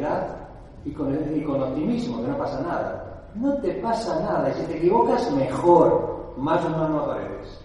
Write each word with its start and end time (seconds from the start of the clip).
serenidad 0.00 0.36
y 0.84 0.90
con, 0.92 1.36
y 1.36 1.42
con 1.42 1.62
optimismo, 1.62 2.22
que 2.22 2.28
no 2.28 2.38
pasa 2.38 2.60
nada. 2.62 3.22
No 3.34 3.54
te 3.58 3.72
pasa 3.74 4.20
nada, 4.20 4.50
y 4.50 4.54
si 4.54 4.66
te 4.66 4.78
equivocas, 4.78 5.30
mejor, 5.32 6.32
más 6.36 6.64
humano 6.64 7.00
apareces. 7.00 7.60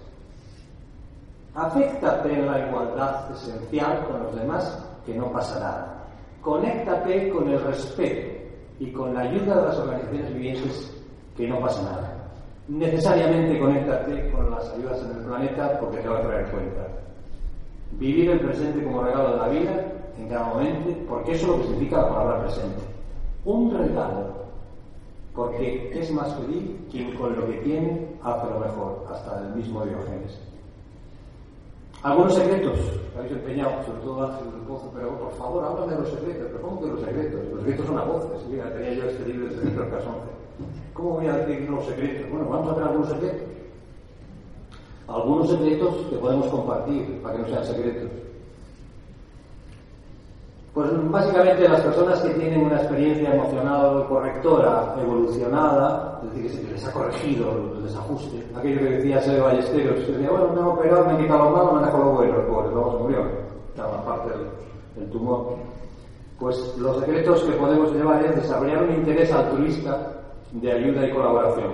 Aféctate 1.56 2.34
en 2.34 2.46
la 2.46 2.68
igualdad 2.68 3.32
esencial 3.32 4.06
con 4.06 4.24
los 4.24 4.36
demás, 4.36 4.86
que 5.06 5.16
no 5.16 5.32
pasa 5.32 5.60
nada. 5.60 6.04
Conéctate 6.42 7.30
con 7.30 7.50
el 7.50 7.64
respeto 7.64 8.36
y 8.80 8.92
con 8.92 9.14
la 9.14 9.22
ayuda 9.22 9.56
de 9.56 9.68
las 9.68 9.78
organizaciones 9.80 10.34
vivientes, 10.34 11.04
que 11.38 11.48
no 11.48 11.60
pasa 11.60 11.82
nada. 11.84 12.12
Necesariamente 12.68 13.60
conéctate 13.60 14.32
con 14.32 14.52
las 14.52 14.70
ayudas 14.74 15.02
en 15.04 15.18
el 15.18 15.26
planeta 15.26 15.80
porque 15.80 15.98
te 15.98 16.10
va 16.10 16.20
a 16.20 16.24
traer 16.24 16.52
cuenta. 16.52 16.88
Vivir 17.92 18.32
el 18.32 18.40
presente 18.42 18.84
como 18.84 19.04
regalo 19.04 19.32
de 19.32 19.38
la 19.38 19.48
vida 19.48 19.95
porque 21.08 21.34
eso 21.34 21.46
es 21.46 21.48
lo 21.48 21.58
que 21.58 21.68
significa 21.68 22.02
la 22.02 22.10
palabra 22.10 22.42
presente. 22.42 22.82
Un 23.44 23.78
regalo, 23.78 24.28
porque 25.36 25.92
es 25.94 26.12
más 26.12 26.34
feliz 26.36 26.72
quien 26.92 27.16
con 27.16 27.36
lo 27.36 27.46
que 27.48 27.58
tiene 27.58 28.08
hace 28.24 28.50
lo 28.50 28.60
mejor, 28.60 29.06
hasta 29.12 29.42
el 29.42 29.56
mismo 29.56 29.86
Diógenes. 29.86 30.40
Algunos 32.04 32.36
secretos 32.36 32.80
habéis 33.18 33.32
empeñado, 33.32 33.84
sobre 33.84 34.00
todo 34.02 34.24
Ángel 34.26 34.52
del 34.52 34.62
Pozo, 34.62 34.92
pero 34.94 35.18
por 35.18 35.34
favor, 35.34 35.64
háblame 35.64 35.94
de 35.94 36.00
los 36.02 36.10
secretos. 36.10 36.48
¿Pero 36.52 36.62
cómo 36.62 36.82
que 36.82 36.88
los 36.88 37.00
secretos? 37.02 37.40
Los 37.50 37.60
secretos 37.62 37.86
son 37.88 37.98
a 37.98 38.04
voces. 38.04 38.48
Mira, 38.50 38.74
tenía 38.74 38.94
yo 38.94 39.04
este 39.06 39.26
libro 39.26 39.48
de 39.48 39.56
secretos 39.56 39.88
casonce. 39.88 40.30
¿Cómo 40.94 41.10
voy 41.10 41.28
a 41.28 41.38
decir 41.38 41.70
los 41.70 41.86
secretos? 41.86 42.30
Bueno, 42.30 42.48
vamos 42.48 42.70
a 42.70 42.76
ver 42.76 42.84
algunos 42.84 43.10
secretos. 43.10 43.48
Algunos 45.08 45.50
secretos 45.50 45.96
que 46.10 46.16
podemos 46.18 46.48
compartir 46.48 47.22
para 47.24 47.36
que 47.36 47.42
no 47.42 47.48
sean 47.48 47.66
secretos. 47.66 48.12
Pues 50.76 50.90
básicamente 51.10 51.70
las 51.70 51.80
personas 51.80 52.20
que 52.20 52.34
tienen 52.34 52.66
una 52.66 52.76
experiencia 52.76 53.34
emocional 53.34 54.06
correctora, 54.10 54.94
evolucionada, 55.02 56.20
es 56.22 56.44
decir, 56.44 56.44
que 56.44 56.68
se 56.68 56.74
les 56.74 56.86
ha 56.86 56.92
corregido 56.92 57.50
el 57.78 57.84
desajuste, 57.84 58.46
aquello 58.54 58.80
que 58.80 58.90
decía 58.90 59.22
Sebe 59.22 59.40
Ballesteros, 59.40 60.04
que 60.04 60.12
decía, 60.12 60.30
bueno, 60.30 60.50
me 60.50 60.60
han 60.60 60.68
operado, 60.68 61.06
me 61.06 61.12
han 61.12 61.22
quitado 61.22 61.46
lo 61.46 61.52
malo, 61.52 61.72
me 61.72 61.78
han 61.80 61.86
dejado 61.86 62.04
lo 62.04 62.12
bueno, 62.12 62.36
pues 62.50 62.74
luego 62.74 62.92
se 62.92 63.04
murió, 63.04 63.20
estaba 63.70 64.04
parte 64.04 64.30
del, 64.32 64.48
del 64.98 65.12
tumor. 65.12 65.56
Pues 66.42 66.78
los 66.78 67.00
secretos 67.00 67.44
que 67.46 67.54
podemos 67.54 67.94
llevar 67.94 68.26
es 68.26 68.36
desarrollar 68.36 68.84
un 68.84 68.96
interés 68.96 69.32
altruista 69.32 70.12
de 70.52 70.74
ayuda 70.74 71.08
y 71.08 71.14
colaboración. 71.14 71.72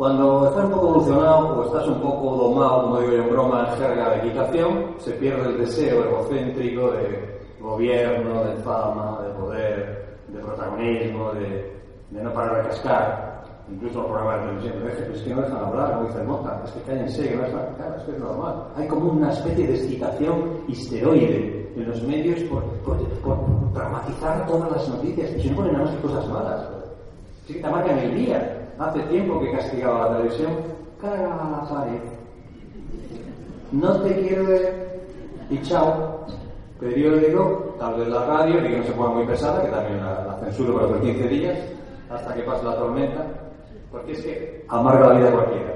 Cuando 0.00 0.48
estás 0.48 0.64
un 0.64 0.70
poco 0.70 0.88
evolucionado 0.88 1.60
o 1.60 1.64
estás 1.66 1.86
un 1.86 2.00
poco 2.00 2.34
domado, 2.34 2.84
como 2.84 3.00
digo 3.00 3.12
yo 3.12 3.22
en 3.22 3.30
broma, 3.32 3.68
en 3.68 3.76
jerga 3.76 4.08
de 4.08 4.16
equitación, 4.16 4.94
se 4.96 5.10
pierde 5.10 5.50
el 5.50 5.58
deseo 5.58 6.04
egocéntrico 6.04 6.92
de 6.92 7.38
gobierno, 7.60 8.44
de 8.44 8.54
fama, 8.62 9.18
de 9.22 9.34
poder, 9.34 10.16
de 10.28 10.38
protagonismo, 10.38 11.32
de, 11.32 11.82
de 12.12 12.22
no 12.22 12.32
parar 12.32 12.62
de 12.62 12.68
cascar. 12.70 13.44
Incluso 13.70 13.98
los 13.98 14.06
programas 14.06 14.40
de 14.40 14.46
televisión, 14.46 14.74
pero 14.82 15.14
es 15.14 15.22
que 15.22 15.34
no 15.34 15.42
dejan 15.42 15.64
hablar, 15.66 15.92
como 15.92 16.06
dice 16.06 16.22
Mota, 16.22 16.62
es 16.64 16.70
que 16.70 16.80
cállense, 16.80 17.28
que 17.28 17.36
no 17.36 17.44
es 17.44 17.50
claro, 17.50 17.96
es 17.98 18.02
que 18.04 18.12
es 18.12 18.18
normal. 18.18 18.54
Hay 18.78 18.88
como 18.88 19.12
una 19.12 19.30
especie 19.30 19.66
de 19.66 19.74
excitación 19.74 20.64
histeroide 20.66 21.72
en 21.76 21.86
los 21.86 22.02
medios 22.04 22.40
por, 22.44 22.62
por, 22.86 22.96
por 23.20 23.36
dramatizar 23.74 24.46
todas 24.46 24.72
las 24.72 24.88
noticias, 24.88 25.30
y 25.36 25.42
se 25.42 25.54
ponen 25.54 25.74
nada 25.74 25.84
más 25.84 25.94
que 25.94 26.00
cosas 26.00 26.26
malas. 26.28 26.68
Sí 27.46 27.52
que 27.52 27.60
te 27.60 27.68
marcan 27.68 27.98
el 27.98 28.14
día, 28.14 28.59
hace 28.80 29.00
tiempo 29.00 29.40
que 29.40 29.52
castigaba 29.52 30.08
la 30.08 30.16
televisión, 30.16 30.52
cara 31.00 31.34
a 31.34 31.50
la 31.50 31.68
pared. 31.68 32.00
No 33.72 34.00
te 34.00 34.14
quiero 34.20 34.46
ver 34.46 35.00
y 35.50 35.60
chao. 35.62 36.26
Periódico, 36.80 37.76
tal 37.78 37.94
vez 37.96 38.08
la 38.08 38.24
radio, 38.24 38.58
y 38.58 38.70
que 38.70 38.78
no 38.78 38.84
se 38.84 38.92
ponga 38.92 39.10
muy 39.10 39.26
pesada, 39.26 39.62
que 39.62 39.68
también 39.68 40.02
la, 40.02 40.24
la 40.24 40.38
censuro 40.38 40.72
por 40.72 40.84
otros 40.84 41.02
15 41.02 41.28
días, 41.28 41.58
hasta 42.10 42.34
que 42.34 42.40
pase 42.42 42.64
la 42.64 42.76
tormenta, 42.76 43.26
porque 43.92 44.12
es 44.12 44.22
que 44.22 44.64
amarga 44.66 45.08
la 45.08 45.18
vida 45.18 45.30
cualquiera. 45.30 45.74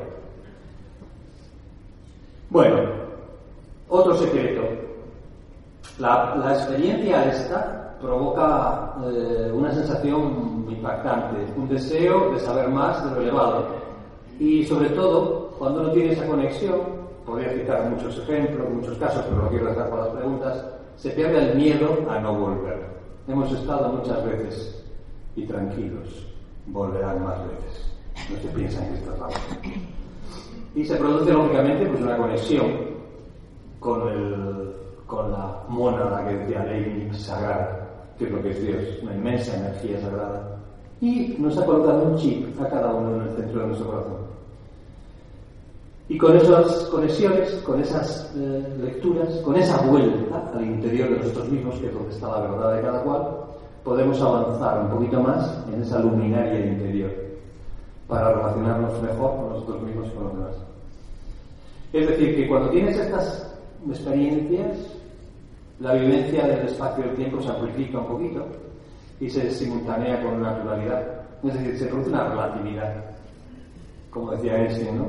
Bueno, 2.49 2.77
otro 3.91 4.15
secreto. 4.15 4.63
La, 5.99 6.35
la 6.37 6.55
experiencia 6.55 7.27
esta 7.27 7.97
provoca 8.01 8.95
eh, 9.05 9.53
una 9.53 9.73
sensación 9.73 10.54
impactante, 10.71 11.53
un 11.57 11.69
deseo 11.69 12.33
de 12.33 12.41
saber 12.41 12.69
más 12.69 13.05
de 13.05 13.15
lo 13.15 13.23
elevado. 13.23 13.67
Y 14.39 14.65
sobre 14.65 14.91
todo, 14.91 15.51
cuando 15.59 15.81
uno 15.81 15.93
tiene 15.93 16.13
esa 16.13 16.27
conexión, 16.27 16.81
podría 17.25 17.53
citar 17.53 17.89
muchos 17.91 18.19
ejemplos, 18.19 18.69
muchos 18.71 18.99
casos, 18.99 19.25
pero 19.29 19.43
no 19.43 19.49
quiero 19.49 19.67
dejar 19.67 19.91
para 19.91 20.05
las 20.05 20.15
preguntas, 20.15 20.67
se 20.97 21.11
pierde 21.11 21.51
el 21.51 21.57
miedo 21.57 21.99
a 22.09 22.19
no 22.21 22.35
volver. 22.35 22.87
Hemos 23.27 23.51
estado 23.53 23.89
muchas 23.93 24.25
veces 24.25 24.85
y 25.37 25.47
tranquilos, 25.47 26.27
volverán 26.67 27.25
más 27.25 27.39
veces. 27.49 27.93
No 28.31 28.39
se 28.39 28.49
piensan 28.49 28.89
que 28.89 28.95
está 28.95 29.17
mal. 29.17 29.33
Y 30.75 30.85
se 30.85 30.97
produce 30.97 31.33
lógicamente 31.33 31.87
pues 31.87 32.01
una 32.01 32.17
conexión 32.17 32.95
con, 33.81 34.09
el, 34.09 34.75
con 35.07 35.33
la 35.33 35.63
mónada 35.69 36.27
que 36.27 36.35
decía 36.37 36.65
Leibniz 36.65 37.17
sagrada, 37.17 37.89
que 38.19 38.25
es 38.25 38.31
lo 38.31 38.43
que 38.43 38.51
es 38.51 38.63
Dios, 38.63 39.03
una 39.03 39.15
inmensa 39.15 39.57
energía 39.57 40.01
sagrada. 40.01 40.54
Y 41.01 41.37
nos 41.39 41.57
ha 41.59 41.67
colocado 41.67 42.05
un 42.05 42.17
chip 42.17 42.61
a 42.61 42.69
cada 42.69 42.95
uno 42.95 43.17
en 43.17 43.29
el 43.29 43.37
centro 43.37 43.61
de 43.61 43.67
nuestro 43.67 43.87
corazón. 43.89 44.25
Y 46.09 46.19
con 46.19 46.37
esas 46.37 46.85
conexiones, 46.91 47.51
con 47.65 47.81
esas 47.81 48.31
eh, 48.37 48.77
lecturas, 48.83 49.29
con 49.39 49.57
esa 49.57 49.81
vuelta 49.83 50.51
al 50.55 50.65
interior 50.65 51.11
de 51.11 51.17
nosotros 51.17 51.49
mismos, 51.49 51.77
que 51.77 51.87
es 51.87 51.95
donde 51.95 52.11
está 52.11 52.29
la 52.29 52.41
verdad 52.43 52.77
de 52.77 52.83
cada 52.83 53.03
cual, 53.03 53.27
podemos 53.83 54.21
avanzar 54.21 54.81
un 54.81 54.89
poquito 54.91 55.21
más 55.21 55.65
en 55.73 55.83
esa 55.83 56.01
luminaria 56.01 56.67
interior 56.67 57.11
para 58.07 58.33
relacionarnos 58.35 59.03
mejor 59.03 59.37
con 59.37 59.49
nosotros 59.51 59.83
mismos 59.83 60.09
y 60.09 60.11
con 60.11 60.25
los 60.25 60.33
demás. 60.35 60.55
Es 61.93 62.09
decir, 62.09 62.37
que 62.37 62.49
cuando 62.49 62.71
tienes 62.71 62.97
estas 62.97 63.57
experiencias, 63.89 64.79
la 65.81 65.95
vivencia 65.95 66.47
del 66.47 66.67
espacio 66.67 67.05
y 67.05 67.09
del 67.09 67.17
tiempo 67.17 67.43
se 67.43 67.49
amplifica 67.49 67.99
un 67.99 68.07
poquito 68.07 68.47
y 69.21 69.31
se 69.31 69.51
simultanea 69.51 70.23
con 70.23 70.43
naturalidad. 70.43 71.03
Es 71.43 71.55
decir, 71.55 71.79
se 71.79 71.87
produce 71.87 72.11
una 72.11 72.29
relatividad, 72.29 72.95
como 74.11 74.31
decía 74.33 74.57
Einstein, 74.57 74.99
¿no? 74.99 75.07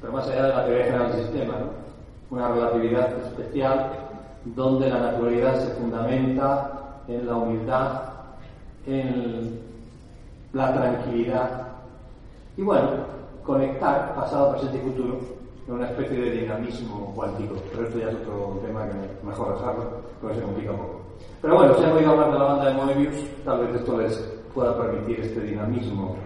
Pero 0.00 0.12
más 0.12 0.28
allá 0.28 0.46
de 0.46 0.48
la 0.48 0.64
teoría 0.66 0.84
general 0.84 1.12
del 1.12 1.22
sistema, 1.22 1.54
¿no? 1.54 2.36
Una 2.36 2.48
relatividad 2.48 3.18
especial 3.18 3.90
donde 4.44 4.88
la 4.88 4.98
naturalidad 4.98 5.60
se 5.60 5.74
fundamenta 5.74 7.00
en 7.08 7.26
la 7.26 7.36
humildad, 7.36 8.02
en 8.86 9.60
la 10.52 10.72
tranquilidad 10.72 11.64
y 12.56 12.62
bueno, 12.62 12.88
conectar 13.42 14.14
pasado, 14.14 14.52
presente 14.52 14.78
y 14.78 14.80
futuro 14.80 15.18
en 15.66 15.74
una 15.74 15.86
especie 15.86 16.18
de 16.18 16.30
dinamismo 16.30 17.12
cuántico. 17.14 17.56
Pero 17.72 17.86
esto 17.88 17.98
ya 17.98 18.10
es 18.10 18.14
otro 18.16 18.60
tema 18.64 18.86
que 18.86 19.26
mejor 19.26 19.58
dejarlo, 19.58 20.02
porque 20.20 20.36
se 20.36 20.42
complica 20.42 20.70
un 20.70 20.78
poco. 20.78 21.03
Pero 21.40 21.56
bueno, 21.56 21.74
si 21.74 21.84
han 21.84 21.92
oído 21.92 22.10
hablar 22.12 22.32
de 22.32 22.38
la 22.38 22.44
banda 22.44 22.64
de 22.66 22.74
Moebius, 22.74 23.14
tal 23.44 23.66
vez 23.66 23.76
esto 23.76 23.98
les 24.00 24.16
pueda 24.54 24.76
permitir 24.78 25.20
este 25.20 25.40
dinamismo 25.40 26.16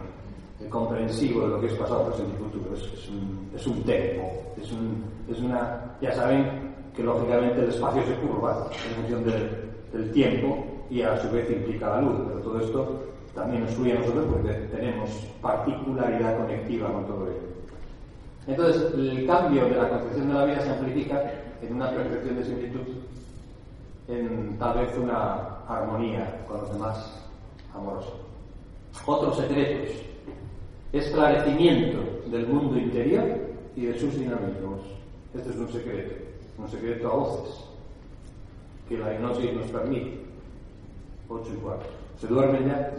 comprensivo 0.68 1.42
de 1.42 1.48
lo 1.48 1.60
que 1.60 1.66
es 1.66 1.74
pasado, 1.74 2.06
presente 2.06 2.34
y 2.34 2.44
futuro. 2.44 2.74
Es, 2.74 2.82
es, 2.82 3.08
un, 3.08 3.50
es 3.54 3.66
un 3.66 3.82
tempo, 3.84 4.30
es, 4.60 4.72
un, 4.72 5.04
es 5.30 5.40
una... 5.40 5.96
Ya 6.00 6.12
saben 6.12 6.74
que 6.94 7.02
lógicamente 7.02 7.60
el 7.60 7.70
espacio 7.70 8.02
se 8.04 8.14
curva 8.16 8.68
en 8.72 8.94
función 8.96 9.24
del 9.92 10.12
tiempo 10.12 10.64
y 10.90 11.02
a 11.02 11.16
su 11.20 11.30
vez 11.30 11.50
implica 11.50 11.88
la 11.88 12.00
luz, 12.02 12.16
pero 12.26 12.40
todo 12.40 12.60
esto 12.60 13.02
también 13.34 13.64
nos 13.64 13.74
fluye 13.74 13.92
a 13.92 14.00
nosotros 14.00 14.26
porque 14.32 14.52
tenemos 14.74 15.10
particularidad 15.40 16.36
conectiva 16.38 16.92
con 16.92 17.06
todo 17.06 17.26
ello. 17.26 17.48
Entonces, 18.46 18.94
el 18.94 19.26
cambio 19.26 19.64
de 19.66 19.76
la 19.76 19.88
concepción 19.90 20.28
de 20.28 20.34
la 20.34 20.44
vida 20.44 20.60
se 20.60 20.70
amplifica 20.70 21.32
en 21.62 21.74
una 21.74 21.90
percepción 21.90 22.36
de 22.36 22.44
similitud, 22.44 22.80
en 24.08 24.56
tal 24.58 24.78
vez 24.78 24.96
una 24.96 25.58
armonía 25.68 26.44
con 26.46 26.62
los 26.62 26.72
demás 26.72 27.22
amorosos. 27.74 28.14
Otros 29.06 29.36
secretos, 29.36 29.96
esclarecimiento 30.92 31.98
del 32.30 32.46
mundo 32.48 32.78
interior 32.78 33.24
y 33.76 33.86
de 33.86 33.98
sus 33.98 34.18
dinamismos. 34.18 34.80
Este 35.34 35.50
es 35.50 35.56
un 35.56 35.68
secreto, 35.68 36.14
un 36.58 36.68
secreto 36.68 37.08
a 37.08 37.16
voces, 37.16 37.64
que 38.88 38.98
la 38.98 39.14
hipnosis 39.14 39.52
nos 39.52 39.70
permite. 39.70 40.18
8 41.28 41.50
y 41.52 41.56
4. 41.56 41.88
¿Se 42.20 42.26
duermen 42.26 42.66
ya? 42.66 42.90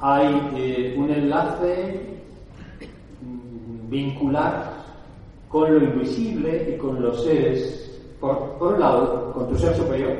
Hay 0.00 0.50
eh, 0.56 0.94
un 0.98 1.10
enlace 1.10 2.00
vincular 3.88 4.76
con 5.48 5.72
lo 5.72 5.84
invisible 5.84 6.74
y 6.74 6.78
con 6.78 7.00
los 7.00 7.22
seres, 7.22 7.85
por, 8.20 8.58
por 8.58 8.74
un 8.74 8.80
lado, 8.80 9.32
con 9.32 9.48
tu 9.48 9.58
ser 9.58 9.76
superior, 9.76 10.16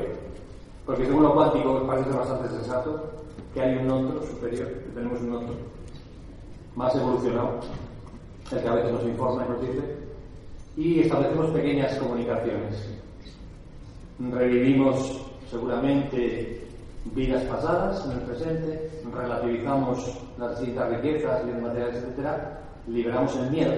porque 0.85 1.05
según 1.05 1.23
lo 1.23 1.33
cuántico 1.33 1.85
parece 1.85 2.11
bastante 2.11 2.49
sensato 2.49 3.11
que 3.53 3.61
hay 3.61 3.77
un 3.77 3.89
otro 3.89 4.25
superior, 4.25 4.67
que 4.67 4.89
tenemos 4.93 5.21
un 5.21 5.35
otro 5.35 5.55
más 6.75 6.95
evolucionado, 6.95 7.59
el 8.51 8.61
que 8.61 8.67
a 8.67 8.73
veces 8.73 8.91
nos 8.91 9.03
informa 9.03 9.45
y 9.45 9.49
nos 9.49 9.61
dice, 9.61 9.97
y 10.77 10.99
establecemos 11.01 11.49
pequeñas 11.51 11.95
comunicaciones. 11.95 12.87
revivimos 14.19 15.21
seguramente 15.49 16.67
vidas 17.15 17.43
pasadas 17.43 18.05
en 18.05 18.11
el 18.11 18.19
presente, 18.19 18.91
relativizamos 19.13 20.17
las 20.37 20.59
distintas 20.59 20.89
riquezas, 20.89 21.45
bienes 21.45 21.63
materiales, 21.63 22.03
etc., 22.03 22.27
liberamos 22.87 23.35
el 23.37 23.51
miedo 23.51 23.73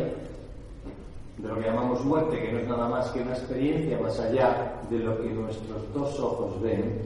de 1.42 1.48
lo 1.48 1.56
que 1.56 1.62
llamamos 1.62 2.04
muerte, 2.04 2.40
que 2.40 2.52
no 2.52 2.60
es 2.60 2.68
nada 2.68 2.90
más 2.90 3.10
que 3.12 3.22
una 3.22 3.32
experiencia 3.32 4.00
más 4.00 4.20
allá 4.20 4.74
de 4.90 5.00
lo 5.00 5.18
que 5.22 5.30
nuestros 5.30 5.94
dos 5.94 6.20
ojos 6.20 6.62
ven, 6.62 7.02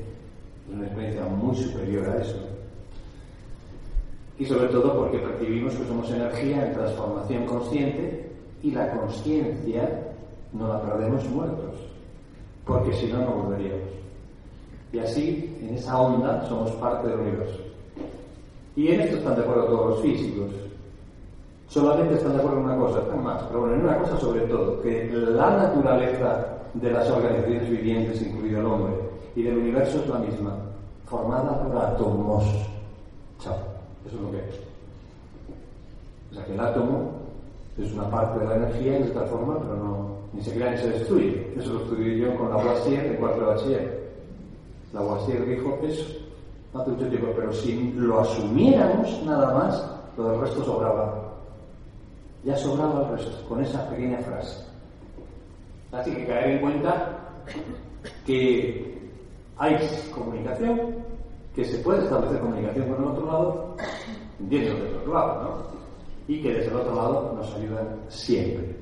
es 0.67 0.73
una 0.73 0.85
experiencia 0.85 1.25
muy 1.25 1.55
superior 1.55 2.09
a 2.09 2.21
eso. 2.21 2.37
Y 4.39 4.45
sobre 4.45 4.67
todo 4.69 4.95
porque 4.97 5.19
percibimos 5.19 5.73
que 5.75 5.85
somos 5.85 6.09
energía 6.09 6.65
en 6.65 6.73
transformación 6.73 7.45
consciente 7.45 8.31
y 8.63 8.71
la 8.71 8.91
conciencia 8.91 9.87
no 10.51 10.67
la 10.67 10.81
perdemos 10.81 11.23
muertos, 11.29 11.75
porque 12.65 12.93
si 12.93 13.07
no, 13.07 13.19
no 13.19 13.43
volveríamos. 13.43 13.89
Y 14.91 14.99
así, 14.99 15.55
en 15.61 15.75
esa 15.75 15.99
onda, 15.99 16.47
somos 16.47 16.71
parte 16.73 17.07
del 17.07 17.19
universo. 17.19 17.59
Y 18.75 18.87
en 18.87 19.01
esto 19.01 19.17
están 19.17 19.35
de 19.35 19.41
acuerdo 19.41 19.65
todos 19.65 19.89
los 19.89 20.01
físicos. 20.01 20.49
Solamente 21.73 22.13
están 22.13 22.33
de 22.33 22.37
acuerdo 22.37 22.59
en 22.59 22.65
una 22.65 22.77
cosa, 22.77 22.99
están 22.99 23.23
más, 23.23 23.41
pero 23.45 23.61
bueno, 23.61 23.73
en 23.73 23.81
una 23.81 23.97
cosa 23.97 24.19
sobre 24.19 24.41
todo, 24.41 24.79
que 24.83 25.09
la 25.11 25.57
naturaleza 25.57 26.45
de 26.75 26.91
las 26.91 27.09
organizaciones 27.09 27.67
vivientes, 27.67 28.21
incluido 28.21 28.59
el 28.59 28.65
hombre, 28.67 28.93
y 29.35 29.41
del 29.41 29.57
universo 29.57 29.97
es 29.97 30.07
la 30.07 30.19
misma, 30.19 30.55
formada 31.07 31.63
por 31.63 31.75
átomos. 31.75 32.43
Chao, 33.39 33.55
eso 34.05 34.15
es 34.15 34.21
lo 34.21 34.29
que 34.29 34.37
es. 34.37 34.59
O 36.29 36.35
sea 36.35 36.45
que 36.45 36.53
el 36.53 36.59
átomo 36.59 37.11
es 37.75 37.91
una 37.91 38.07
parte 38.07 38.37
de 38.37 38.45
la 38.45 38.55
energía 38.55 38.97
en 38.97 39.03
esta 39.05 39.21
forma, 39.21 39.57
pero 39.57 39.75
no, 39.75 40.09
ni 40.31 40.43
se 40.43 40.53
crea 40.53 40.73
ni 40.73 40.77
se 40.77 40.91
destruye. 40.91 41.53
Eso 41.57 41.73
lo 41.73 41.79
estudié 41.79 42.19
yo 42.19 42.37
con 42.37 42.51
la 42.51 42.57
Lavoisier 42.57 43.03
en 43.03 43.15
cuarto 43.15 43.39
de 43.39 43.45
bachiller. 43.47 44.13
Lavoisier 44.93 45.43
dijo 45.47 45.79
eso 45.81 46.05
hace 46.75 46.91
mucho 46.91 47.07
tiempo, 47.07 47.29
pero 47.35 47.51
si 47.51 47.93
lo 47.93 48.19
asumiéramos 48.19 49.23
nada 49.25 49.55
más, 49.55 49.91
lo 50.15 50.29
del 50.29 50.41
resto 50.41 50.63
sobraba. 50.63 51.22
Ya 52.43 52.57
sobraba 52.57 53.03
el 53.03 53.17
resto, 53.17 53.47
con 53.47 53.63
esa 53.63 53.89
pequeña 53.89 54.17
frase. 54.19 54.65
Así 55.93 56.11
que 56.11 56.25
caer 56.25 56.51
en 56.51 56.61
cuenta 56.61 57.19
que 58.25 58.99
hay 59.57 59.77
comunicación, 60.13 60.95
que 61.55 61.63
se 61.63 61.77
puede 61.79 62.03
establecer 62.03 62.41
comunicación 62.41 62.89
con 62.89 63.03
el 63.03 63.09
otro 63.09 63.25
lado, 63.25 63.75
desde 64.39 64.71
el 64.71 64.95
otro 64.97 65.13
lado, 65.13 65.43
¿no? 65.43 65.73
Y 66.27 66.41
que 66.41 66.53
desde 66.53 66.71
el 66.71 66.75
otro 66.75 66.95
lado 66.95 67.33
nos 67.33 67.55
ayudan 67.55 67.99
siempre. 68.09 68.75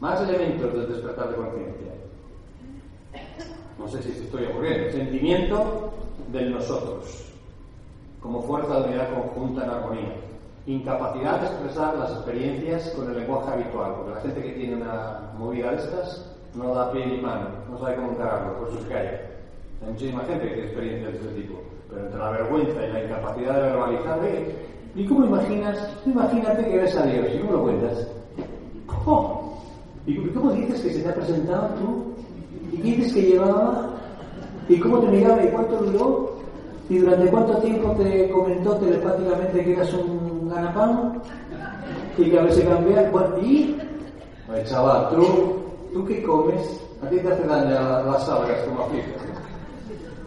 Más 0.00 0.20
elementos 0.28 0.72
del 0.72 0.88
despertar 0.88 1.28
de 1.28 1.36
conciencia. 1.36 1.92
No 3.78 3.86
sé 3.86 4.02
si 4.02 4.10
estoy 4.10 4.46
ocurriendo. 4.46 4.90
Sentimiento 4.90 5.92
del 6.32 6.52
nosotros, 6.52 7.24
como 8.20 8.42
fuerza 8.42 8.80
de 8.80 8.88
unidad 8.88 9.14
conjunta 9.14 9.64
en 9.64 9.70
armonía 9.70 10.28
incapacidad 10.68 11.40
de 11.40 11.46
expresar 11.46 11.96
las 11.96 12.10
experiencias 12.12 12.90
con 12.90 13.08
el 13.08 13.20
lenguaje 13.20 13.52
habitual, 13.52 13.94
porque 13.96 14.14
la 14.14 14.20
gente 14.20 14.42
que 14.42 14.52
tiene 14.52 14.76
una 14.76 15.32
movida 15.38 15.70
de 15.70 15.76
estas 15.76 16.30
no 16.54 16.74
da 16.74 16.92
pie 16.92 17.06
ni 17.06 17.20
mano, 17.22 17.48
no 17.70 17.78
sabe 17.78 17.96
cómo 17.96 18.10
encararlo, 18.10 18.58
por 18.58 18.68
eso 18.68 18.82
se 18.82 18.88
calla. 18.88 19.20
Hay 19.82 19.92
muchísima 19.92 20.24
gente 20.24 20.46
que 20.46 20.54
tiene 20.54 20.68
experiencias 20.68 21.12
de 21.12 21.18
este 21.18 21.40
tipo, 21.40 21.58
pero 21.88 22.04
entre 22.04 22.18
la 22.18 22.30
vergüenza 22.30 22.86
y 22.86 22.92
la 22.92 23.04
incapacidad 23.04 23.54
de 23.54 23.62
verbalizar, 23.62 24.24
¿eh? 24.24 24.56
¿y 24.94 25.06
cómo 25.06 25.24
imaginas? 25.24 25.96
Imagínate 26.04 26.64
que 26.68 26.76
ves 26.76 26.96
a 26.96 27.06
Dios, 27.06 27.26
¿y 27.34 27.38
cómo 27.38 27.52
lo 27.52 27.62
cuentas? 27.62 28.08
¿Cómo? 28.86 29.62
¿Y 30.06 30.16
cómo 30.28 30.52
dices 30.52 30.82
que 30.82 30.92
se 30.92 31.02
te 31.02 31.08
ha 31.08 31.14
presentado 31.14 31.68
tú? 31.76 32.14
¿Y 32.72 32.76
qué 32.76 32.96
dices 32.96 33.12
que 33.14 33.22
llevaba? 33.22 33.90
¿Y 34.68 34.78
cómo 34.80 34.98
te 34.98 35.08
miraba 35.08 35.42
y 35.42 35.48
cuánto 35.48 35.76
duró? 35.78 36.38
¿Y 36.90 36.98
durante 36.98 37.30
cuánto 37.30 37.56
tiempo 37.58 37.92
te 37.92 38.30
comentó 38.30 38.76
telepáticamente 38.76 39.64
que 39.64 39.72
eras 39.72 39.92
un 39.94 40.17
ganapán 40.58 41.22
y 42.16 42.30
que 42.30 42.38
a 42.38 42.42
veces 42.42 42.64
cambiar. 42.64 43.10
Bueno, 43.10 43.38
y. 43.40 43.76
chaval, 44.64 45.10
tú, 45.10 45.62
tú 45.92 46.04
qué 46.06 46.22
comes, 46.22 46.80
a 47.02 47.08
ti 47.08 47.18
te 47.18 47.32
hace 47.32 47.46
daño 47.46 47.70
las 47.70 48.28
algas 48.28 48.62
como 48.64 48.84
aflicas. 48.84 49.22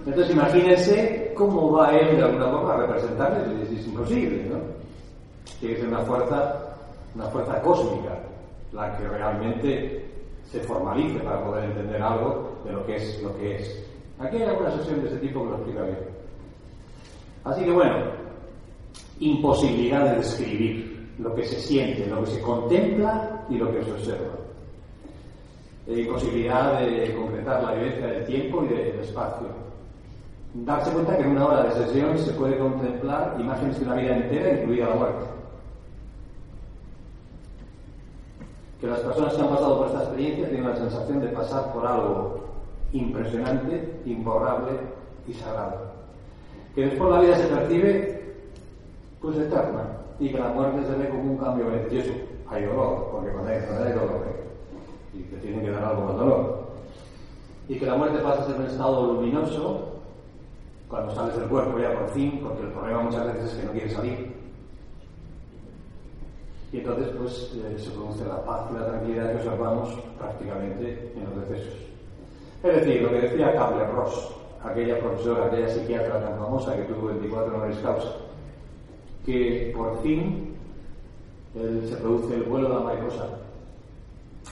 Entonces 0.06 0.34
imagínense 0.34 1.34
cómo 1.36 1.72
va 1.72 1.96
él 1.96 2.18
de 2.18 2.24
alguna 2.24 2.48
forma 2.48 2.74
a 2.74 2.78
representarle, 2.78 3.62
es, 3.64 3.86
imposible, 3.86 4.46
¿no? 4.50 4.58
Tiene 5.60 5.76
que 5.76 5.82
ser 5.82 5.90
una 5.90 6.00
fuerza, 6.00 6.56
una 7.14 7.26
fuerza 7.26 7.62
cósmica 7.62 8.18
la 8.74 8.98
que 8.98 9.08
realmente 9.08 10.06
se 10.50 10.60
formalice 10.62 11.20
para 11.20 11.44
poder 11.44 11.66
entender 11.66 12.02
algo 12.02 12.58
de 12.66 12.72
lo 12.72 12.86
que 12.86 12.96
es 12.96 13.22
lo 13.22 13.36
que 13.38 13.58
es. 13.58 13.86
Aquí 14.20 14.38
hay 14.38 14.44
alguna 14.44 14.72
sesión 14.72 15.02
de 15.02 15.08
ese 15.08 15.18
tipo 15.18 15.44
que 15.44 15.50
lo 15.50 15.56
explica 15.56 15.84
bien. 15.84 16.00
Así 17.44 17.64
que 17.64 17.72
bueno, 17.72 17.96
imposibilidad 19.22 20.12
de 20.12 20.18
describir 20.18 21.16
lo 21.20 21.34
que 21.36 21.46
se 21.46 21.60
siente, 21.60 22.08
lo 22.08 22.24
que 22.24 22.32
se 22.32 22.42
contempla 22.42 23.46
y 23.50 23.58
lo 23.58 23.72
que 23.72 23.84
se 23.84 23.92
observa. 23.92 24.34
Imposibilidad 25.88 26.80
de 26.82 27.16
concretar 27.16 27.64
la 27.64 27.74
vivencia 27.74 28.08
del 28.08 28.26
tiempo 28.26 28.64
y 28.64 28.68
del 28.70 29.00
espacio. 29.00 29.48
Darse 30.54 30.92
cuenta 30.92 31.18
que 31.18 31.24
en 31.24 31.32
una 31.32 31.46
hora 31.46 31.64
de 31.64 31.86
sesión 31.86 32.18
se 32.18 32.34
puede 32.34 32.58
contemplar 32.58 33.38
imágenes 33.40 33.80
de 33.80 33.86
una 33.86 33.96
vida 33.96 34.18
entera, 34.18 34.62
incluida 34.62 34.90
la 34.90 34.96
muerte. 34.96 35.26
Que 38.80 38.88
las 38.88 39.00
personas 39.02 39.34
que 39.34 39.42
han 39.42 39.50
pasado 39.50 39.78
por 39.78 39.88
esta 39.88 40.00
experiencia 40.00 40.50
tienen 40.50 40.70
la 40.70 40.76
sensación 40.76 41.22
de 41.22 41.28
pasar 41.28 41.72
por 41.74 41.86
algo 41.86 42.42
impresionante, 42.94 44.02
imborrable 44.06 44.72
y 45.28 45.34
sagrado. 45.34 45.92
Que 46.74 46.86
después 46.86 47.12
la 47.12 47.22
vida 47.22 47.38
se 47.38 47.48
percibe 47.48 48.21
pues 49.22 49.38
eterna 49.38 49.84
y 50.20 50.30
que 50.30 50.40
la 50.40 50.50
muerte 50.50 50.86
se 50.86 50.96
ve 50.96 51.10
como 51.10 51.34
un 51.34 51.38
cambio 51.38 51.68
beneficioso. 51.68 52.12
Hay 52.50 52.66
dolor, 52.66 53.10
porque 53.12 53.32
cuando 53.32 53.52
hay 53.52 53.60
dolor 53.62 53.88
hay 53.88 53.94
dolor 53.94 54.42
y 55.14 55.24
te 55.24 55.38
tiene 55.38 55.62
que 55.62 55.72
dar 55.72 55.84
algo 55.84 56.12
de 56.12 56.18
dolor. 56.18 56.62
Y 57.68 57.80
que 57.80 57.86
la 57.86 57.96
muerte 57.96 58.20
pasa 58.20 58.44
a 58.44 58.46
ser 58.48 58.56
un 58.56 58.66
estado 58.66 59.14
luminoso 59.14 59.92
cuando 60.90 61.14
sales 61.16 61.38
del 61.38 61.48
cuerpo 61.48 61.80
ya 61.80 61.94
por 61.94 62.10
fin, 62.10 62.40
porque 62.44 62.64
el 62.64 62.72
problema 62.72 63.04
muchas 63.04 63.26
veces 63.28 63.54
es 63.54 63.60
que 63.60 63.66
no 63.66 63.72
quieres 63.72 63.94
salir. 63.94 64.36
Y 66.74 66.78
entonces 66.78 67.10
pues 67.18 67.52
eh, 67.56 67.80
se 67.80 67.92
produce 67.92 68.26
la 68.26 68.44
paz 68.46 68.70
y 68.72 68.74
la 68.78 68.88
tranquilidad 68.88 69.32
que 69.32 69.38
observamos 69.38 70.00
prácticamente 70.18 71.14
en 71.16 71.24
los 71.24 71.50
decesos. 71.50 71.80
Es 72.64 72.76
decir, 72.76 73.02
lo 73.02 73.10
que 73.10 73.22
decía 73.22 73.54
Cable 73.54 73.88
Ross, 73.88 74.34
aquella 74.64 75.00
profesora, 75.00 75.46
aquella 75.46 75.68
psiquiatra 75.68 76.22
tan 76.22 76.38
famosa 76.38 76.76
que 76.76 76.84
tuvo 76.84 77.08
24 77.08 77.56
honoris 77.56 77.78
causa, 77.80 78.16
que 79.26 79.72
por 79.76 80.02
fin 80.02 80.56
se 81.44 81.96
produce 81.98 82.36
el 82.36 82.44
vuelo 82.44 82.70
de 82.70 82.76
la 82.76 82.82
mariposa 82.82 83.30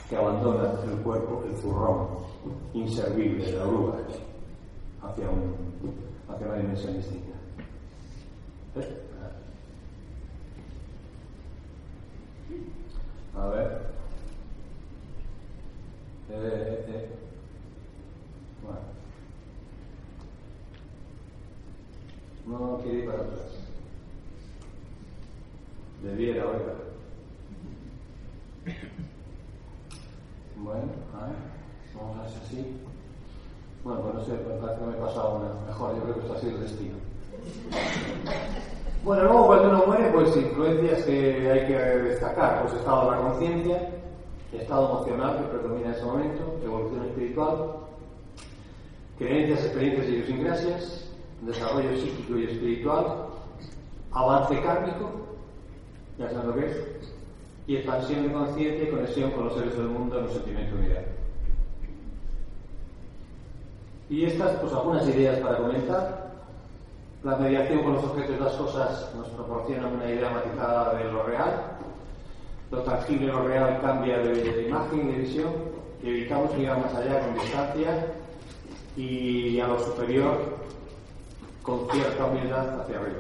que 0.10 0.16
abandona 0.16 0.74
el 0.84 0.98
cuerpo, 1.00 1.44
el 1.48 1.56
zurrón 1.58 2.08
inservible 2.74 3.46
de 3.46 3.52
la 3.54 3.68
oruga 3.68 4.00
hacia, 5.02 5.30
un, 5.30 5.56
hacia 6.28 6.48
una 6.48 6.58
dimensión 6.58 6.98
distinta. 6.98 7.34
¿Eh? 8.76 9.10
A 13.36 13.48
ver. 13.48 13.90
Eh, 16.32 16.86
eh. 16.88 17.10
Bueno. 22.46 22.60
No 22.60 22.78
quiere 22.80 23.00
ir 23.00 23.06
para 23.06 23.22
atrás. 23.22 23.59
Debiera, 26.04 26.46
oiga. 26.46 26.74
Bueno, 30.58 30.92
a 31.18 31.26
ver, 31.26 31.36
vamos 31.96 32.18
a 32.18 32.26
hacer 32.26 32.42
así. 32.44 32.82
Bueno, 33.84 34.02
pues 34.02 34.14
no 34.16 34.24
sé, 34.26 34.34
parece 34.34 34.80
que 34.80 34.86
me 34.86 34.98
he 34.98 35.02
pasado 35.02 35.36
una. 35.36 35.66
Mejor, 35.68 35.96
yo 35.96 36.04
creo 36.04 36.16
que 36.16 36.22
esto 36.22 36.34
ha 36.34 36.40
sido 36.40 36.56
el 36.56 36.62
destino. 36.62 36.96
Bueno, 39.04 39.24
luego 39.24 39.48
cuando 39.48 39.70
uno 39.70 39.84
muere, 39.88 40.10
pues 40.12 40.36
influencias 40.36 41.04
que 41.04 41.52
hay 41.52 41.68
que 41.68 41.74
destacar, 41.74 42.62
pues 42.64 42.74
estado 42.76 43.06
de 43.06 43.18
la 43.18 43.22
conciencia, 43.24 43.90
estado 44.54 44.90
emocional 44.90 45.38
que 45.38 45.58
predomina 45.58 45.88
en 45.88 45.94
ese 45.94 46.06
momento, 46.06 46.60
evolución 46.64 47.06
espiritual, 47.06 47.76
creencias, 49.18 49.66
experiencias 49.66 50.08
y 50.08 50.12
idiosincrasias, 50.12 51.12
desarrollo 51.42 51.96
psíquico 51.96 52.38
y 52.38 52.44
espiritual, 52.46 53.28
avance 54.12 54.62
kármico, 54.62 55.29
ya 56.20 56.30
saben 56.30 56.48
lo 56.48 56.56
que 56.56 56.66
es, 56.66 56.78
y 57.66 57.76
expansión 57.78 58.28
de 58.28 58.34
conciencia 58.34 58.84
y 58.84 58.92
conexión 58.92 59.32
con 59.32 59.46
los 59.46 59.54
seres 59.54 59.78
del 59.78 59.88
mundo 59.88 60.20
en 60.20 60.26
un 60.26 60.32
sentimiento 60.32 60.76
de 60.76 60.82
unidad. 60.82 61.02
Y 64.10 64.26
estas, 64.26 64.58
pues 64.60 64.74
algunas 64.74 65.08
ideas 65.08 65.40
para 65.40 65.58
comentar. 65.58 66.30
La 67.24 67.36
mediación 67.36 67.84
con 67.84 67.94
los 67.94 68.04
objetos 68.06 68.40
de 68.40 68.44
las 68.44 68.54
cosas 68.54 69.14
nos 69.16 69.28
proporciona 69.30 69.88
una 69.88 70.10
idea 70.10 70.30
matizada 70.32 70.98
de 70.98 71.12
lo 71.12 71.24
real. 71.24 71.78
Lo 72.72 72.80
tangible 72.80 73.26
y 73.26 73.28
lo 73.28 73.48
real 73.48 73.80
cambia 73.82 74.18
de, 74.20 74.68
imagen 74.68 75.10
y 75.10 75.12
de 75.12 75.18
visión. 75.20 75.54
que 76.02 76.10
evitamos 76.10 76.58
ir 76.58 76.70
más 76.70 76.96
allá 76.96 77.20
con 77.20 77.34
distancia 77.36 78.08
y 78.96 79.60
a 79.60 79.68
lo 79.68 79.80
superior 79.80 80.58
con 81.62 81.88
cierta 81.92 82.26
humildad 82.26 82.82
hacia 82.82 82.98
arriba. 82.98 83.20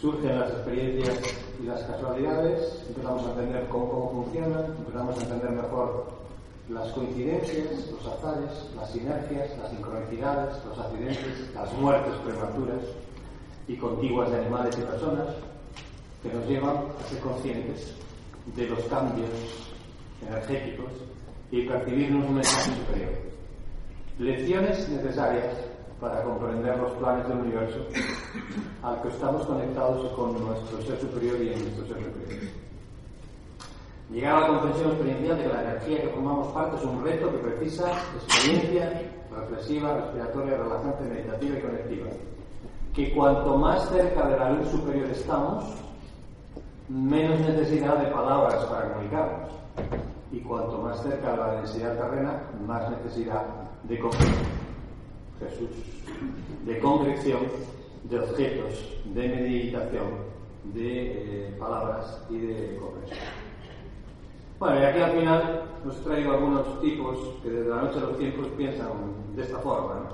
Surgen 0.00 0.40
las 0.40 0.50
experiencias 0.50 1.47
y 1.60 1.64
las 1.64 1.82
casualidades, 1.82 2.84
empezamos 2.88 3.26
a 3.26 3.30
entender 3.30 3.66
cómo, 3.68 3.90
cómo 3.90 4.24
funcionan, 4.24 4.64
empezamos 4.78 5.18
a 5.18 5.22
entender 5.22 5.50
mejor 5.50 6.06
las 6.68 6.92
coincidencias, 6.92 7.90
los 7.90 8.06
azares, 8.06 8.50
las 8.76 8.90
sinergias, 8.90 9.58
las 9.58 9.70
sincronicidades, 9.70 10.64
los 10.66 10.78
accidentes, 10.78 11.54
las 11.54 11.72
muertes 11.74 12.14
prematuras 12.24 12.82
y 13.66 13.76
contiguas 13.76 14.30
de 14.30 14.38
animales 14.38 14.78
y 14.78 14.82
personas 14.82 15.28
que 16.22 16.32
nos 16.32 16.46
llevan 16.46 16.76
a 16.76 17.08
ser 17.08 17.20
conscientes 17.20 17.94
de 18.54 18.66
los 18.66 18.80
cambios 18.84 19.30
energéticos 20.26 20.90
y 21.50 21.62
percibirnos 21.62 22.26
un 22.28 22.34
mensaje 22.34 22.72
superior. 22.74 23.12
Lecciones 24.18 24.88
necesarias 24.88 25.54
para 26.00 26.22
comprender 26.22 26.78
los 26.78 26.92
planes 26.92 27.28
del 27.28 27.38
universo 27.38 27.78
al 28.82 29.02
que 29.02 29.08
estamos 29.08 29.44
conectados 29.46 30.12
con 30.12 30.32
nuestro 30.46 30.80
ser 30.82 31.00
superior 31.00 31.40
y 31.40 31.52
en 31.52 31.62
nuestro 31.62 31.86
ser 31.86 32.04
superior. 32.04 32.52
Llegar 34.10 34.36
a 34.36 34.40
la 34.40 34.46
comprensión 34.48 34.90
experiencial 34.90 35.36
de 35.36 35.42
que 35.42 35.48
la 35.48 35.62
energía 35.62 36.02
que 36.02 36.08
formamos 36.08 36.48
parte 36.54 36.76
es 36.76 36.84
un 36.84 37.04
reto 37.04 37.30
que 37.30 37.38
precisa 37.38 37.92
experiencia 38.24 39.02
reflexiva, 39.30 39.94
respiratoria, 39.96 40.56
relajante, 40.56 41.04
meditativa 41.04 41.58
y 41.58 41.62
conectiva. 41.62 42.06
Que 42.94 43.12
cuanto 43.12 43.56
más 43.58 43.88
cerca 43.90 44.28
de 44.28 44.38
la 44.38 44.50
luz 44.50 44.68
superior 44.68 45.10
estamos, 45.10 45.64
menos 46.88 47.38
necesidad 47.40 47.98
de 47.98 48.06
palabras 48.10 48.64
para 48.64 48.92
comunicarnos. 48.92 49.50
Y 50.32 50.40
cuanto 50.40 50.78
más 50.78 51.02
cerca 51.02 51.32
de 51.32 51.36
la 51.36 51.52
densidad 51.56 51.96
terrena, 51.96 52.42
más 52.66 52.90
necesidad 52.90 53.42
de 53.82 53.98
Jesús, 55.38 55.70
de 56.64 56.78
concreción 56.78 57.40
de 58.04 58.18
objetos, 58.20 59.00
de 59.04 59.28
meditación, 59.28 60.08
de 60.64 61.48
eh, 61.48 61.56
palabras 61.58 62.24
y 62.30 62.38
de 62.38 62.76
comprensión. 62.76 63.18
Bueno, 64.58 64.80
y 64.80 64.84
aquí 64.84 65.00
al 65.00 65.12
final 65.12 65.62
os 65.86 66.04
traigo 66.04 66.32
algunos 66.32 66.80
tipos 66.80 67.18
que 67.42 67.50
desde 67.50 67.70
la 67.70 67.82
noche 67.82 67.98
a 67.98 68.02
los 68.02 68.18
tiempos 68.18 68.46
piensan 68.56 68.88
de 69.36 69.42
esta 69.42 69.58
forma. 69.58 70.08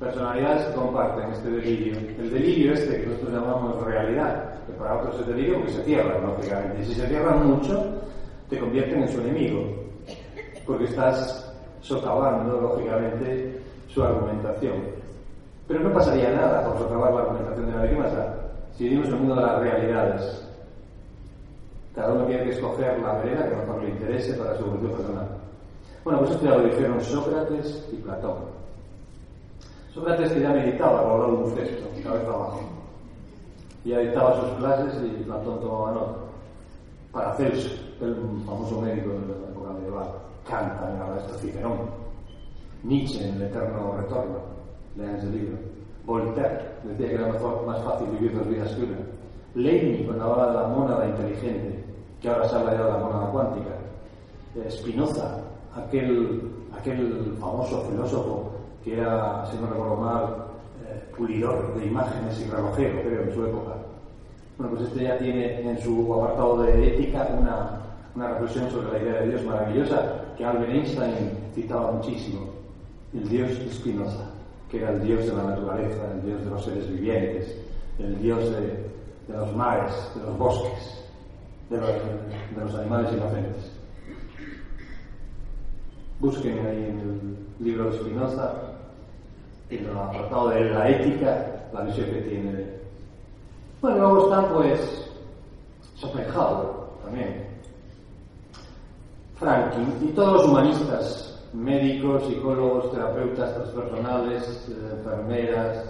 Personalidades 0.00 0.66
que 0.66 0.74
comparten 0.74 1.30
este 1.30 1.50
delirio. 1.50 1.96
El 2.18 2.30
delirio 2.30 2.72
este 2.72 3.00
que 3.00 3.06
nosotros 3.06 3.32
llamamos 3.32 3.84
realidad, 3.84 4.64
que 4.66 4.72
para 4.72 4.96
otros 4.96 5.20
es 5.20 5.26
delirio 5.28 5.58
porque 5.58 5.72
se 5.72 5.84
cierran, 5.84 6.26
lógicamente. 6.26 6.82
Y 6.82 6.86
si 6.86 6.94
se 6.94 7.06
cierran 7.06 7.46
mucho, 7.46 8.02
te 8.48 8.58
convierten 8.58 9.02
en 9.02 9.08
su 9.08 9.20
enemigo, 9.20 9.64
porque 10.66 10.84
estás 10.84 11.54
socavando, 11.80 12.60
lógicamente, 12.60 13.60
su 13.94 14.02
argumentación. 14.02 14.74
Pero 15.68 15.80
no 15.80 15.94
pasaría 15.94 16.32
nada 16.32 16.64
por 16.64 16.78
socavar 16.78 17.14
la 17.14 17.20
argumentación 17.20 17.66
de 17.66 17.76
la 17.76 17.82
víctima 17.82 18.06
si 18.76 18.84
vivimos 18.84 19.06
en 19.06 19.14
el 19.14 19.20
mundo 19.20 19.36
de 19.36 19.42
las 19.42 19.60
realidades. 19.60 20.48
Cada 21.94 22.12
uno 22.12 22.26
tiene 22.26 22.42
que 22.42 22.50
escoger 22.50 22.98
la 23.00 23.12
vereda 23.18 23.48
que 23.48 23.54
mejor 23.54 23.82
le 23.82 23.90
interese 23.90 24.34
para 24.34 24.56
su 24.56 24.64
evolución 24.64 24.92
personal. 24.92 25.28
Bueno, 26.02 26.18
pues 26.18 26.32
esto 26.32 26.44
ya 26.44 26.56
lo 26.56 26.64
dijeron 26.64 27.00
Sócrates 27.00 27.88
y 27.92 27.96
Platón. 27.96 28.34
Sócrates 29.94 30.32
que 30.32 30.40
ya 30.40 30.50
meditaba 30.50 31.02
de 31.02 31.32
un 31.32 31.54
texto, 31.54 31.88
cabeza 32.02 32.26
abajo. 32.26 32.60
Ya 33.84 33.98
dictaba 34.00 34.40
sus 34.40 34.50
clases 34.58 34.94
y 35.04 35.22
Platón 35.22 35.60
tomaba 35.60 35.92
nota. 35.92 36.18
Paracelso, 37.12 37.70
el 38.00 38.16
famoso 38.44 38.80
médico 38.80 39.10
de 39.10 39.18
la 39.28 39.50
época 39.50 39.72
medieval, 39.74 40.08
canta 40.48 40.90
en 40.90 40.98
la 40.98 41.16
esto 41.16 41.38
Cicerón. 41.38 42.03
Nietzsche 42.84 43.26
en 43.26 43.36
el 43.36 43.42
eterno 43.42 43.96
retorno, 43.96 44.38
lean 44.96 45.16
ese 45.16 45.30
libro. 45.30 45.56
Voltaire 46.04 46.60
decía 46.84 47.08
que 47.08 47.14
era 47.14 47.32
mejor, 47.32 47.66
más 47.66 47.82
fácil 47.82 48.08
vivir 48.08 48.36
dos 48.36 48.46
vidas 48.46 48.72
que 48.72 48.82
una. 48.82 48.98
Leibniz 49.54 50.06
cuando 50.06 50.24
hablaba 50.24 50.48
de 50.48 50.54
la 50.54 50.68
mónada 50.68 51.08
inteligente, 51.08 51.84
que 52.20 52.28
ahora 52.28 52.48
se 52.48 52.56
habla 52.56 52.72
ya 52.72 52.84
de 52.84 52.92
la 52.92 52.98
mónada 52.98 53.30
cuántica. 53.30 53.70
Spinoza, 54.68 55.40
aquel, 55.74 56.50
aquel 56.78 57.34
famoso 57.40 57.82
filósofo 57.90 58.50
que 58.84 58.98
era, 58.98 59.46
si 59.46 59.56
no 59.56 59.66
recuerdo 59.66 59.96
mal, 59.96 60.44
eh, 60.84 61.02
pulidor 61.16 61.74
de 61.74 61.86
imágenes 61.86 62.38
y 62.38 62.50
relojero, 62.50 63.00
creo, 63.00 63.22
en 63.22 63.34
su 63.34 63.46
época. 63.46 63.72
Bueno, 64.58 64.74
pues 64.76 64.88
este 64.88 65.04
ya 65.04 65.18
tiene 65.18 65.68
en 65.68 65.78
su 65.80 66.12
apartado 66.14 66.62
de 66.62 66.94
ética 66.94 67.28
una, 67.40 67.80
una 68.14 68.28
reflexión 68.28 68.70
sobre 68.70 68.92
la 68.92 68.98
idea 68.98 69.20
de 69.22 69.28
Dios 69.28 69.44
maravillosa 69.44 70.24
que 70.36 70.44
Albert 70.44 70.70
Einstein 70.70 71.30
citaba 71.54 71.92
muchísimo. 71.92 72.63
El 73.14 73.28
Dios 73.28 73.50
Spinoza, 73.72 74.30
que 74.70 74.78
era 74.78 74.90
el 74.90 75.02
Dios 75.02 75.26
de 75.26 75.32
la 75.32 75.44
naturaleza, 75.44 76.12
el 76.14 76.22
Dios 76.26 76.44
de 76.44 76.50
los 76.50 76.64
seres 76.64 76.88
vivientes, 76.88 77.56
el 77.98 78.20
Dios 78.20 78.40
de, 78.50 78.84
de 79.28 79.36
los 79.36 79.54
mares, 79.54 79.92
de 80.16 80.22
los 80.22 80.36
bosques, 80.36 81.04
de 81.70 81.78
los, 81.78 81.88
de 81.88 82.64
los 82.64 82.74
animales 82.74 83.12
inocentes. 83.12 83.72
Busquen 86.20 86.58
ahí 86.66 86.84
en 86.84 87.00
el 87.00 87.64
libro 87.64 87.90
de 87.90 87.98
Spinoza, 87.98 88.52
en 89.70 89.84
el 89.84 89.96
apartado 89.96 90.48
de 90.50 90.64
la 90.70 90.88
ética, 90.88 91.68
la 91.72 91.82
visión 91.82 92.06
que 92.06 92.22
tiene. 92.22 92.66
Bueno, 93.80 93.98
luego 93.98 94.24
está 94.24 94.52
pues 94.52 95.10
Schopenhauer 95.98 96.68
también, 97.04 97.44
Franklin 99.36 99.92
y 100.02 100.06
todos 100.12 100.32
los 100.34 100.44
humanistas, 100.46 101.33
médicos, 101.54 102.26
psicólogos, 102.26 102.90
terapeutas 102.90 103.54
transpersonales, 103.54 104.68
eh, 104.68 104.96
enfermeras, 104.98 105.84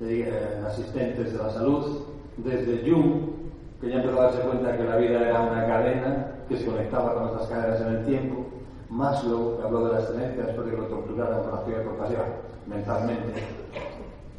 eh, 0.00 0.62
asistentes 0.66 1.32
de 1.32 1.38
la 1.38 1.50
salud, 1.50 2.02
desde 2.36 2.88
Jung, 2.88 3.32
que 3.80 3.88
ya 3.88 3.96
empezó 3.96 4.20
a 4.20 4.24
darse 4.24 4.42
cuenta 4.42 4.76
que 4.76 4.84
la 4.84 4.96
vida 4.96 5.28
era 5.28 5.40
una 5.40 5.66
cadena 5.66 6.26
que 6.48 6.56
se 6.56 6.66
conectaba 6.66 7.14
con 7.14 7.24
otras 7.24 7.48
cadenas 7.48 7.80
en 7.80 7.88
el 7.88 8.04
tiempo, 8.04 8.46
Maslow, 8.90 9.56
que 9.56 9.64
habló 9.64 9.86
de 9.86 9.94
la 9.94 10.00
excelencia 10.00 10.44
después 10.44 10.66
de 10.66 10.74
que 10.74 10.82
lo 10.82 10.86
torturaran 10.86 11.42
por 11.42 11.54
la 11.54 11.64
teoría 11.64 11.84
compasiva 11.84 12.24
mentalmente, 12.66 13.42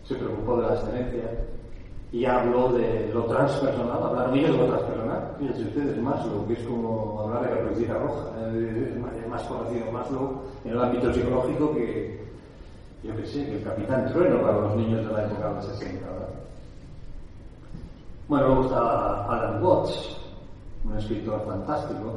se 0.04 0.16
preocupó 0.16 0.62
de 0.62 0.68
la 0.68 0.74
excelencia 0.76 1.24
y 2.14 2.26
habló 2.26 2.72
de 2.72 3.10
lo 3.12 3.24
transpersonal, 3.24 4.04
hablaron 4.04 4.36
ellos 4.36 4.52
de 4.52 4.58
lo 4.60 4.68
transpersonal, 4.68 5.36
fíjense 5.40 5.64
ustedes, 5.64 5.98
Maslow, 5.98 6.48
que 6.48 6.54
es 6.54 6.60
como 6.60 7.22
hablar 7.22 7.42
de 7.42 7.50
la 7.50 7.62
pelucita 7.64 7.94
roja, 7.96 8.30
es 8.54 9.28
más 9.28 9.42
conocido 9.44 9.92
Maslow 9.92 10.42
en 10.64 10.72
el 10.72 10.80
ámbito 10.80 11.12
psicológico 11.12 11.74
que, 11.74 12.24
yo 13.04 13.16
qué 13.16 13.26
sé, 13.26 13.46
que 13.48 13.58
el 13.58 13.64
capitán 13.64 14.06
trueno 14.14 14.42
para 14.42 14.60
los 14.60 14.76
niños 14.76 15.08
de 15.08 15.12
la 15.12 15.26
época 15.26 15.50
de 15.50 15.56
los 15.56 15.66
60, 15.66 16.06
¿verdad? 16.06 16.30
Bueno, 18.28 18.48
luego 18.48 18.62
está 18.66 19.26
Alan 19.26 19.64
Watts, 19.64 20.18
un 20.86 20.98
escritor 20.98 21.44
fantástico, 21.48 22.16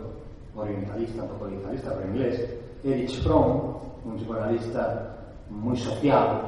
orientalista, 0.55 1.23
un 1.23 1.29
poco 1.31 1.45
orientalista, 1.47 1.95
pero 1.95 2.11
inglés. 2.11 2.55
Erich 2.85 3.23
Fromm, 3.23 3.77
un 4.05 4.17
psicoanalista 4.17 5.17
muy 5.49 5.77
social, 5.79 6.43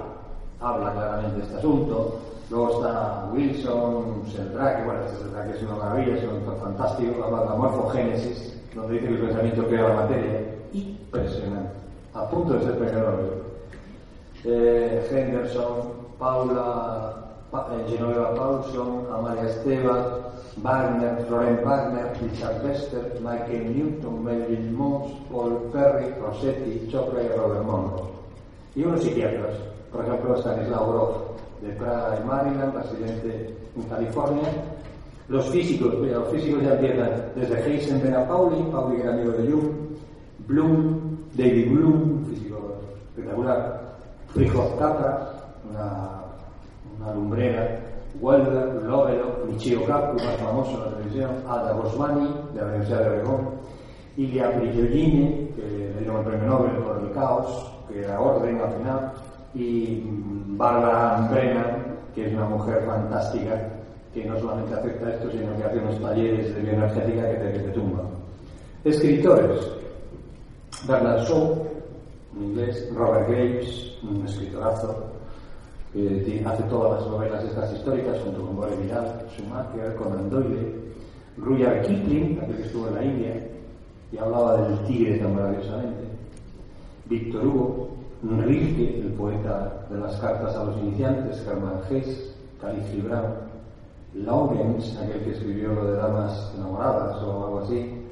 habla 0.61 0.93
claramente 0.93 1.38
de 1.38 1.43
este 1.45 1.57
asunto. 1.57 2.19
Luego 2.50 2.78
está 2.78 3.28
Wilson, 3.33 4.23
Sheldrake, 4.26 4.85
bueno, 4.85 5.00
este 5.05 5.25
Sheldrake 5.25 5.50
es 5.50 5.62
una 5.62 5.76
maravilla, 5.76 6.17
es 6.17 6.25
un 6.25 6.61
fantástico, 6.61 7.31
la 7.31 7.55
morfogénesis, 7.55 8.59
donde 8.75 8.95
dice 8.95 9.07
que 9.07 9.14
el 9.14 9.21
pensamiento 9.21 9.67
crea 9.67 9.88
la 9.88 9.95
materia. 9.95 10.40
Impresionante, 10.73 11.71
a 12.14 12.28
punto 12.31 12.55
de 12.55 12.64
ser 12.64 12.78
premio 12.78 13.49
eh, 14.45 15.09
Henderson, 15.11 15.93
Paula 16.19 17.28
eh, 17.52 17.85
Genoveva 17.88 18.35
Paulson, 18.35 19.07
Amalia 19.12 19.49
Esteva, 19.49 20.19
Wagner, 20.62 21.25
Florent 21.26 21.64
Wagner, 21.64 22.12
Richard 22.21 22.64
Wester, 22.64 23.21
Michael 23.21 23.75
Newton, 23.75 24.25
Melvin 24.25 24.75
Moss, 24.75 25.12
Paul 25.31 25.71
Perry, 25.73 26.14
Rossetti, 26.21 26.88
Chopra 26.90 27.23
y 27.23 27.28
Robert 27.28 27.64
Monroe. 27.64 28.02
Y 28.75 28.85
unos 28.85 29.02
psiquiatras, 29.02 29.55
por 29.93 30.05
ejemplo 30.05 30.37
Stanislaw 30.37 30.93
Grof, 30.93 31.17
de 31.61 31.69
Praga 31.75 32.19
y 32.21 32.27
Maryland, 32.27 32.75
residente 32.75 33.55
en 33.77 33.83
California. 33.85 34.49
Los 35.29 35.50
físicos, 35.50 35.95
mira, 35.99 36.19
los 36.19 36.29
físicos 36.29 36.62
ya 36.62 36.75
empiezan. 36.75 37.11
Desde 37.35 37.65
Heisenberg 37.65 38.15
a 38.15 38.29
Pauli, 38.29 38.62
Pauli 38.71 38.97
que 38.97 39.03
era 39.03 39.12
amigo 39.12 39.33
de 39.33 39.50
Jung, 39.50 39.73
Bloom, 40.47 41.19
David 41.35 41.71
Bloom, 41.73 42.27
físico 42.27 42.81
espectacular, 43.11 43.97
Frijov 44.29 44.79
Capra, 44.79 45.33
una, 45.71 46.23
una 46.99 47.15
lumbrera, 47.15 47.81
Welder, 48.21 48.83
Lovelo, 48.85 49.45
Michio 49.47 49.85
Kaku, 49.85 50.17
más 50.17 50.37
famoso 50.37 50.73
en 50.73 50.81
la 50.81 50.97
televisión, 50.97 51.31
Ada 51.47 51.73
Bosmani, 51.73 52.35
de 52.55 52.61
la 52.61 52.67
Universidad 52.67 53.00
de 53.00 53.09
Oregón, 53.09 53.49
Ilia 54.17 54.59
Prigiogine, 54.59 55.50
que 55.55 55.62
le 55.62 55.99
dieron 56.00 56.17
el 56.19 56.25
premio 56.25 56.49
Nobel 56.49 56.77
por 56.79 57.00
el 57.00 57.12
caos, 57.12 57.73
que 57.88 58.00
era 58.00 58.21
orden 58.21 58.61
al 58.61 58.73
final, 58.73 59.12
y 59.59 60.03
Barbara 60.57 61.29
Brennan, 61.31 61.99
que 62.15 62.27
es 62.27 62.33
una 62.33 62.49
mujer 62.49 62.85
fantástica, 62.87 63.69
que 64.15 64.25
no 64.25 64.38
solamente 64.38 64.75
acepta 64.75 65.11
esto, 65.11 65.31
sino 65.31 65.57
que 65.57 65.65
hace 65.65 65.79
unos 65.79 66.00
talleres 66.00 66.55
de 66.55 66.62
bioenergética 66.62 67.31
que 67.31 67.37
te, 67.37 67.53
que 67.53 67.59
te 67.59 67.71
tumban. 67.71 68.07
Escritores. 68.85 69.69
Bernard 70.87 71.27
Shaw, 71.27 71.67
en 72.37 72.45
inglés, 72.45 72.88
Robert 72.95 73.29
Graves, 73.29 73.99
un 74.03 74.25
escritorazo, 74.25 75.09
que 75.93 76.43
hace 76.47 76.62
todas 76.65 77.00
las 77.00 77.11
novelas 77.11 77.45
estas 77.45 77.73
históricas 77.73 78.21
junto 78.23 78.47
con 78.47 78.57
Gore 78.57 78.77
Vidal, 78.77 79.27
Schumacher, 79.35 79.95
Conan 79.97 80.31
Doyle, 80.31 80.75
Rudyard 81.37 81.87
Kipling, 81.87 82.38
aquel 82.41 82.57
que 82.57 82.62
estuvo 82.62 82.88
en 82.88 82.95
la 82.95 83.05
India 83.05 83.49
y 84.12 84.19
hablaba 84.19 84.57
del 84.62 84.79
tigre 84.87 85.19
tan 85.19 85.35
maravillosamente, 85.35 86.05
Víctor 87.07 87.47
Hugo, 87.47 87.98
Rilke, 88.23 89.01
el 89.01 89.13
poeta 89.13 89.87
de 89.91 89.99
las 89.99 90.17
cartas 90.17 90.57
a 90.57 90.65
los 90.65 90.77
iniciantes, 90.79 91.47
Hermann 91.47 91.81
Hesse, 91.89 92.35
Khalil 92.61 92.83
Gibran, 92.91 93.25
Lawrence, 94.15 94.99
aquel 94.99 95.23
que 95.23 95.31
escribió 95.33 95.73
lo 95.73 95.85
de 95.93 95.97
damas 95.99 96.53
enamoradas 96.57 97.23
o 97.23 97.45
algo 97.45 97.61
así, 97.61 98.03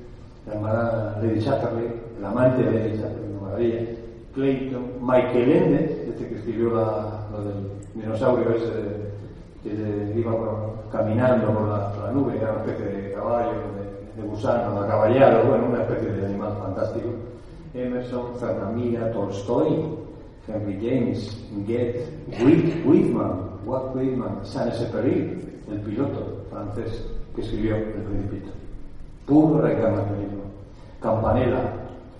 la 0.46 0.54
hermana 0.54 1.16
Lady 1.20 1.40
Chatterley, 1.42 1.90
el 2.18 2.24
amante 2.24 2.62
de 2.62 2.70
Lady 2.70 2.98
Chatterley, 2.98 3.30
una 3.32 3.40
maravilla, 3.40 3.80
Clayton, 4.34 4.82
Michael 5.00 5.52
Ende, 5.52 6.06
este 6.08 6.28
que 6.28 6.34
escribió 6.36 6.74
la, 6.74 7.26
lo 7.32 7.42
del 7.42 7.70
dinosaurio 7.94 8.50
ese 8.50 8.66
de, 8.66 10.12
que 10.12 10.20
iba 10.20 10.32
caminando 10.92 11.52
por 11.52 11.68
la, 11.68 12.12
nube, 12.12 12.36
era 12.36 12.52
una 12.52 12.64
especie 12.64 12.86
de 12.86 13.12
caballo, 13.12 13.50
de, 13.50 14.22
de 14.22 14.28
gusano, 14.28 14.80
acaballado, 14.80 15.48
bueno, 15.48 15.66
una 15.66 15.82
especie 15.82 16.12
de 16.12 16.26
animal 16.26 16.56
fantástico. 16.62 17.08
Emerson, 17.76 18.34
Fernamira, 18.40 19.12
Tolstoy, 19.12 19.84
Henry 20.48 20.78
James, 20.80 21.36
Goethe, 21.66 22.08
Whitman, 22.84 23.60
Watt 23.66 23.94
Whitman, 23.94 24.44
Saint-Exupéry, 24.44 25.38
el 25.70 25.80
piloto 25.80 26.44
francés 26.50 27.04
que 27.34 27.42
escribió 27.42 27.76
El 27.76 28.02
Principito. 28.02 28.52
Puro 29.26 29.60
reencarnacionismo. 29.60 30.42
Campanella, 31.00 31.72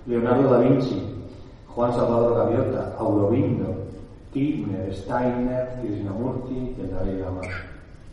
Leonardo 0.07 0.51
da 0.51 0.59
Vinci, 0.59 1.03
Juan 1.69 1.93
Salvador 1.93 2.37
Gaviota, 2.37 2.95
Aurobindo, 2.99 3.75
Kirchner, 4.33 4.93
Steiner, 4.95 5.79
Krishnamurti, 5.81 6.75
el 6.81 6.91
Dalai 6.91 7.19
Lama. 7.19 7.41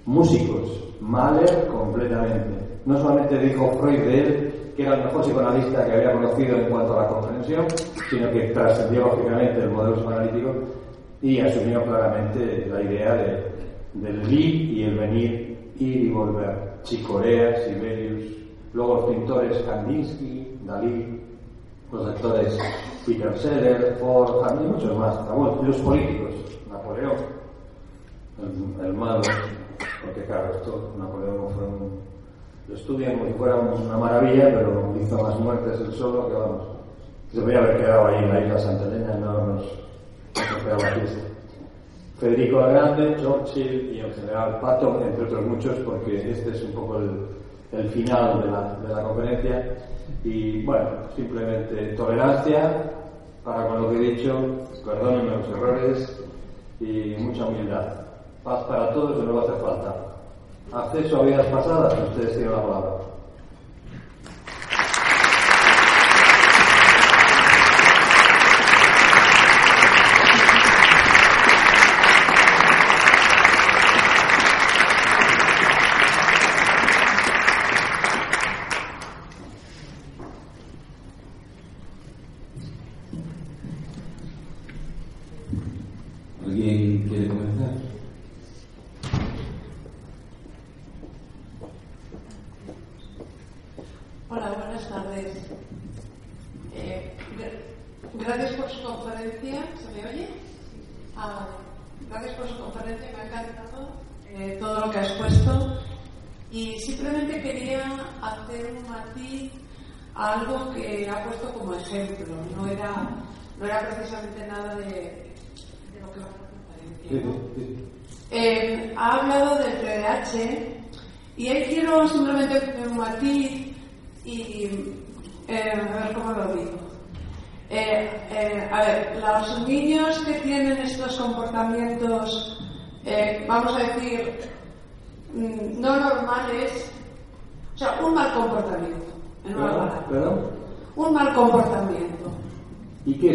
Músicos, 0.06 0.84
Mahler 1.02 1.68
completamente. 1.68 2.64
No 2.86 2.98
solamente 2.98 3.38
dijo 3.40 3.72
Freud 3.80 4.00
de 4.00 4.20
él 4.20 4.53
que 4.76 4.84
era 4.84 4.96
el 4.96 5.06
mejor 5.06 5.22
psicoanalista 5.22 5.86
que 5.86 5.92
había 5.92 6.14
conocido 6.14 6.58
en 6.58 6.70
cuanto 6.70 7.00
a 7.00 7.04
la 7.04 7.10
comprensión, 7.10 7.66
sino 8.10 8.32
que 8.32 8.42
trascendió 8.50 9.02
lógicamente 9.02 9.64
el 9.64 9.70
modelo 9.70 9.96
psicoanalítico 9.96 10.54
y 11.22 11.40
asumió 11.40 11.84
claramente 11.84 12.68
la 12.72 12.82
idea 12.82 13.14
de, 13.16 13.44
del 13.94 14.34
ir 14.34 14.56
y 14.72 14.84
el 14.84 14.98
venir, 14.98 15.72
ir 15.80 15.98
y 16.06 16.10
volver. 16.10 16.74
Chicorea, 16.84 17.64
Sibelius, 17.64 18.26
luego 18.74 18.96
los 18.96 19.16
pintores 19.16 19.58
Kandinsky, 19.60 20.58
Dalí, 20.66 21.22
los 21.92 22.08
actores 22.08 22.58
Peter 23.06 23.38
Seller, 23.38 23.98
Ford, 24.00 24.46
y 24.62 24.68
muchos 24.68 24.98
más. 24.98 25.16
y 25.62 25.66
los 25.66 25.78
políticos, 25.78 26.32
Napoleón, 26.70 27.16
el, 28.40 28.86
el 28.86 28.94
malo, 28.94 29.22
porque 30.04 30.24
claro, 30.26 30.56
esto, 30.56 30.94
Napoleón 30.98 31.54
fue 31.54 31.64
un 31.64 32.13
lo 32.68 32.76
estudian 32.76 33.18
como 33.18 33.26
si 33.26 33.34
fuera 33.34 33.56
una 33.56 33.98
maravilla, 33.98 34.46
pero 34.46 34.96
hizo 35.02 35.22
más 35.22 35.40
muertes 35.40 35.80
el 35.82 35.92
solo 35.94 36.28
que 36.28 36.34
vamos. 36.34 36.62
Se 37.34 37.42
podría 37.42 37.60
haber 37.60 37.78
quedado 37.78 38.08
ahí 38.08 38.24
en 38.24 38.30
la 38.30 38.42
isla 38.42 38.60
Santa 38.60 38.86
Elena, 38.86 39.16
no 39.16 39.48
nos, 39.48 39.64
quedaba. 40.34 40.80
Federico 42.20 42.62
la 42.62 42.68
Grande, 42.68 43.18
Churchill 43.22 43.96
y 43.96 44.00
en 44.00 44.14
general 44.14 44.60
Pato, 44.62 45.02
entre 45.02 45.26
otros 45.26 45.46
muchos, 45.46 45.78
porque 45.80 46.32
este 46.32 46.52
es 46.52 46.64
un 46.64 46.72
poco 46.72 47.00
el, 47.00 47.10
el 47.74 47.90
final 47.90 48.42
de 48.44 48.52
la, 48.52 48.76
de 48.76 48.96
la 48.96 49.04
conferencia. 49.04 49.78
Y 50.24 50.64
bueno, 50.64 50.90
simplemente 51.16 51.94
tolerancia 51.98 52.92
para 53.44 53.68
con 53.68 53.82
lo 53.82 53.90
que 53.90 53.98
he 53.98 54.12
dicho, 54.12 54.40
perdónenme 54.86 55.38
los 55.38 55.48
errores 55.50 56.24
y 56.80 57.16
mucha 57.20 57.46
humildad. 57.46 57.94
Paz 58.44 58.64
para 58.66 58.94
todos, 58.94 59.20
que 59.20 59.26
no 59.26 59.36
va 59.36 59.42
a 59.42 59.44
hacer 59.44 59.58
falta 59.58 60.14
acceso 60.74 61.22
a 61.22 61.26
vidas 61.26 61.46
pasadas, 61.48 61.94
ustedes 62.10 62.34
tienen 62.34 62.52
la 62.52 62.62
palabra. 62.62 62.92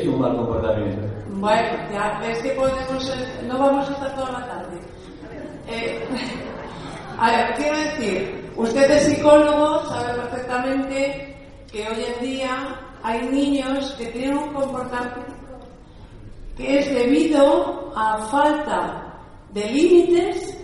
¿Y 0.08 0.10
qué 0.10 0.14
es 0.14 0.14
un 0.14 0.20
mal 0.20 0.36
comportamiento? 0.36 1.06
Bueno, 1.32 1.68
ya 1.92 2.20
es 2.26 2.38
que 2.38 2.50
podemos, 2.50 3.16
no 3.46 3.58
vamos 3.58 3.88
a 3.88 3.92
estar 3.92 4.14
toda 4.14 4.32
la 4.32 4.46
tarde. 4.46 4.80
Eh, 5.68 6.00
a 7.18 7.30
ver, 7.30 7.54
quiero 7.56 7.78
decir, 7.78 8.52
usted 8.56 8.90
es 8.90 9.02
psicólogo, 9.04 9.84
sabe 9.86 10.14
perfectamente 10.14 11.36
que 11.70 11.88
hoy 11.88 12.04
en 12.04 12.24
día 12.24 12.80
hay 13.02 13.28
niños 13.28 13.92
que 13.98 14.06
tienen 14.06 14.38
un 14.38 14.52
comportamiento 14.52 15.38
que 16.56 16.80
es 16.80 16.92
debido 16.92 17.92
a 17.94 18.18
falta 18.30 19.20
de 19.52 19.64
límites 19.70 20.58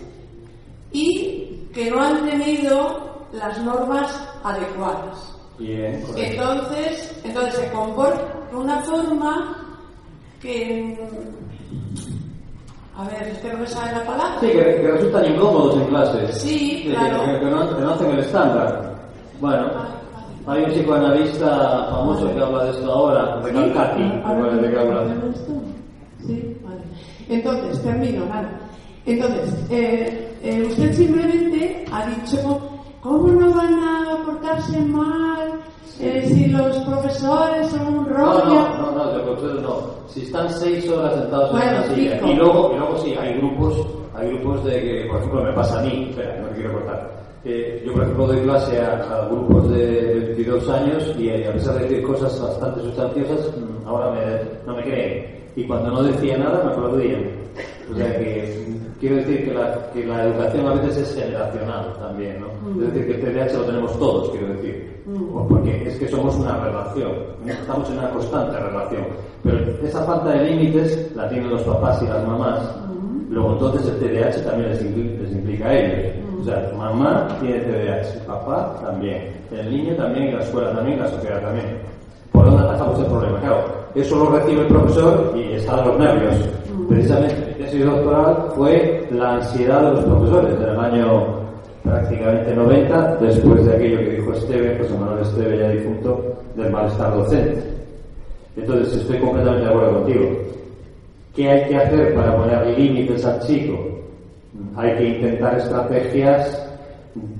y 0.91 1.69
que 1.73 1.91
no 1.91 2.03
han 2.03 2.29
tenido 2.29 3.29
las 3.33 3.59
normas 3.63 4.29
adecuadas. 4.43 5.39
Bien, 5.57 6.05
entonces, 6.17 7.21
entonces 7.23 7.55
se 7.55 7.71
comporta 7.71 8.44
de 8.55 8.61
una 8.61 8.79
forma 8.81 9.57
que 10.41 10.97
a 12.97 13.05
ver, 13.09 13.29
espero 13.29 13.59
que 13.59 13.67
sabe 13.67 13.91
la 13.91 14.05
palabra. 14.05 14.39
Sí, 14.41 14.47
que, 14.47 14.63
resultan 14.63 15.35
incómodos 15.35 15.77
en 15.79 15.87
clase. 15.87 16.33
Sí, 16.33 16.85
claro. 16.89 17.25
Que, 17.25 17.47
no, 17.51 17.91
hacen 17.91 18.11
el 18.13 18.19
estándar. 18.21 18.95
Bueno, 19.41 19.67
hay 20.47 20.63
un 20.63 20.71
psicoanalista 20.71 21.89
famoso 21.91 22.33
que 22.33 22.41
habla 22.41 22.65
de 22.65 22.71
esto 22.71 22.93
ahora, 22.93 23.41
de 23.41 23.53
Calcati, 23.53 24.03
de 24.03 24.71
que 24.71 24.79
habla. 24.79 25.05
Sí, 26.25 26.57
vale. 26.63 26.83
Entonces, 27.29 27.83
termino, 27.83 28.27
vale. 28.29 28.49
Entonces, 29.07 29.55
eh, 29.71 30.33
eh, 30.43 30.65
usted 30.69 30.93
simplemente 30.95 31.85
ha 31.91 32.07
dicho, 32.07 32.61
¿cómo 33.01 33.27
no 33.27 33.53
van 33.55 33.75
a 33.75 34.25
portarse 34.25 34.79
mal 34.83 35.61
eh, 36.01 36.25
si 36.27 36.47
los 36.47 36.77
profesores 36.79 37.69
son 37.69 37.99
un 37.99 38.07
rollo? 38.07 38.45
No, 38.45 38.79
no, 38.79 38.93
no, 38.93 39.05
los 39.13 39.23
profesores 39.23 39.63
no. 39.63 39.77
Si 40.09 40.23
están 40.23 40.51
seis 40.51 40.89
horas 40.89 41.15
sentados 41.15 41.51
en 41.63 41.75
la 41.75 41.83
silla. 41.95 42.21
Y 42.27 42.35
luego, 42.35 42.73
y 42.75 42.79
luego 42.79 42.99
sí, 42.99 43.15
hay 43.19 43.35
grupos, 43.35 43.87
hay 44.15 44.29
grupos 44.29 44.65
de 44.65 44.81
que, 44.81 45.07
por 45.09 45.19
ejemplo, 45.19 45.45
me 45.45 45.53
pasa 45.53 45.81
a 45.81 45.83
mí, 45.83 46.07
espera, 46.11 46.37
no 46.41 46.49
me 46.49 46.55
quiero 46.55 46.73
cortar. 46.73 47.11
yo, 47.45 47.93
por 47.93 48.03
ejemplo, 48.03 48.27
doy 48.27 48.41
clase 48.41 48.81
a, 48.81 49.29
grupos 49.31 49.71
de 49.71 50.15
22 50.37 50.69
años 50.71 51.15
y 51.19 51.31
a 51.31 51.53
pesar 51.53 51.75
de 51.75 51.81
decir 51.83 52.03
cosas 52.03 52.41
bastante 52.41 52.81
sustanciosas, 52.83 53.53
mm, 53.57 53.87
ahora 53.87 54.11
me, 54.11 54.67
no 54.67 54.77
me 54.77 54.83
creen 54.83 55.44
y 55.57 55.65
cuando 55.65 55.91
no 55.91 56.03
decía 56.03 56.37
nada 56.39 56.65
me 56.65 56.73
aplaudían. 56.73 57.25
O 57.91 57.95
sea 57.97 58.19
que 58.19 58.67
quiero 58.99 59.17
decir 59.17 59.45
que 59.45 59.55
la, 59.55 59.91
que 59.93 60.05
la 60.07 60.25
educación 60.25 60.67
a 60.67 60.75
veces 60.75 60.97
es 60.99 61.15
generacional 61.15 61.93
también, 61.99 62.41
¿no? 62.41 62.81
Es 62.83 62.93
decir, 62.93 63.07
que 63.07 63.29
el 63.29 63.35
TDAH 63.35 63.59
lo 63.59 63.65
tenemos 63.65 63.99
todos, 63.99 64.31
quiero 64.31 64.49
decir. 64.55 65.03
Porque 65.49 65.89
es 65.89 65.99
que 65.99 66.09
somos 66.09 66.35
una 66.37 66.57
relación, 66.65 67.13
estamos 67.47 67.91
en 67.91 67.99
una 67.99 68.11
constante 68.11 68.59
relación. 68.59 69.05
Pero 69.43 69.59
esa 69.83 70.03
falta 70.05 70.31
de 70.31 70.51
límites 70.51 71.13
la 71.15 71.29
tienen 71.29 71.51
los 71.51 71.63
papás 71.63 72.03
y 72.03 72.07
las 72.07 72.27
mamás. 72.27 72.61
Luego 73.29 73.53
entonces 73.53 73.87
el 73.89 73.99
TDAH 73.99 74.43
también 74.49 74.71
les 74.71 74.83
implica, 74.83 75.23
les 75.23 75.33
implica 75.33 75.69
a 75.69 75.79
ellos. 75.79 76.15
O 76.41 76.45
sea, 76.45 76.73
mamá 76.77 77.29
tiene 77.41 77.61
TDAH, 77.61 78.27
papá 78.27 78.79
también, 78.83 79.33
el 79.51 79.71
niño 79.71 79.95
también, 79.97 80.29
y 80.29 80.33
la 80.33 80.43
escuela 80.43 80.73
también, 80.73 80.99
y 80.99 81.01
la 81.01 81.09
sociedad 81.09 81.41
también. 81.41 81.67
¿Por 82.35 82.47
dónde 82.47 82.65
atacamos 82.65 82.99
el 82.99 83.07
problema? 83.07 83.39
Claro, 83.39 83.65
eso 83.95 84.17
lo 84.17 84.31
recibe 84.31 84.63
el 84.63 84.67
profesor 84.67 85.33
y 85.37 85.53
está 85.53 85.77
de 85.77 85.87
los 85.87 85.99
nervios. 86.01 86.35
Precisamente 86.89 87.47
mi 87.47 87.65
tesis 87.65 87.85
doctoral 87.85 88.49
fue 88.57 89.07
la 89.13 89.37
ansiedad 89.37 89.83
de 89.83 89.91
los 89.93 90.05
profesores 90.05 90.57
en 90.57 90.63
el 90.63 90.81
año 90.81 91.45
prácticamente 91.85 92.55
90, 92.57 93.17
después 93.21 93.65
de 93.65 93.77
aquello 93.77 93.99
que 93.99 94.17
dijo 94.17 94.33
Esteve, 94.33 94.79
José 94.79 94.99
Manuel 94.99 95.23
Esteve 95.23 95.59
ya 95.59 95.69
difunto, 95.69 96.35
del 96.57 96.73
malestar 96.73 97.15
docente. 97.15 97.63
Entonces 98.57 98.97
estoy 98.97 99.19
completamente 99.21 99.67
de 99.67 99.71
acuerdo 99.71 99.93
contigo. 100.01 100.31
¿Qué 101.37 101.51
hay 101.51 101.69
que 101.69 101.77
hacer 101.77 102.15
para 102.15 102.37
poner 102.37 102.79
límites 102.79 103.25
al 103.25 103.41
chico? 103.43 103.79
Hay 104.75 104.97
que 104.97 105.09
intentar 105.09 105.57
estrategias 105.57 106.69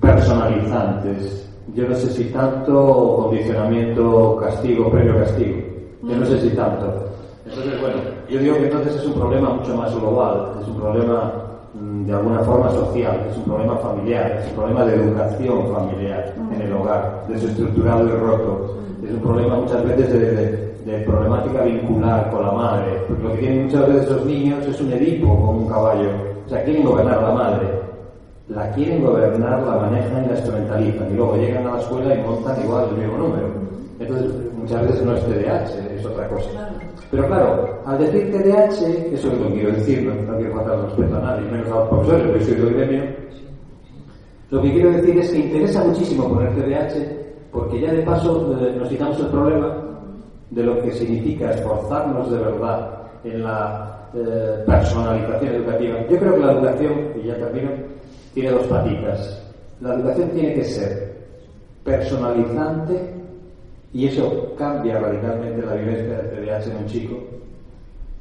personalizantes. 0.01 1.44
Yo 1.75 1.89
no 1.89 1.95
sé 1.97 2.09
si 2.11 2.25
tanto 2.27 3.17
condicionamiento, 3.21 4.37
castigo, 4.37 4.91
premio 4.91 5.19
castigo. 5.19 5.57
Yo 6.03 6.17
no 6.17 6.25
sé 6.27 6.41
si 6.41 6.51
tanto. 6.51 6.87
Entonces, 7.45 7.81
bueno, 7.81 7.97
yo 8.29 8.39
digo 8.39 8.55
que 8.57 8.65
entonces 8.67 8.95
es 8.95 9.07
un 9.07 9.15
problema 9.15 9.51
mucho 9.55 9.75
más 9.75 9.95
global, 9.95 10.53
es 10.63 10.69
un 10.69 10.77
problema 10.77 11.33
mm, 11.75 12.07
de 12.07 12.13
alguna 12.13 12.41
forma 12.41 12.71
social, 12.71 13.27
es 13.29 13.37
un 13.39 13.45
problema 13.45 13.77
familiar, 13.79 14.41
es 14.41 14.51
un 14.51 14.55
problema 14.57 14.85
de 14.85 14.95
educación 14.95 15.75
familiar 15.75 16.35
en 16.55 16.63
el 16.63 16.73
hogar, 16.73 17.25
desestructurado 17.29 18.07
y 18.07 18.11
roto. 18.13 18.77
Es 19.03 19.11
un 19.11 19.21
problema 19.21 19.57
muchas 19.57 19.85
veces 19.85 20.13
de, 20.13 20.75
de 20.93 20.99
problemática 21.01 21.63
vincular 21.63 22.31
con 22.31 22.43
la 22.47 22.53
madre. 22.53 23.05
Porque 23.09 23.23
lo 23.25 23.33
que 23.33 23.39
tienen 23.39 23.65
muchas 23.65 23.89
veces 23.89 24.11
los 24.11 24.25
niños 24.25 24.67
es 24.67 24.81
un 24.81 24.93
Edipo 24.93 25.29
como 25.29 25.53
un 25.53 25.69
caballo. 25.69 26.11
O 26.47 26.49
sea, 26.49 26.63
quieren 26.63 26.85
gobernar 26.85 27.21
la 27.21 27.33
madre. 27.33 27.94
La 28.49 28.71
quieren 28.73 29.03
gobernar, 29.03 29.63
la 29.63 29.77
manejan 29.77 30.25
y 30.25 30.29
la 30.29 30.35
instrumentalizan. 30.35 31.11
Y 31.11 31.17
luego 31.17 31.37
llegan 31.37 31.67
a 31.67 31.75
la 31.75 31.81
escuela 31.81 32.15
y 32.15 32.23
montan 32.23 32.63
igual 32.63 32.89
el 32.91 32.97
mismo 32.97 33.19
número. 33.19 33.49
Entonces, 33.99 34.33
muchas 34.59 34.83
veces 34.83 35.03
no 35.03 35.17
es 35.17 35.25
TDAH, 35.25 35.95
es 35.97 36.05
otra 36.05 36.29
cosa. 36.29 36.51
Pero 37.11 37.27
claro, 37.27 37.81
al 37.87 37.99
decir 37.99 38.31
TDAH, 38.33 39.15
eso 39.15 39.33
es 39.33 39.39
lo 39.39 39.49
que 39.49 39.55
quiero 39.55 39.73
decir, 39.73 40.03
no, 40.03 40.37
quiero 40.37 40.55
faltar 40.57 40.85
respeto 40.85 41.17
a 41.17 41.21
nadie, 41.21 41.51
menos 41.51 41.69
a 41.69 41.75
los 41.77 41.89
profesores, 41.89 42.27
porque 42.27 42.45
soy 42.45 42.55
del 42.55 42.75
gremio. 42.75 43.03
Lo 44.51 44.63
que 44.63 44.73
quiero 44.73 44.91
decir 44.91 45.19
es 45.19 45.31
que 45.31 45.39
interesa 45.39 45.85
muchísimo 45.85 46.29
poner 46.29 46.55
TDAH, 46.55 46.95
porque 47.51 47.81
ya 47.81 47.93
de 47.93 48.03
paso 48.03 48.59
eh, 48.61 48.75
nos 48.77 48.89
quitamos 48.89 49.19
el 49.21 49.27
problema 49.27 49.77
de 50.51 50.63
lo 50.63 50.83
que 50.83 50.93
significa 50.93 51.51
esforzarnos 51.51 52.31
de 52.31 52.39
verdad 52.39 52.91
en 53.25 53.43
la 53.43 54.09
eh, 54.15 54.63
personalización 54.67 55.55
educativa. 55.55 55.97
Yo 56.11 56.19
creo 56.19 56.35
que 56.35 56.41
la 56.41 56.53
educación, 56.53 56.93
y 57.23 57.27
ya 57.27 57.37
termino, 57.37 57.71
tiene 58.35 58.51
dos 58.51 58.67
patitas. 58.67 59.41
La 59.81 59.95
educación 59.95 60.31
tiene 60.31 60.55
que 60.55 60.65
ser 60.65 61.15
personalizante 61.85 63.15
y 63.93 64.09
eso 64.09 64.55
cambia 64.59 64.99
radicalmente 64.99 65.65
la 65.65 65.75
vivencia 65.75 66.19
del 66.19 66.31
TDAH 66.31 66.71
en 66.71 66.77
un 66.77 66.87
chico, 66.87 67.17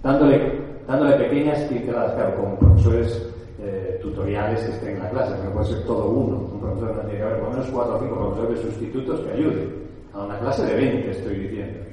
dándole, 0.03 0.59
dándole 0.87 1.15
pequeñas 1.15 1.59
pinceladas, 1.61 2.13
claro, 2.13 2.35
como 2.35 2.59
profesores 2.59 3.27
eh, 3.59 3.99
tutoriales 4.01 4.59
que 4.61 4.71
estén 4.71 4.95
en 4.97 5.03
la 5.03 5.09
clase, 5.09 5.33
no 5.43 5.51
puede 5.51 5.67
ser 5.67 5.83
todo 5.85 6.09
uno. 6.09 6.49
Un 6.53 6.59
profesor 6.59 7.01
tiene 7.01 7.17
que 7.17 7.23
haber 7.23 7.39
por 7.39 7.49
lo 7.49 7.55
menos 7.55 7.71
cuatro 7.71 7.95
o 7.95 7.99
cinco 7.99 8.15
profesores 8.15 8.59
sustitutos 8.61 9.19
que 9.21 9.31
ayuden. 9.31 9.83
A 10.13 10.25
una 10.25 10.37
clase 10.39 10.63
de 10.63 10.75
20 10.75 11.11
estoy 11.11 11.35
diciendo 11.39 11.92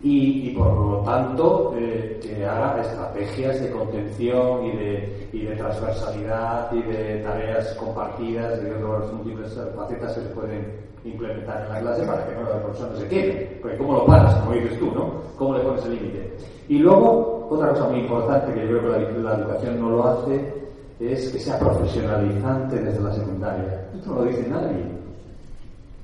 y, 0.00 0.50
por 0.50 0.72
lo 0.72 0.98
tanto 0.98 1.74
eh, 1.76 2.20
que 2.22 2.46
haga 2.46 2.80
estrategias 2.80 3.60
de 3.60 3.70
contención 3.70 4.64
y 4.66 4.76
de, 4.76 5.28
y 5.32 5.42
de, 5.42 5.56
transversalidad 5.56 6.72
y 6.72 6.82
de 6.82 7.18
tareas 7.24 7.74
compartidas 7.74 8.62
de 8.62 8.72
otras 8.84 9.12
múltiples 9.12 9.58
facetas 9.74 10.14
que 10.14 10.20
se 10.20 10.28
pueden 10.28 10.72
implementar 11.04 11.64
en 11.66 11.72
la 11.72 11.80
clase 11.80 12.02
para 12.04 12.26
que 12.26 12.34
no 12.34 12.42
la 12.42 12.62
persona 12.62 12.96
se 12.96 13.08
quede. 13.08 13.58
Porque 13.60 13.76
¿cómo 13.76 13.94
lo 13.94 14.06
paras? 14.06 14.34
Como 14.36 14.52
dices 14.52 14.78
tú, 14.78 14.86
¿no? 14.92 15.12
¿Cómo 15.36 15.56
le 15.56 15.64
pones 15.64 15.84
el 15.84 15.94
límite? 15.96 16.32
Y 16.68 16.78
luego, 16.78 17.48
otra 17.50 17.70
cosa 17.70 17.88
muy 17.88 18.00
importante 18.00 18.54
que 18.54 18.68
yo 18.68 18.78
creo 18.78 18.82
que 18.82 19.20
la, 19.20 19.30
la, 19.30 19.42
educación 19.42 19.80
no 19.80 19.90
lo 19.90 20.04
hace 20.06 20.54
es 21.00 21.32
que 21.32 21.38
sea 21.40 21.58
profesionalizante 21.58 22.76
desde 22.76 23.00
la 23.00 23.12
secundaria. 23.12 23.88
Esto 23.96 24.10
no 24.10 24.16
lo 24.16 24.24
dice 24.26 24.46
nadie. 24.48 24.98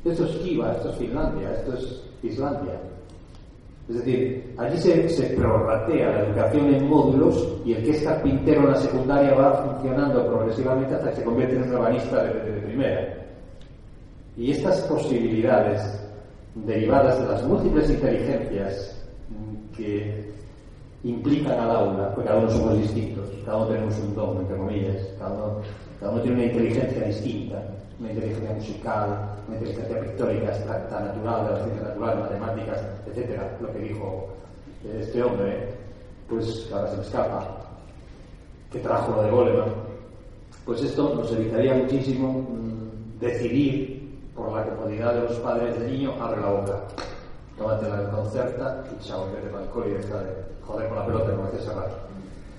Esto 0.05 0.25
es 0.25 0.37
Kiva, 0.37 0.73
esto 0.73 0.91
es 0.91 0.97
Finlandia, 0.97 1.53
esto 1.53 1.75
es 1.75 2.03
Islandia. 2.23 2.81
Es 3.89 3.97
decir, 3.97 4.55
allí 4.57 4.79
se, 4.79 5.25
prorratea 5.37 6.11
la 6.11 6.27
educación 6.27 6.75
en 6.75 6.89
módulos 6.89 7.61
y 7.67 7.75
el 7.75 7.85
que 7.85 7.91
es 7.91 8.03
carpintero 8.03 8.63
en 8.63 8.71
la 8.71 8.77
secundaria 8.77 9.35
va 9.35 9.53
funcionando 9.53 10.27
progresivamente 10.27 10.95
hasta 10.95 11.11
que 11.11 11.17
se 11.17 11.25
convierte 11.25 11.57
en 11.57 11.65
un 11.65 11.75
urbanista 11.75 12.25
de, 12.25 12.51
de, 12.51 12.61
primera. 12.63 13.27
Y 14.39 14.53
estas 14.53 14.81
posibilidades 14.83 16.01
derivadas 16.55 17.21
de 17.21 17.27
las 17.27 17.45
múltiples 17.45 17.91
inteligencias 17.91 19.05
que 19.77 20.33
implican 21.03 21.59
al 21.59 21.71
aula, 21.71 22.15
porque 22.15 22.29
cada 22.29 22.41
uno 22.41 22.51
somos 22.51 22.79
distintos, 22.79 23.29
cada 23.45 23.59
uno 23.59 23.67
tenemos 23.67 23.99
un 23.99 24.15
don, 24.15 24.39
entre 24.39 24.57
comillas, 24.57 24.97
cada 25.19 25.35
uno, 25.35 25.61
cada 26.05 26.17
uno 26.17 26.23
tiene 26.23 26.37
una 26.37 26.53
inteligencia 26.53 27.03
distinta, 27.07 27.63
una 27.99 28.11
inteligencia 28.11 28.53
musical, 28.53 29.29
una 29.49 29.57
inteligencia 29.57 30.01
pictórica, 30.01 30.49
abstracta, 30.49 31.01
natural, 31.01 31.47
de 31.47 31.51
las 31.53 31.63
ciencias 31.63 31.89
naturales, 31.89 32.21
matemáticas, 32.21 32.85
etcétera, 33.07 33.57
lo 33.59 33.73
que 33.73 33.79
dijo 33.79 34.29
este 35.01 35.23
hombre, 35.23 35.69
pues 36.29 36.71
ahora 36.75 36.91
se 36.91 36.97
me 36.99 37.03
escapa, 37.05 37.57
que 38.71 38.81
trajo 38.81 39.13
lo 39.17 39.23
de 39.23 39.31
Goleman, 39.31 39.73
pues 40.67 40.83
esto 40.83 41.15
nos 41.15 41.33
evitaría 41.33 41.73
muchísimo 41.73 42.33
mmm, 42.51 43.19
decidir 43.19 44.21
por 44.37 44.53
la 44.53 44.67
comodidad 44.67 45.15
de 45.15 45.21
los 45.23 45.39
padres 45.39 45.79
del 45.79 45.91
niño, 45.91 46.13
abre 46.21 46.43
la 46.43 46.49
boca, 46.51 46.81
tómate 47.57 47.89
la 47.89 48.11
concerta 48.11 48.85
y 48.93 49.03
chao, 49.03 49.27
que 49.31 49.41
te 49.41 49.89
y 49.89 49.93
deja 49.95 50.19
de 50.19 50.33
joder 50.67 50.87
con 50.87 50.99
la 50.99 51.07
pelota 51.07 51.31
como 51.31 51.45
hace 51.45 51.59
cerrar. 51.61 51.91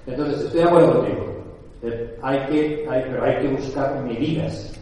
Entonces, 0.08 0.46
estoy 0.46 0.62
de 0.62 0.68
acuerdo 0.68 0.94
contigo. 0.94 1.35
Hay 2.22 2.40
que, 2.48 2.88
hay, 2.90 3.04
pero 3.10 3.24
hay 3.24 3.38
que 3.38 3.48
buscar 3.50 4.04
medidas 4.04 4.74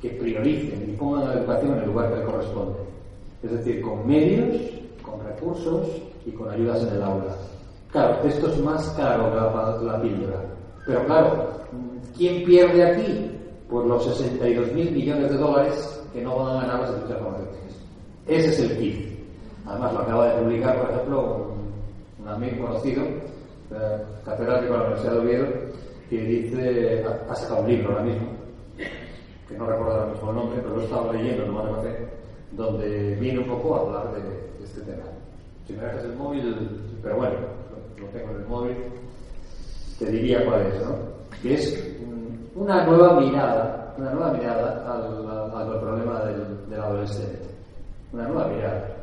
que 0.00 0.10
prioricen 0.10 0.90
y 0.90 0.96
pongan 0.96 1.28
la 1.28 1.34
educación 1.34 1.72
en 1.74 1.78
el 1.80 1.86
lugar 1.86 2.10
que 2.10 2.20
le 2.20 2.24
corresponde. 2.24 2.78
Es 3.42 3.50
decir, 3.52 3.80
con 3.82 4.06
medios, 4.06 4.56
con 5.02 5.24
recursos 5.24 5.86
y 6.26 6.30
con 6.32 6.50
ayudas 6.50 6.82
en 6.82 6.94
el 6.94 7.02
aula. 7.02 7.36
Claro, 7.92 8.22
esto 8.24 8.48
es 8.48 8.58
más 8.60 8.88
caro 8.90 9.34
la, 9.34 9.92
la 9.92 10.00
píldora. 10.00 10.40
Pero 10.86 11.04
claro, 11.06 11.50
¿quién 12.16 12.44
pierde 12.44 12.84
aquí? 12.84 13.30
Pues 13.68 13.86
los 13.86 14.04
62 14.04 14.72
mil 14.72 14.90
millones 14.92 15.30
de 15.30 15.36
dólares 15.36 16.02
que 16.12 16.22
no 16.22 16.36
van 16.36 16.56
a 16.56 16.60
ganar 16.62 16.80
las 16.80 16.90
industrias 16.90 17.20
farmacéuticas. 17.20 17.76
Ese 18.26 18.48
es 18.48 18.58
el 18.60 18.78
kit. 18.78 19.10
Además, 19.66 19.92
lo 19.92 19.98
acaba 20.00 20.26
de 20.28 20.42
publicar, 20.42 20.80
por 20.80 20.90
ejemplo, 20.90 21.46
un, 22.18 22.24
un 22.24 22.28
amigo 22.28 22.66
conocido, 22.66 23.02
eh, 23.04 24.04
catedrático 24.24 24.72
de 24.72 24.78
la 24.78 24.84
Universidad 24.84 25.12
de 25.12 25.18
Oviedo, 25.20 25.46
que 26.10 26.24
dice, 26.24 27.04
ha, 27.28 27.34
sacado 27.36 27.60
un 27.60 27.68
libro 27.68 27.90
ahora 27.90 28.02
mismo, 28.02 28.26
que 29.48 29.56
no 29.56 29.64
recuerdo 29.64 29.92
ahora 29.92 30.12
mismo 30.12 30.30
el 30.30 30.36
nombre, 30.36 30.60
pero 30.60 30.74
lo 30.74 30.80
he 30.80 30.84
estado 30.84 31.12
leyendo, 31.12 31.46
no 31.46 31.62
me 31.62 31.70
café, 31.70 32.08
donde 32.50 33.14
viene 33.14 33.38
un 33.38 33.46
poco 33.46 33.76
a 33.76 33.80
hablar 33.80 34.14
de, 34.14 34.22
de, 34.22 34.64
este 34.64 34.80
tema. 34.80 35.04
Si 35.68 35.72
me 35.72 35.84
dejas 35.84 36.04
el 36.04 36.16
móvil, 36.16 36.80
pero 37.00 37.16
bueno, 37.16 37.34
lo, 37.36 38.02
lo 38.02 38.08
tengo 38.08 38.30
en 38.30 38.36
el 38.36 38.46
móvil, 38.48 38.76
te 40.00 40.06
diría 40.10 40.44
cuál 40.44 40.62
es, 40.62 40.84
¿no? 40.84 40.96
Que 41.42 41.54
es 41.54 41.96
una 42.56 42.84
nueva 42.86 43.20
mirada, 43.20 43.94
una 43.96 44.10
nueva 44.10 44.32
mirada 44.32 44.92
al, 44.92 45.28
al, 45.28 45.72
al 45.72 45.80
problema 45.80 46.24
del, 46.24 46.68
del, 46.68 46.80
adolescente. 46.80 47.38
Una 48.12 48.26
nueva 48.26 48.48
mirada. 48.48 48.96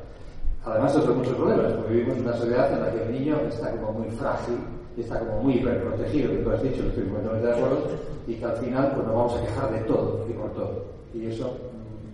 Además, 0.66 0.94
otros 0.98 1.16
muchos 1.16 1.36
problemas, 1.36 1.72
porque 1.72 1.94
vivimos 1.94 2.18
en 2.18 2.24
una 2.24 2.36
sociedad 2.36 2.74
en 2.74 2.82
la 2.82 2.92
que 2.92 3.04
el 3.04 3.12
niño 3.14 3.38
está 3.48 3.72
como 3.72 3.94
muy 3.94 4.10
frágil 4.10 4.58
y 4.98 5.02
está 5.02 5.20
como 5.20 5.44
muy 5.44 5.54
hiperprotegido, 5.54 6.32
que 6.32 6.38
tú 6.38 6.50
has 6.50 6.64
dicho, 6.64 6.84
estoy 6.84 7.04
completamente 7.04 7.48
de 7.48 7.54
acuerdo, 7.54 7.82
y 8.26 8.34
que 8.34 8.46
al 8.46 8.58
final 8.58 8.92
pues 8.96 9.08
nos 9.08 9.16
vamos 9.16 9.36
a 9.36 9.42
quejar 9.42 9.72
de 9.72 9.80
todo 9.82 10.26
y 10.28 10.34
por 10.34 10.50
todo. 10.54 10.86
Y 11.14 11.28
eso, 11.28 11.56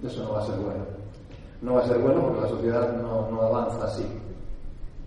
eso 0.03 0.23
no 0.23 0.33
va 0.33 0.43
a 0.43 0.45
ser 0.45 0.55
bueno. 0.55 0.83
No 1.61 1.73
va 1.75 1.81
a 1.81 1.87
ser 1.87 1.97
bueno 1.99 2.21
porque 2.21 2.41
la 2.41 2.49
sociedad 2.49 3.01
no, 3.01 3.31
no 3.31 3.41
avanza 3.41 3.85
así. 3.85 4.05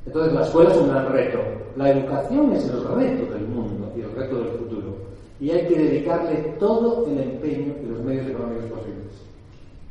Entonces 0.07 0.33
la 0.33 0.47
escuela 0.47 0.73
es 0.73 0.79
un 0.79 0.89
gran 0.89 1.13
reto. 1.13 1.39
La 1.77 1.91
educación 1.91 2.53
es 2.55 2.65
el 2.65 2.83
reto 2.83 3.35
del 3.35 3.47
mundo 3.47 3.93
y 3.95 4.01
el 4.01 4.13
reto 4.13 4.39
del 4.39 4.49
futuro. 4.53 4.97
Y 5.39 5.51
hay 5.51 5.67
que 5.67 5.79
dedicarle 5.79 6.55
todo 6.59 7.07
el 7.07 7.21
empeño 7.21 7.75
y 7.83 7.87
los 7.91 8.01
medios 8.01 8.27
económicos 8.27 8.71
posibles. 8.71 9.13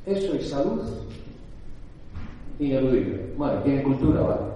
Eso 0.08 0.34
es 0.34 0.50
salud 0.50 0.82
ineludible. 2.58 3.34
Bueno, 3.38 3.62
tiene 3.62 3.84
cultura, 3.84 4.22
vale. 4.22 4.55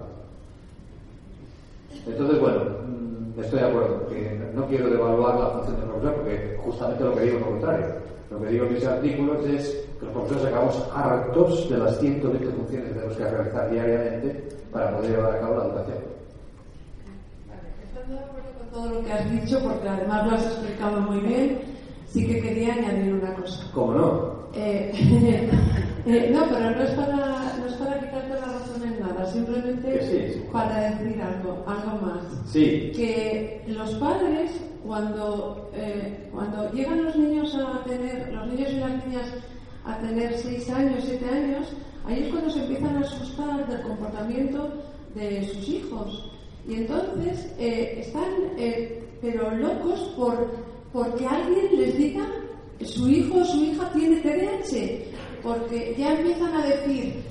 Entonces, 2.09 2.39
bueno, 2.39 2.59
mm, 2.87 3.39
estoy 3.39 3.59
de 3.59 3.65
acuerdo, 3.65 4.07
que 4.07 4.51
no 4.53 4.65
quiero 4.65 4.89
devaluar 4.89 5.39
la 5.39 5.49
función 5.49 5.75
del 5.77 5.89
profesor, 5.89 6.15
porque 6.15 6.57
justamente 6.63 7.03
lo 7.03 7.15
que 7.15 7.21
digo 7.21 7.35
es 7.37 7.41
lo 7.41 7.49
contrario. 7.49 7.85
Lo 8.31 8.41
que 8.41 8.47
digo 8.47 8.65
en 8.65 8.73
mis 8.73 8.85
artículos 8.85 9.45
es 9.47 9.87
que 9.99 10.05
los 10.05 10.13
profesores 10.13 10.45
acabamos 10.45 10.89
hartos 10.93 11.69
de 11.69 11.77
las 11.77 11.99
120 11.99 12.47
funciones 12.47 12.87
que 12.87 12.93
tenemos 12.93 13.17
que 13.17 13.23
realizar 13.23 13.69
diariamente 13.71 14.49
para 14.71 14.95
poder 14.95 15.11
llevar 15.11 15.35
a 15.35 15.39
cabo 15.39 15.57
la 15.57 15.65
educación. 15.65 15.97
Estoy 17.83 18.13
de 18.13 18.19
acuerdo 18.19 18.49
con 18.59 18.67
todo 18.69 18.93
lo 18.93 19.05
que 19.05 19.13
has 19.13 19.31
dicho, 19.31 19.59
porque 19.63 19.89
además 19.89 20.27
lo 20.27 20.31
has 20.35 20.45
explicado 20.45 21.01
muy 21.01 21.19
bien. 21.21 21.59
Sí 22.07 22.25
que 22.25 22.41
quería 22.41 22.73
añadir 22.73 23.13
una 23.13 23.33
cosa. 23.35 23.67
¿Cómo 23.73 23.93
no? 23.93 24.39
Eh, 24.55 24.91
eh, 26.05 26.31
no, 26.33 26.43
pero 26.49 26.71
no 26.71 26.81
es, 26.81 26.91
para, 26.91 27.15
no 27.15 27.65
es 27.67 27.73
para 27.73 27.99
quitarte 27.99 28.33
la 28.33 28.45
razón 28.45 28.83
en 28.83 28.99
nada, 28.99 29.18
simplemente 29.31 30.01
sí, 30.01 30.33
sí. 30.33 30.45
para 30.51 30.91
decir 30.91 31.21
algo, 31.21 31.63
algo 31.67 32.05
más. 32.05 32.23
Sí, 32.47 32.91
Que 32.95 33.63
los 33.67 33.91
padres, 33.95 34.51
cuando, 34.85 35.69
eh, 35.73 36.29
cuando 36.31 36.71
llegan 36.71 37.03
los 37.05 37.15
niños 37.15 37.55
a 37.55 37.83
tener, 37.83 38.33
los 38.33 38.47
niños 38.47 38.71
y 38.71 38.79
las 38.79 39.05
niñas 39.05 39.33
a 39.85 39.97
tener 39.99 40.37
6 40.37 40.69
años, 40.71 41.03
7 41.05 41.25
años, 41.29 41.67
ahí 42.05 42.23
es 42.23 42.29
cuando 42.29 42.49
se 42.49 42.59
empiezan 42.61 42.97
a 42.97 42.99
asustar 43.01 43.67
del 43.67 43.81
comportamiento 43.81 44.69
de 45.15 45.47
sus 45.47 45.69
hijos. 45.69 46.31
Y 46.67 46.75
entonces 46.75 47.51
eh, 47.57 48.01
están, 48.05 48.29
eh, 48.57 49.03
pero 49.21 49.51
locos 49.55 49.99
por 50.15 50.69
porque 50.91 51.25
alguien 51.25 51.79
les 51.79 51.97
diga 51.97 52.27
su 52.83 53.07
hijo 53.09 53.39
o 53.39 53.45
su 53.45 53.63
hija 53.63 53.91
tiene 53.93 54.17
TDAH, 54.17 55.43
porque 55.43 55.95
ya 55.97 56.13
empiezan 56.13 56.55
a 56.55 56.65
decir, 56.65 57.23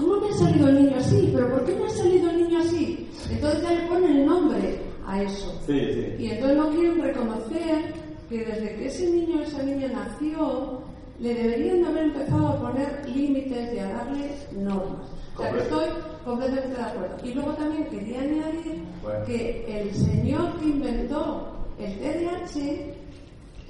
¿cómo 0.00 0.16
me 0.20 0.28
ha 0.28 0.32
salido 0.34 0.68
el 0.68 0.84
niño 0.84 0.96
así? 0.98 1.30
¿Pero 1.34 1.50
por 1.50 1.64
qué 1.64 1.74
me 1.76 1.86
ha 1.86 1.90
salido 1.90 2.30
el 2.30 2.36
niño 2.42 2.58
así? 2.60 3.08
Entonces 3.30 3.62
ya 3.62 3.70
le 3.72 3.86
ponen 3.88 4.16
el 4.16 4.26
nombre 4.26 4.78
a 5.06 5.22
eso. 5.22 5.60
sí, 5.66 5.78
sí. 5.92 6.06
Y 6.18 6.26
entonces 6.30 6.56
no 6.58 6.70
quieren 6.70 7.02
reconocer 7.02 7.94
que 8.28 8.38
desde 8.44 8.74
que 8.76 8.86
ese 8.86 9.10
niño 9.10 9.38
o 9.38 9.42
esa 9.42 9.62
niña 9.62 9.88
nació, 9.92 10.80
le 11.18 11.34
deberían 11.34 11.82
de 11.82 11.88
haber 11.88 12.04
empezado 12.04 12.48
a 12.48 12.60
poner 12.60 13.02
límites 13.14 13.74
y 13.74 13.78
a 13.78 13.88
darle 13.88 14.30
normas. 14.56 15.08
O 15.36 15.42
sea, 15.42 15.52
que 15.52 15.58
estoy 15.60 15.86
completamente 16.24 16.76
de 16.76 16.82
acuerdo. 16.82 17.16
Y 17.24 17.34
luego 17.34 17.52
también 17.54 17.84
quería 17.86 18.20
añadir 18.20 18.82
Bueno. 19.02 19.24
que 19.26 19.64
el 19.80 19.94
señor 19.94 20.58
que 20.58 20.64
inventó 20.66 21.46
el 21.78 21.92
TDAH, 21.98 22.94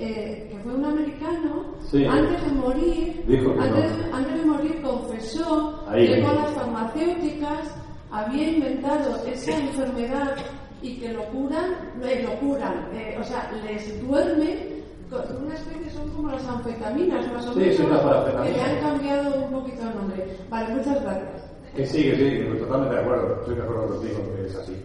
eh, 0.01 0.49
que 0.51 0.59
fue 0.61 0.75
un 0.75 0.85
americano, 0.85 1.65
Sí. 1.91 2.05
antes 2.05 2.45
de 2.45 2.53
morir, 2.53 3.25
Dijo 3.27 3.55
que 3.55 3.61
antes, 3.61 4.09
no. 4.11 4.17
antes 4.17 4.35
de 4.41 4.45
morir 4.47 4.83
confesó 4.83 5.85
Ahí. 5.89 6.07
que 6.09 6.23
con 6.23 6.35
las 6.37 6.51
farmacéuticas 6.53 7.75
había 8.11 8.49
inventado 8.51 9.17
esa 9.27 9.57
enfermedad 9.59 10.35
y 10.83 10.97
que 10.99 11.13
lo 11.13 11.23
curan, 11.27 11.75
eh, 12.03 12.23
lo 12.27 12.35
curan, 12.41 12.89
eh, 12.95 13.17
o 13.21 13.25
sea, 13.25 13.51
les 13.65 14.01
duermen 14.07 14.81
con 15.11 15.21
una 15.45 15.55
especie, 15.55 15.91
son 15.91 16.09
como 16.11 16.31
las 16.31 16.47
anfetaminas 16.49 17.31
más 17.33 17.47
o 17.49 17.55
menos, 17.55 17.77
sí, 17.77 17.83
que 17.83 18.53
le 18.53 18.61
han 18.63 18.81
cambiado 18.81 19.45
un 19.45 19.53
poquito 19.53 19.83
el 19.83 19.95
nombre. 19.97 20.37
Vale, 20.49 20.75
muchas 20.75 21.03
gracias. 21.03 21.51
Que 21.75 21.87
sí, 21.87 22.03
que 22.05 22.17
sí, 22.17 22.59
totalmente 22.59 22.95
de 22.97 23.01
acuerdo. 23.03 23.37
Estoy 23.41 23.55
de 23.57 23.63
acuerdo 23.63 23.87
contigo 23.89 24.19
que 24.37 24.47
es 24.47 24.57
así. 24.57 24.77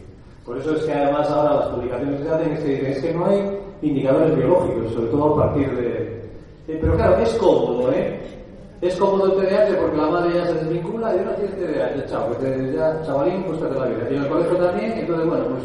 Por 0.46 0.58
eso 0.58 0.76
es 0.76 0.84
que 0.84 0.94
además 0.94 1.30
ahora 1.30 1.56
las 1.56 1.68
publicaciones 1.70 2.18
que 2.20 2.24
se 2.24 2.30
hacen 2.32 2.52
es 2.54 2.60
que 2.64 2.92
es 2.92 3.02
que 3.04 3.14
no 3.14 3.26
hay 3.26 3.60
indicadores 3.82 4.36
biológicos, 4.38 4.92
sobre 4.94 5.08
todo 5.08 5.34
a 5.40 5.46
partir 5.46 5.70
de... 5.76 6.16
Eh, 6.68 6.78
pero 6.82 6.96
claro, 6.96 7.18
es 7.20 7.34
cómodo, 7.36 7.92
¿eh? 7.92 8.20
Es 8.82 8.96
cómodo 8.98 9.26
el 9.40 9.48
TDAH 9.48 9.78
porque 9.80 9.98
la 9.98 10.08
madre 10.08 10.34
ya 10.36 10.46
se 10.48 10.54
desvincula 10.56 11.16
y 11.16 11.20
ahora 11.20 11.36
tiene 11.36 11.52
TDAH, 11.54 12.06
chao, 12.08 12.30
que 12.32 12.36
te- 12.46 12.74
ya, 12.74 13.02
chavalín, 13.06 13.44
pues 13.44 13.60
te 13.60 13.66
la 13.80 13.86
vida. 13.86 14.08
Y 14.12 14.16
en 14.16 14.22
el 14.24 14.30
colegio 14.30 14.56
también, 14.58 14.92
entonces 14.94 15.28
bueno, 15.28 15.46
pues 15.46 15.64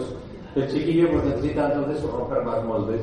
el 0.66 0.72
chiquillo 0.72 1.10
pues 1.10 1.24
necesita 1.24 1.72
entonces 1.72 2.02
romper 2.10 2.42
más 2.44 2.64
moldes. 2.64 3.00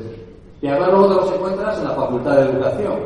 Y 0.60 0.66
además 0.66 0.88
luego 0.90 1.08
te 1.08 1.14
los 1.14 1.32
encuentras 1.34 1.78
en 1.78 1.84
la 1.84 1.90
facultad 1.90 2.36
de 2.36 2.50
educación. 2.50 2.96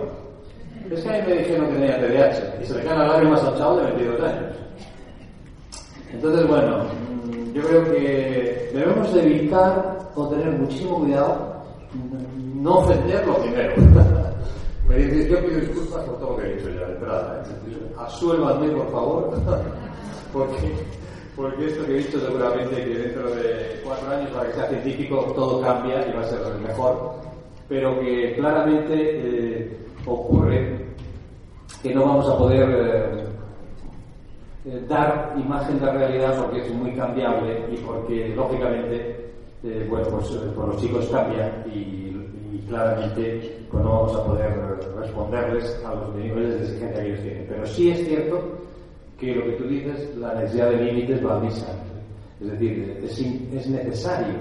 Es 0.91 1.01
que 1.03 1.09
a 1.09 1.13
mí 1.13 1.19
me 1.27 1.35
dijeron 1.39 1.67
que 1.69 1.73
tenía 1.75 2.01
TDAH 2.01 2.63
y 2.63 2.67
se 2.67 2.75
le 2.77 2.85
caen 2.85 2.99
las 2.99 3.09
lágrimas 3.09 3.45
a 3.45 3.51
un 3.51 3.59
chaval 3.59 3.77
de 3.79 3.83
22 3.93 4.21
años. 4.21 4.57
Entonces, 6.13 6.47
bueno, 6.49 6.77
yo 7.55 7.63
creo 7.63 7.85
que 7.85 8.71
debemos 8.75 9.13
de 9.15 9.23
evitar 9.23 9.99
o 10.15 10.29
tener 10.29 10.51
muchísimo 10.53 10.99
cuidado, 11.01 11.52
no 12.55 12.79
ofenderlo 12.79 13.37
primero. 13.39 13.75
Pedir- 14.89 15.29
yo 15.31 15.39
pido 15.47 15.61
disculpas 15.61 16.05
por 16.05 16.19
todo 16.19 16.31
lo 16.31 16.37
que 16.39 16.47
he 16.53 16.57
dicho 16.57 16.69
ya, 16.71 16.87
de 16.87 16.93
entrada. 16.95 17.45
¿eh? 17.47 17.93
Asuélvanme, 17.99 18.69
por 18.69 18.91
favor, 18.91 19.31
porque, 20.33 20.73
porque 21.37 21.67
esto 21.67 21.85
que 21.87 21.93
he 21.93 21.99
dicho 21.99 22.21
seguramente 22.21 22.77
que 22.77 22.95
dentro 22.99 23.31
de 23.35 23.81
cuatro 23.85 24.11
años, 24.11 24.31
para 24.31 24.49
que 24.49 24.55
sea 24.55 24.69
científico, 24.69 25.33
todo 25.35 25.61
cambia 25.61 26.07
y 26.09 26.13
va 26.15 26.21
a 26.23 26.25
ser 26.25 26.41
mejor, 26.67 27.15
pero 27.69 27.99
que 28.01 28.35
claramente 28.37 28.95
eh, 28.95 29.77
ocurre 30.07 30.87
que 31.83 31.95
no 31.95 32.05
vamos 32.05 32.29
a 32.29 32.37
poder 32.39 33.25
eh, 34.65 34.85
dar 34.89 35.35
imagen 35.37 35.81
de 35.81 35.91
realidad 35.91 36.39
porque 36.41 36.61
es 36.67 36.73
muy 36.75 36.93
cambiable 36.95 37.65
y 37.73 37.77
porque 37.79 38.29
lógicamente 38.37 39.32
eh, 39.65 39.87
bueno 39.89 40.09
pues, 40.09 40.31
los 40.31 40.81
chicos 40.81 41.09
cambian 41.11 41.65
y, 41.73 42.01
claramente 42.69 43.67
pues 43.71 43.85
no 43.85 43.91
vamos 43.91 44.17
a 44.17 44.25
poder 44.25 44.81
responderles 44.97 45.83
a 45.85 45.95
los 45.95 46.15
niveles 46.15 46.55
de 46.55 46.65
exigencia 46.65 47.03
que 47.03 47.09
ellos 47.09 47.21
tienen. 47.21 47.47
Pero 47.49 47.67
sí 47.67 47.91
es 47.91 48.07
cierto 48.07 48.41
que 49.19 49.35
lo 49.35 49.45
que 49.45 49.53
tú 49.53 49.65
dices 49.65 50.17
la 50.17 50.35
necesidad 50.35 50.71
de 50.71 50.77
límites 50.77 51.27
va 51.27 51.39
a 51.39 51.47
es 51.47 52.61
decir 53.03 53.51
es 53.53 53.69
necesario 53.69 54.35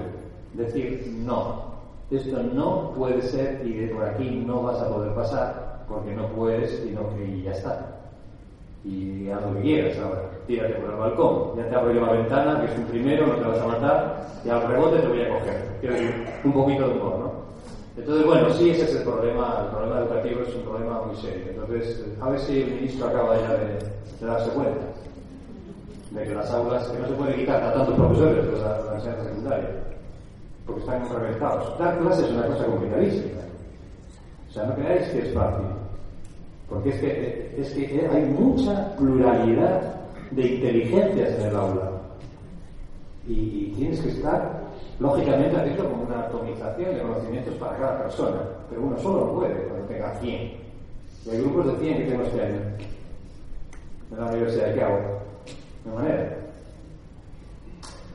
decir 0.53 1.13
no. 1.17 1.71
Esto 2.09 2.43
no 2.43 2.93
puede 2.95 3.21
ser 3.21 3.65
y 3.65 3.73
de 3.73 3.87
por 3.87 4.03
aquí 4.03 4.29
no 4.29 4.63
vas 4.63 4.81
a 4.81 4.89
poder 4.89 5.13
pasar 5.13 5.85
porque 5.87 6.13
no 6.13 6.27
puedes 6.33 6.85
y, 6.85 6.91
no, 6.91 7.09
y 7.21 7.43
ya 7.43 7.51
está 7.51 8.01
y 8.83 9.29
haz 9.29 9.41
lo 9.43 9.55
que 9.55 9.61
quieras 9.61 9.97
ahora. 9.99 10.21
Tírate 10.47 10.73
por 10.73 10.89
el 10.89 10.99
balcón, 10.99 11.57
ya 11.57 11.69
te 11.69 11.75
abro 11.75 11.93
yo 11.93 12.01
la 12.01 12.13
ventana, 12.13 12.61
que 12.61 12.71
es 12.71 12.77
un 12.77 12.85
primero, 12.85 13.27
no 13.27 13.35
te 13.35 13.47
vas 13.47 13.59
a 13.59 13.67
matar, 13.67 14.27
y 14.43 14.49
al 14.49 14.67
rebote 14.67 14.99
te 14.99 15.07
voy 15.07 15.21
a 15.21 15.29
coger. 15.29 15.77
Quiero 15.79 15.95
decir, 15.95 16.25
un 16.43 16.53
poquito 16.53 16.87
de 16.87 16.93
humor, 16.93 17.19
¿no? 17.19 17.31
Entonces, 17.97 18.25
bueno, 18.25 18.53
sí, 18.53 18.69
ese 18.69 18.83
es 18.83 18.95
el 18.95 19.03
problema, 19.03 19.63
el 19.65 19.75
problema 19.75 19.99
educativo 19.99 20.41
es 20.41 20.55
un 20.55 20.63
problema 20.63 21.01
muy 21.01 21.15
serio. 21.17 21.45
Entonces, 21.49 22.05
a 22.19 22.29
ver 22.29 22.39
si 22.39 22.61
el 22.61 22.71
ministro 22.71 23.07
acaba 23.07 23.37
ya 23.37 23.53
de, 23.53 23.79
de 24.19 24.25
darse 24.25 24.49
cuenta 24.51 24.81
de 26.11 26.23
que 26.23 26.35
las 26.35 26.51
aulas, 26.51 26.87
que 26.87 26.99
no 26.99 27.07
se 27.07 27.13
puede 27.13 27.35
quitar 27.35 27.63
a 27.63 27.73
tantos 27.73 27.95
profesores 27.95 28.45
de 28.45 28.59
la, 28.59 28.81
la 28.81 28.95
enseñanza 28.95 29.23
secundaria, 29.23 29.69
porque 30.65 30.81
están 30.81 31.09
reventados. 31.09 31.79
Dar 31.79 31.99
clases 31.99 32.25
es 32.25 32.31
una 32.31 32.47
cosa 32.47 32.65
complicadísima. 32.65 33.41
O 34.49 34.53
sea, 34.53 34.63
no 34.65 34.75
creáis 34.75 35.07
que 35.09 35.19
es 35.19 35.33
fácil. 35.33 35.65
Porque 36.71 36.89
es 36.89 36.99
que, 37.01 37.55
es 37.57 37.69
que 37.73 38.07
hay 38.07 38.25
mucha 38.27 38.95
pluralidad 38.95 39.93
de 40.31 40.41
inteligencias 40.41 41.37
en 41.37 41.47
el 41.47 41.55
aula. 41.55 41.91
Y, 43.27 43.73
tienes 43.75 43.99
que 43.99 44.09
estar, 44.09 44.63
lógicamente, 44.97 45.57
haciendo 45.57 45.89
como 45.89 46.03
una 46.03 46.21
atomización 46.21 46.95
de 46.95 47.01
conocimientos 47.01 47.55
para 47.55 47.77
cada 47.77 48.03
persona. 48.03 48.39
Pero 48.69 48.83
uno 48.83 48.97
solo 48.99 49.33
puede 49.33 49.67
cuando 49.67 49.85
tenga 49.87 50.17
100. 50.21 50.33
Y 51.25 51.29
hay 51.29 51.41
grupos 51.41 51.73
de 51.73 51.79
100 51.85 51.97
que 51.97 52.05
tengo 52.05 52.23
este 52.23 52.41
año. 52.41 52.61
En 54.11 54.17
la 54.17 54.25
universidad, 54.27 54.73
¿qué 54.73 54.81
hago? 54.81 55.19
De 55.83 55.91
manera. 55.91 56.37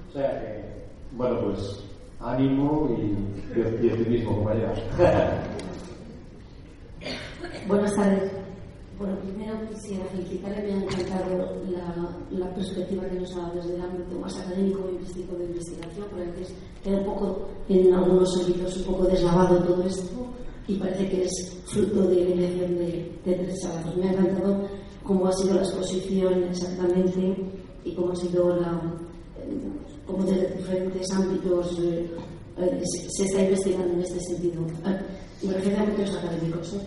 O 0.08 0.12
sea 0.12 0.30
que, 0.40 0.64
bueno, 1.12 1.40
pues 1.42 1.84
ánimo 2.20 2.88
y, 2.98 3.54
y 3.86 3.90
optimismo, 3.90 4.36
compañeros. 4.36 4.82
Buenas 7.68 7.94
tardes. 7.96 8.45
Bueno, 8.98 9.14
primero 9.20 9.54
quisiera 9.68 10.06
felicitarle, 10.06 10.62
me 10.62 10.72
ha 10.72 10.76
encantado 10.76 11.52
la, 12.30 12.54
perspectiva 12.54 13.04
que 13.04 13.20
nos 13.20 13.36
ha 13.36 13.40
dado 13.40 13.54
desde 13.56 13.74
el 13.74 13.82
ámbito 13.82 14.18
más 14.18 14.38
académico 14.38 14.88
investigativo 14.90 15.38
de 15.38 15.44
investigación, 15.44 16.06
porque 16.08 16.24
a 16.24 16.32
veces 16.32 16.54
queda 16.82 16.98
un 16.98 17.04
poco, 17.04 17.48
en 17.68 17.92
algunos 17.92 18.40
ámbitos, 18.40 18.76
un 18.78 18.84
poco 18.84 19.04
deslavado 19.04 19.58
todo 19.64 19.82
esto 19.84 20.26
y 20.66 20.76
parece 20.76 21.10
que 21.10 21.24
es 21.24 21.58
fruto 21.66 22.08
de 22.08 22.24
mediación 22.24 22.78
de, 22.78 23.12
de 23.24 23.34
tres 23.34 23.60
sábados. 23.60 23.96
Me 23.96 24.08
ha 24.08 24.12
encantado 24.12 24.66
cómo 25.04 25.26
ha 25.26 25.32
sido 25.34 25.56
la 25.56 25.62
exposición 25.62 26.44
exactamente 26.44 27.36
y 27.84 27.94
cómo 27.94 28.12
ha 28.12 28.16
sido 28.16 28.56
la, 28.56 28.80
cómo 30.06 30.24
desde 30.24 30.56
diferentes 30.56 31.10
ámbitos 31.12 31.78
eh, 31.80 32.10
eh, 32.58 32.82
se, 32.84 33.24
está 33.24 33.42
investigando 33.42 33.92
en 33.92 34.00
este 34.00 34.20
sentido. 34.20 34.62
Ah, 34.84 34.98
Me 35.42 35.52
refiero 35.52 35.78
a 35.78 35.82
ámbitos 35.82 36.16
académicos. 36.16 36.74
¿eh? 36.74 36.80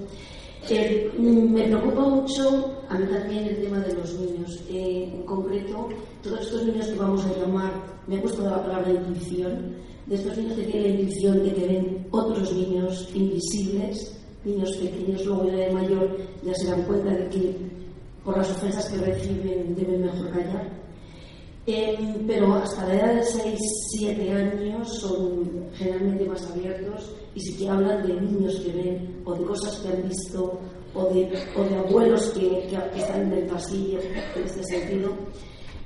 Mm, 0.67 1.53
me 1.53 1.63
preocupa 1.63 2.01
mucho 2.01 2.83
a 2.89 2.97
mí 2.97 3.05
también 3.07 3.45
el 3.45 3.61
tema 3.61 3.79
de 3.79 3.93
los 3.93 4.13
niños. 4.19 4.63
Eh, 4.69 5.11
en 5.13 5.23
concreto, 5.23 5.89
todos 6.21 6.41
estos 6.41 6.65
niños 6.65 6.87
que 6.87 6.95
vamos 6.95 7.25
a 7.25 7.39
llamar, 7.39 7.71
me 8.07 8.15
he 8.15 8.19
puesto 8.19 8.43
la 8.43 8.61
palabra 8.61 8.91
intuición, 8.91 9.75
de 10.05 10.15
estos 10.15 10.37
niños 10.37 10.55
que 10.57 10.65
tienen 10.65 10.83
la 10.83 11.01
intuición 11.01 11.43
de 11.43 11.53
que 11.53 11.67
ven 11.67 12.07
otros 12.11 12.53
niños 12.53 13.09
invisibles, 13.13 14.17
niños 14.43 14.75
pequeños, 14.77 15.25
luego 15.25 15.45
ya 15.47 15.55
de 15.55 15.71
mayor 15.71 16.17
ya 16.43 16.53
se 16.55 16.67
dan 16.67 16.83
cuenta 16.83 17.11
de 17.11 17.29
que 17.29 17.55
por 18.23 18.37
las 18.37 18.51
ofensas 18.51 18.89
que 18.89 18.97
reciben 18.97 19.75
deben 19.75 20.01
mejor 20.01 20.29
callar. 20.31 20.69
Em, 21.71 22.25
pero 22.25 22.55
hasta 22.55 22.87
la 22.87 22.95
edad 22.95 23.13
de 23.13 23.23
6, 23.23 23.59
7 23.99 24.31
años 24.31 24.87
son 24.99 25.69
generalmente 25.75 26.25
más 26.25 26.43
abiertos 26.49 27.11
y 27.35 27.41
si 27.41 27.57
que 27.57 27.69
hablan 27.69 28.07
de 28.07 28.19
niños 28.19 28.55
que 28.61 28.71
ven 28.71 29.21
o 29.23 29.35
de 29.35 29.45
cosas 29.45 29.77
que 29.77 29.89
han 29.89 30.09
visto 30.09 30.59
o 30.95 31.05
de, 31.13 31.31
o 31.55 31.63
de 31.63 31.75
abuelos 31.75 32.31
que, 32.31 32.67
que, 32.67 32.99
están 32.99 33.21
en 33.21 33.33
el 33.33 33.45
pasillo 33.45 33.99
en 34.01 34.43
este 34.43 34.63
sentido. 34.63 35.11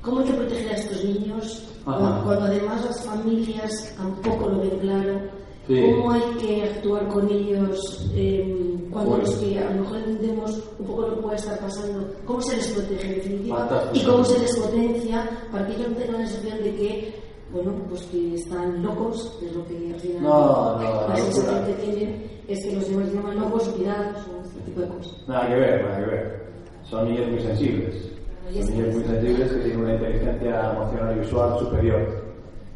¿Cómo 0.02 0.22
hay 0.22 0.28
que 0.28 0.34
proteger 0.34 0.72
a 0.72 0.76
estos 0.78 1.04
niños 1.04 1.64
cuando, 1.84 2.32
además 2.32 2.86
las 2.86 3.04
familias 3.04 3.94
tampoco 3.98 4.48
lo 4.48 4.62
ven 4.62 4.80
claro? 4.80 5.20
¿Cómo 5.68 6.12
hay 6.12 6.22
que 6.42 6.64
actuar 6.64 7.08
con 7.08 7.30
ellos 7.30 8.10
eh, 8.14 8.54
cuando 8.92 9.18
los 9.20 9.36
que 9.36 9.60
a 9.60 9.70
lo 9.70 9.82
mejor 9.82 9.98
entendemos 10.00 10.62
un 10.78 10.86
poco 10.86 11.02
lo 11.04 11.16
que 11.16 11.22
puede 11.22 11.36
estar 11.38 11.58
pasando? 11.60 12.14
¿Cómo 12.26 12.42
se 12.42 12.58
les 12.58 12.68
protege 12.68 13.08
en 13.08 13.16
definitiva? 13.16 13.90
¿Y 13.94 14.04
cómo 14.04 14.26
se 14.26 14.40
les 14.40 14.58
potencia 14.58 15.30
para 15.52 15.66
que 15.66 15.74
ellos 15.76 15.90
no 15.92 15.96
tengan 15.96 16.22
la 16.22 16.28
sensación 16.28 16.64
de 16.64 16.76
que, 16.76 17.16
bueno, 17.54 17.72
pues 17.88 18.02
que 18.04 18.36
están 18.36 18.84
locos, 18.84 19.38
que 19.40 19.46
es 19.46 19.56
lo 19.56 19.66
que 19.66 19.94
al 19.94 20.00
final 20.02 20.24
no, 20.24 20.78
no, 20.80 21.08
la 21.08 21.16
sensación 21.16 21.66
que 21.66 21.74
tienen 21.74 22.32
es 22.50 22.66
que 22.66 22.76
los 22.76 22.90
demás 22.90 23.14
llaman 23.14 23.40
locos, 23.40 23.70
pirados 23.70 24.18
o 24.18 24.46
este 24.46 24.60
tipo 24.66 24.82
de 24.82 24.88
cosas? 24.88 25.28
Nada 25.30 25.48
que 25.48 25.56
ver, 25.56 25.84
nada 25.86 26.00
que 26.00 26.12
ver. 26.12 26.44
Son 26.84 27.10
niños 27.10 27.30
muy 27.30 27.40
sensibles. 27.40 28.12
Son 28.52 28.70
niños 28.70 28.96
muy 28.96 29.04
sensibles 29.06 29.50
que 29.50 29.60
tienen 29.60 29.80
una 29.80 29.94
inteligencia 29.94 30.72
emocional 30.72 31.16
y 31.16 31.20
visual 31.22 31.60
superior 31.60 32.23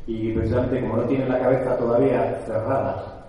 y 0.07 0.31
precisamente 0.31 0.81
como 0.81 0.97
no 0.97 1.03
tienen 1.03 1.29
la 1.29 1.39
cabeza 1.39 1.77
todavía 1.77 2.41
cerrada 2.45 3.25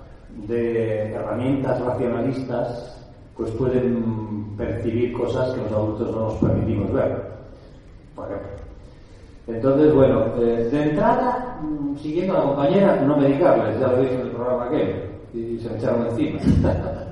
de 0.46 1.12
herramientas 1.12 1.80
racionalistas, 1.80 3.04
pues 3.36 3.50
pueden 3.52 4.54
percibir 4.56 5.12
cosas 5.12 5.50
que 5.50 5.62
los 5.62 5.72
adultos 5.72 6.10
no 6.12 6.20
nos 6.20 6.34
permitimos 6.34 6.92
ver. 6.92 7.22
Por 8.14 8.26
ejemplo. 8.26 8.48
Entonces, 9.48 9.94
bueno, 9.94 10.26
eh, 10.40 10.68
de 10.70 10.82
entrada, 10.90 11.58
mm, 11.62 11.96
siguiendo 11.96 12.34
a 12.34 12.38
la 12.38 12.44
compañera, 12.44 13.00
no 13.00 13.16
medicarles, 13.16 13.80
ya 13.80 13.88
lo 13.88 14.02
dije 14.02 14.14
en 14.14 14.20
el 14.20 14.30
programa 14.30 14.64
aquel, 14.66 15.10
y 15.34 15.58
se 15.58 15.76
echaron 15.76 16.06
encima. 16.06 16.40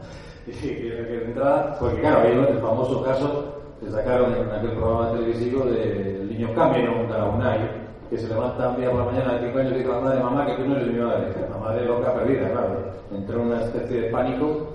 de 0.46 1.24
entrada, 1.24 1.76
porque 1.80 2.00
claro, 2.00 2.20
hay 2.20 2.32
el 2.32 2.58
famoso 2.58 3.02
caso 3.02 3.44
que 3.80 3.90
sacaron 3.90 4.32
en 4.34 4.50
aquel 4.50 4.72
programa 4.72 5.12
televisivo 5.12 5.64
del 5.64 6.28
niño 6.28 6.54
Cameron 6.54 7.08
de 7.08 7.18
la 7.18 7.24
UNAI, 7.24 7.85
que 8.10 8.18
se 8.18 8.28
levanta 8.28 8.68
un 8.70 8.76
día 8.76 8.90
por 8.90 9.00
la 9.00 9.06
mañana 9.06 9.34
de 9.34 9.46
5 9.46 9.58
años 9.58 9.72
y 9.72 9.76
dice 9.76 9.90
a 9.90 9.94
la 9.94 10.00
madre, 10.00 10.20
mamá, 10.20 10.46
que 10.46 10.54
tú 10.54 10.68
no 10.68 10.76
eres 10.76 10.86
mi 10.86 10.98
madre. 11.00 11.34
La 11.50 11.56
madre 11.56 11.86
loca 11.86 12.14
perdida, 12.14 12.50
claro. 12.50 12.76
Entró 13.12 13.40
en 13.40 13.46
una 13.46 13.62
especie 13.62 14.00
de 14.00 14.10
pánico. 14.10 14.68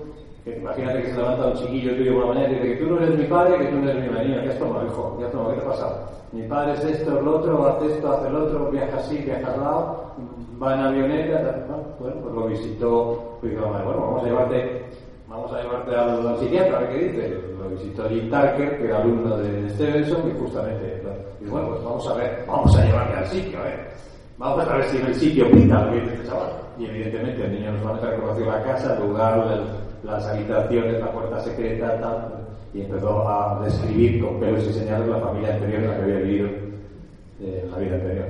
Que, 0.44 0.56
imagínate 0.56 1.02
que 1.02 1.10
se 1.10 1.16
levanta 1.16 1.46
un 1.46 1.54
chiquillo 1.54 1.96
tuyo 1.96 2.14
por 2.14 2.26
la 2.26 2.34
mañana 2.34 2.50
y 2.50 2.54
dice 2.54 2.68
que 2.68 2.84
tú 2.84 2.90
no 2.90 3.00
eres 3.00 3.18
mi 3.18 3.24
padre, 3.24 3.58
que 3.58 3.66
tú 3.66 3.76
no 3.76 3.90
eres 3.90 4.02
mi 4.02 4.08
madre. 4.10 4.42
¿Qué 4.42 4.48
has 4.50 4.58
tomado, 4.58 4.86
hijo? 4.86 5.16
¿Qué 5.18 5.24
has 5.24 5.32
tomado? 5.32 5.54
¿Qué 5.54 5.60
te 5.60 5.66
pasa? 5.66 6.10
Mi 6.32 6.42
padre 6.42 6.72
es 6.72 6.84
esto, 6.84 7.18
es 7.18 7.24
lo 7.24 7.36
otro, 7.36 7.66
hace 7.66 7.92
esto, 7.92 8.12
hace 8.12 8.30
lo 8.30 8.44
otro, 8.44 8.70
viaja 8.70 8.96
así, 8.96 9.18
viaja 9.18 9.52
al 9.52 9.60
lado, 9.60 10.04
va 10.60 10.74
en 10.74 10.80
avioneta. 10.80 11.66
Bueno, 12.00 12.16
pues 12.22 12.34
lo 12.34 12.46
visitó, 12.46 13.36
pues 13.40 13.52
dijo 13.52 13.66
bueno, 13.66 14.00
vamos 14.00 14.22
a 14.22 14.26
llevarte 14.26 14.86
vamos 15.32 15.52
a 15.52 15.62
llevarte 15.62 15.96
al, 15.96 16.38
psiquiatra, 16.38 16.76
a 16.76 16.80
ver 16.80 16.90
qué 16.90 17.08
dice. 17.08 17.40
Lo 17.58 17.68
visitó 17.70 18.08
Jim 18.08 18.30
Tarker, 18.30 18.78
que 18.78 18.84
era 18.84 18.98
alumno 18.98 19.38
de 19.38 19.70
Stevenson, 19.70 20.30
y 20.30 20.38
justamente, 20.38 21.02
y 21.40 21.46
bueno, 21.46 21.70
pues 21.70 21.82
vamos 21.82 22.08
a 22.08 22.14
ver, 22.14 22.44
vamos 22.46 22.76
a 22.76 22.84
llevarle 22.84 23.16
al 23.16 23.26
sitio, 23.26 23.58
ver. 23.58 23.92
Vamos 24.38 24.68
a 24.68 24.76
ver 24.76 24.84
si 24.84 24.96
en 24.98 25.06
el 25.06 25.14
sitio 25.14 25.50
pinta 25.50 25.84
lo 25.84 25.92
que 25.92 26.00
dice 26.00 26.14
este 26.14 26.28
chaval. 26.28 26.50
Y 26.78 26.86
evidentemente 26.86 27.44
el 27.44 27.52
niño 27.52 27.72
nos 27.72 27.86
va 27.86 27.96
a 27.96 28.10
reconoció 28.10 28.46
la 28.46 28.62
casa, 28.62 28.94
el 28.94 29.08
lugar, 29.08 29.62
las 30.04 30.26
habitaciones, 30.26 31.00
la 31.00 31.12
puerta 31.12 31.40
secreta, 31.40 32.00
tal, 32.00 32.46
y 32.74 32.80
empezó 32.82 33.28
a 33.28 33.60
describir 33.64 34.24
con 34.24 34.40
pelos 34.40 34.66
y 34.66 34.72
señales 34.72 35.08
la 35.08 35.20
familia 35.20 35.54
anterior 35.54 35.82
en 35.82 35.88
la 35.88 35.96
que 35.96 36.02
había 36.02 36.18
vivido 36.18 36.48
eh, 37.40 37.68
la 37.70 37.78
vida 37.78 37.94
anterior. 37.94 38.26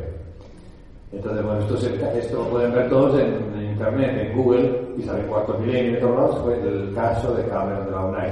Entonces, 1.13 1.45
bueno, 1.45 1.61
esto, 1.61 1.77
esto 1.77 2.37
lo 2.43 2.49
pueden 2.49 2.73
ver 2.73 2.89
todos 2.89 3.21
en, 3.21 3.52
Internet, 3.83 4.31
en 4.31 4.37
Google, 4.37 4.81
y 4.97 5.03
y 5.03 6.01
todos 6.01 6.17
lados, 6.17 6.39
fue 6.45 6.55
el 6.61 6.95
caso 6.95 7.35
de 7.35 7.45
Cameron 7.49 7.93
UNAI. 7.93 8.31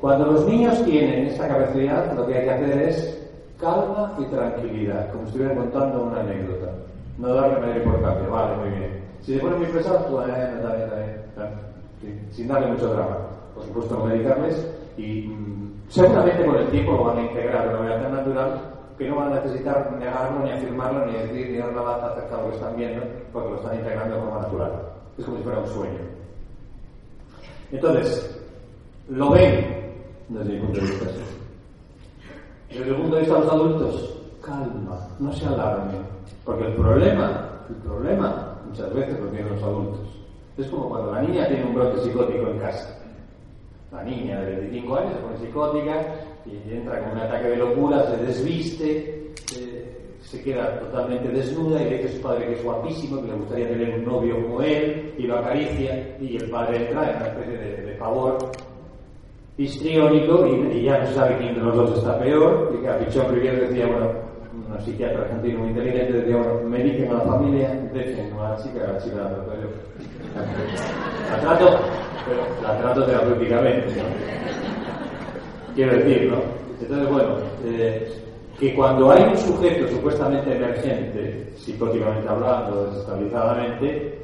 Cuando 0.00 0.26
los 0.26 0.46
niños 0.46 0.84
tienen 0.84 1.26
esta 1.26 1.46
capacidad, 1.46 2.12
lo 2.16 2.26
que 2.26 2.34
hay 2.34 2.44
que 2.44 2.50
hacer 2.50 2.82
es 2.82 3.30
calma 3.60 4.12
y 4.18 4.24
tranquilidad, 4.24 5.12
como 5.12 5.22
si 5.22 5.28
estuvieran 5.28 5.56
contando 5.56 6.02
una 6.02 6.20
anécdota. 6.20 6.72
No 7.18 7.34
darle 7.34 7.60
mayor 7.60 7.76
importancia, 7.76 8.28
vale, 8.28 8.56
muy 8.56 8.70
bien. 8.70 9.02
Si 9.20 9.34
se 9.34 9.40
ponen 9.40 9.58
muy 9.58 9.68
pesados, 9.68 10.02
pues 10.10 10.28
está 10.28 10.74
bien, 10.74 11.20
está 11.28 11.50
bien, 12.02 12.28
sin 12.32 12.48
darle 12.48 12.66
mucho 12.72 12.88
drama. 12.88 13.18
Por 13.54 13.64
supuesto, 13.64 13.96
no 13.96 14.06
medicarles 14.06 14.66
y 14.96 15.28
mm, 15.28 15.82
seguramente 15.88 16.44
con 16.44 16.56
el 16.56 16.66
tiempo 16.68 16.92
lo 16.92 17.04
van 17.04 17.18
a 17.18 17.22
integrar 17.22 17.68
de 17.68 17.68
una 17.68 17.78
manera 17.78 18.02
tan 18.02 18.12
natural 18.12 18.60
no 19.08 19.16
van 19.16 19.32
a 19.32 19.40
necesitar 19.40 19.92
negarlo, 19.98 20.44
ni 20.44 20.50
afirmarlo, 20.50 21.06
ni 21.06 21.12
decir, 21.12 21.50
ni 21.50 21.58
dar 21.58 21.72
la 21.72 21.82
bata 21.82 22.06
acerca 22.12 22.36
de 22.36 22.42
lo 22.42 22.48
que 22.50 22.56
están 22.56 22.76
viendo, 22.76 23.06
porque 23.32 23.50
lo 23.50 23.56
están 23.56 23.74
integrando 23.76 24.14
de 24.14 24.20
forma 24.20 24.40
natural. 24.40 24.72
Es 25.18 25.24
como 25.24 25.36
si 25.36 25.42
fuera 25.42 25.58
un 25.58 25.66
sueño. 25.66 25.98
Entonces, 27.70 28.40
lo 29.08 29.30
ven 29.30 29.82
desde 30.28 30.52
mi 30.52 30.60
punto 30.60 30.80
de 30.80 30.86
vista. 30.86 31.06
Desde 32.68 32.88
el 32.88 32.96
punto 32.96 33.14
de 33.14 33.20
vista 33.20 33.34
de 33.34 33.40
los 33.40 33.52
adultos, 33.52 34.18
calma, 34.42 35.08
no 35.18 35.32
se 35.32 35.46
alarmen. 35.46 36.02
Porque 36.44 36.66
el 36.66 36.74
problema, 36.74 37.48
el 37.68 37.76
problema, 37.76 38.58
muchas 38.66 38.92
veces 38.94 39.20
lo 39.20 39.26
tienen 39.26 39.52
los 39.54 39.62
adultos. 39.62 40.08
Es 40.58 40.66
como 40.68 40.88
cuando 40.88 41.12
la 41.12 41.22
niña 41.22 41.48
tiene 41.48 41.64
un 41.64 41.74
brote 41.74 42.00
psicótico 42.00 42.48
en 42.48 42.58
casa. 42.58 43.01
La 43.92 44.02
niña 44.02 44.40
de 44.40 44.56
25 44.56 44.96
años 44.96 45.12
se 45.12 45.20
pone 45.20 45.38
psicótica 45.38 46.14
y 46.46 46.74
entra 46.74 47.00
con 47.00 47.12
un 47.12 47.18
ataque 47.18 47.48
de 47.48 47.56
locura, 47.56 48.04
se 48.04 48.16
desviste, 48.24 49.32
se 50.22 50.42
queda 50.42 50.80
totalmente 50.80 51.28
desnuda 51.28 51.82
y 51.82 51.96
dice 51.96 52.08
a 52.08 52.12
su 52.12 52.22
padre 52.22 52.46
que 52.46 52.54
es 52.54 52.64
guapísimo, 52.64 53.20
que 53.20 53.28
le 53.28 53.34
gustaría 53.34 53.68
tener 53.68 53.98
un 53.98 54.04
novio 54.04 54.42
como 54.42 54.62
él, 54.62 55.12
y 55.18 55.22
lo 55.24 55.38
acaricia, 55.38 56.16
y 56.18 56.36
el 56.36 56.48
padre 56.48 56.86
entra 56.86 57.10
en 57.10 57.16
una 57.16 57.26
especie 57.26 57.58
de, 57.58 57.82
de 57.82 57.92
pavor 57.96 58.38
histriónico 59.58 60.46
y, 60.46 60.82
ya 60.82 60.98
no 60.98 61.06
sabe 61.08 61.36
quién 61.36 61.54
de 61.54 61.60
los 61.60 61.76
dos 61.76 61.98
está 61.98 62.18
peor, 62.18 62.74
y 62.74 62.82
que 62.82 62.88
a 62.88 62.98
Pichón 62.98 63.34
Rivier 63.34 63.68
decía, 63.68 63.86
bueno, 63.86 64.10
un 64.70 64.80
psiquiatra 64.80 65.22
argentino 65.22 65.58
muy 65.58 65.68
inteligente 65.68 66.12
decía, 66.12 66.36
bueno, 66.36 66.60
medicen 66.68 67.10
a 67.10 67.14
la 67.14 67.20
familia, 67.20 67.90
dejen 67.92 68.32
a 68.32 68.50
la 68.50 68.56
chica, 68.56 68.84
a 68.84 68.92
la 68.92 68.98
chica 68.98 69.16
la. 69.16 69.30
La 70.34 71.40
trato, 71.40 71.78
la 72.62 72.78
trato 72.78 73.04
terapéuticamente, 73.04 74.02
Quiero 75.74 75.96
decir, 75.96 76.30
¿no? 76.30 76.36
Entonces, 76.80 77.08
bueno, 77.08 77.36
eh, 77.64 78.12
que 78.58 78.74
cuando 78.74 79.10
hay 79.10 79.22
un 79.24 79.36
sujeto 79.38 79.88
supuestamente 79.88 80.54
emergente, 80.54 81.52
psicóticamente 81.56 82.28
hablando, 82.28 82.86
desestabilizadamente, 82.86 84.18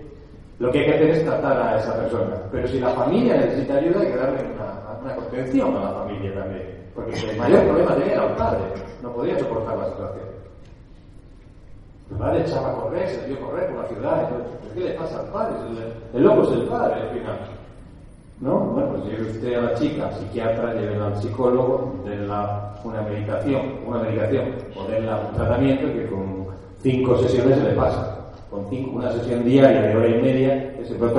lo 0.59 0.71
que 0.71 0.81
hay 0.81 0.85
que 0.87 0.95
hacer 0.95 1.11
es 1.11 1.25
tratar 1.25 1.61
a 1.61 1.79
esa 1.79 1.95
persona. 1.95 2.37
Pero 2.53 2.69
si 2.69 2.81
la 2.81 2.91
familia 2.91 3.37
necesita 3.37 3.77
ayuda, 3.77 4.01
hay 4.01 4.07
que 4.09 4.17
darle 4.17 4.39
una, 4.55 5.01
una 5.03 5.17
contención 5.17 5.77
a 5.77 5.85
la 5.85 5.93
familia 5.93 6.35
también. 6.35 6.79
Porque 6.95 7.31
el 7.31 7.37
mayor 7.39 7.63
problema 7.65 7.95
tenía 7.95 8.15
era 8.15 8.27
el 8.27 8.33
padre, 8.35 8.61
no 9.03 9.13
podía 9.13 9.39
soportar 9.39 9.79
la 9.79 9.87
situación. 9.87 10.38
El 12.11 12.17
padre 12.17 12.41
echaba 12.41 12.71
a 12.71 12.75
correr, 12.75 13.09
se 13.09 13.27
dio 13.27 13.37
a 13.37 13.41
correr 13.41 13.71
por 13.71 13.83
la 13.83 13.89
ciudad. 13.89 14.31
¿Qué 14.75 14.81
le 14.81 14.91
pasa 14.93 15.21
al 15.21 15.27
padre? 15.27 15.57
El, 16.15 16.23
loco 16.23 16.43
es 16.45 16.53
el 16.53 16.63
padre 16.63 16.95
al 16.95 17.11
final. 17.11 17.39
¿No? 18.41 18.59
Bueno, 18.61 18.89
pues 18.93 19.05
lleve 19.05 19.31
usted 19.31 19.55
a 19.55 19.61
la 19.63 19.75
chica, 19.75 20.13
psiquiatra, 20.13 20.75
llévela 20.75 21.09
al 21.09 21.17
psicólogo, 21.21 21.97
denla 22.05 22.75
una 22.85 23.03
medicación, 23.03 23.63
una 23.85 24.03
medicación, 24.03 24.55
o 24.77 24.85
denla 24.85 25.27
un 25.29 25.35
tratamiento 25.35 25.93
que 25.93 26.07
con 26.07 26.47
cinco 26.81 27.19
sesiones 27.19 27.59
se 27.59 27.65
le 27.65 27.75
pasa. 27.75 28.17
Con 28.49 28.67
cinco, 28.71 28.97
una 28.97 29.13
sesión 29.13 29.45
diaria 29.45 29.83
de 29.83 29.97
hora 29.97 30.09
y 30.09 30.23
media 30.23 30.77
que 30.77 30.85
se 30.85 30.95
puede. 30.95 31.15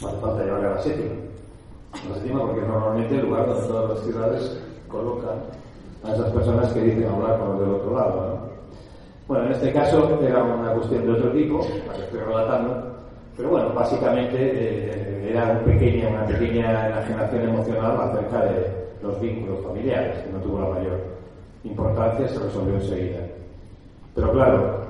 No 0.00 0.08
hace 0.08 0.18
falta 0.18 0.44
llevarle 0.44 0.66
a 0.66 0.70
la 0.70 0.82
séptima. 0.82 1.14
La 2.08 2.14
séptima 2.14 2.40
porque 2.40 2.60
normalmente 2.60 3.14
el 3.16 3.26
lugar 3.26 3.46
donde 3.46 3.66
todas 3.66 3.90
las 3.90 4.00
ciudades 4.00 4.60
colocan 4.88 5.38
a 6.04 6.14
esas 6.14 6.30
personas 6.32 6.72
que 6.72 6.82
dicen 6.82 7.08
hablar 7.08 7.38
con 7.38 7.48
los 7.50 7.60
del 7.60 7.70
otro 7.70 7.94
lado. 7.94 8.28
¿no? 8.28 8.37
Bueno, 9.28 9.44
en 9.44 9.52
este 9.52 9.72
caso 9.74 10.18
era 10.22 10.42
una 10.42 10.72
cuestión 10.72 11.04
de 11.04 11.12
otro 11.12 11.30
tipo, 11.32 11.60
la 11.86 11.92
que 11.92 12.00
estoy 12.00 12.20
relatando, 12.20 12.96
pero 13.36 13.50
bueno, 13.50 13.74
básicamente 13.74 14.36
eh, 14.40 15.30
era 15.30 15.50
una 15.50 15.64
pequeña, 15.64 16.08
una 16.08 16.24
pequeña 16.24 16.88
enajenación 16.88 17.42
emocional 17.42 18.00
acerca 18.00 18.46
de 18.46 18.88
los 19.02 19.20
vínculos 19.20 19.62
familiares, 19.62 20.24
que 20.24 20.32
no 20.32 20.38
tuvo 20.38 20.60
la 20.60 20.68
mayor 20.70 20.98
importancia, 21.62 22.26
se 22.26 22.38
resolvió 22.38 22.76
enseguida. 22.76 23.18
Pero 24.14 24.32
claro, 24.32 24.80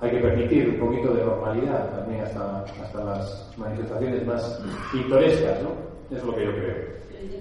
hay 0.00 0.10
que 0.10 0.18
permitir 0.18 0.70
un 0.70 0.88
poquito 0.88 1.14
de 1.14 1.24
normalidad 1.24 1.90
también 1.90 2.22
hasta, 2.22 2.64
hasta 2.82 3.04
las 3.04 3.54
manifestaciones 3.56 4.26
más 4.26 4.60
pintorescas, 4.92 5.62
¿no? 5.62 6.16
Es 6.16 6.24
lo 6.24 6.34
que 6.34 6.44
yo 6.46 6.50
creo. 6.50 6.76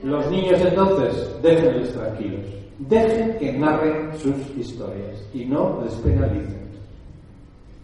Los 0.04 0.30
niños 0.30 0.62
entonces, 0.62 1.36
déjenles 1.42 1.94
tranquilos, 1.94 2.46
dejen 2.90 3.38
que 3.38 3.54
narren 3.54 4.18
sus 4.18 4.36
historias 4.58 5.22
y 5.34 5.46
no 5.46 5.82
les 5.84 5.94
penalicen. 5.96 6.64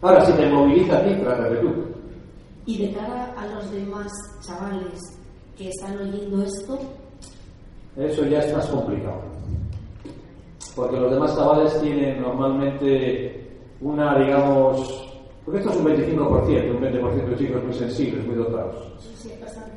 Ahora, 0.01 0.25
si 0.25 0.31
te 0.33 0.49
moviliza 0.49 0.97
a 0.97 1.03
ti, 1.03 1.15
trata 1.15 1.49
de 1.49 1.57
tú. 1.57 1.73
Y 2.65 2.85
de 2.85 2.93
cara 2.93 3.33
a 3.37 3.45
los 3.47 3.71
demás 3.71 4.11
chavales 4.41 4.99
que 5.57 5.69
están 5.69 5.97
oyendo 5.97 6.43
esto. 6.43 6.79
Eso 7.97 8.25
ya 8.25 8.39
es 8.39 8.55
más 8.55 8.67
complicado. 8.67 9.21
porque 10.75 10.97
los 10.97 11.11
demás 11.11 11.35
chavales 11.35 11.81
tienen 11.81 12.21
normalmente 12.21 13.59
una, 13.81 14.17
digamos, 14.17 15.09
porque 15.43 15.59
esto 15.59 15.71
es 15.71 15.77
un 15.77 15.85
25%, 15.87 16.75
un 16.75 16.81
20% 16.81 17.25
de 17.25 17.35
chicos 17.35 17.63
muy 17.63 17.73
sensibles, 17.73 18.25
muy 18.25 18.35
dotados. 18.35 18.93
Sí, 19.15 19.31
bastante. 19.41 19.71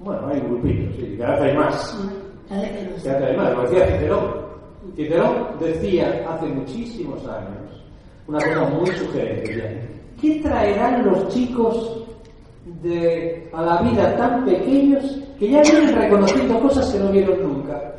Bueno, 0.00 0.26
hay 0.26 0.40
grupitos, 0.40 0.96
sí, 0.96 1.16
cada 1.16 1.38
vez 1.38 1.50
hay 1.50 1.56
más. 1.56 1.98
Cada 2.48 2.60
vez 2.62 2.72
menos. 2.72 3.02
Cada 3.04 3.18
vez 3.20 3.28
hay 3.28 3.36
más, 3.36 3.52
lo 3.52 3.62
decía 3.62 3.86
Cicerón. 3.86 4.41
Cicerón 4.96 5.58
decía 5.60 6.24
hace 6.28 6.46
muchísimos 6.46 7.26
años 7.26 7.82
una 8.26 8.38
cosa 8.38 8.70
muy 8.70 8.86
sugerente. 8.88 9.88
¿Qué 10.20 10.40
traerán 10.40 11.04
los 11.04 11.28
chicos 11.28 12.04
de, 12.82 13.50
a 13.52 13.62
la 13.62 13.82
vida 13.82 14.16
tan 14.16 14.44
pequeños 14.44 15.18
que 15.38 15.50
ya 15.50 15.62
vienen 15.62 15.96
reconociendo 15.96 16.60
cosas 16.60 16.92
que 16.92 16.98
no 16.98 17.10
vieron 17.10 17.42
nunca? 17.42 17.94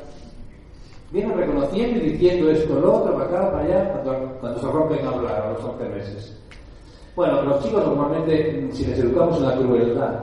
Vienen 1.11 1.37
reconociendo 1.37 1.99
y 1.99 2.11
diciendo 2.11 2.49
esto, 2.49 2.79
lo 2.79 3.01
otro, 3.01 3.13
para 3.13 3.25
acá, 3.25 3.51
para 3.51 3.63
allá, 3.63 3.93
cuando, 3.93 4.37
cuando 4.39 4.59
se 4.59 4.67
rompen 4.67 5.05
a 5.05 5.09
hablar 5.09 5.41
a 5.41 5.51
los 5.51 5.63
11 5.63 5.89
meses. 5.89 6.39
Bueno, 7.15 7.41
los 7.43 7.63
chicos 7.63 7.85
normalmente, 7.85 8.69
si 8.71 8.85
les 8.85 8.99
educamos 8.99 9.37
en 9.37 9.43
la 9.43 9.57
crueldad, 9.57 10.19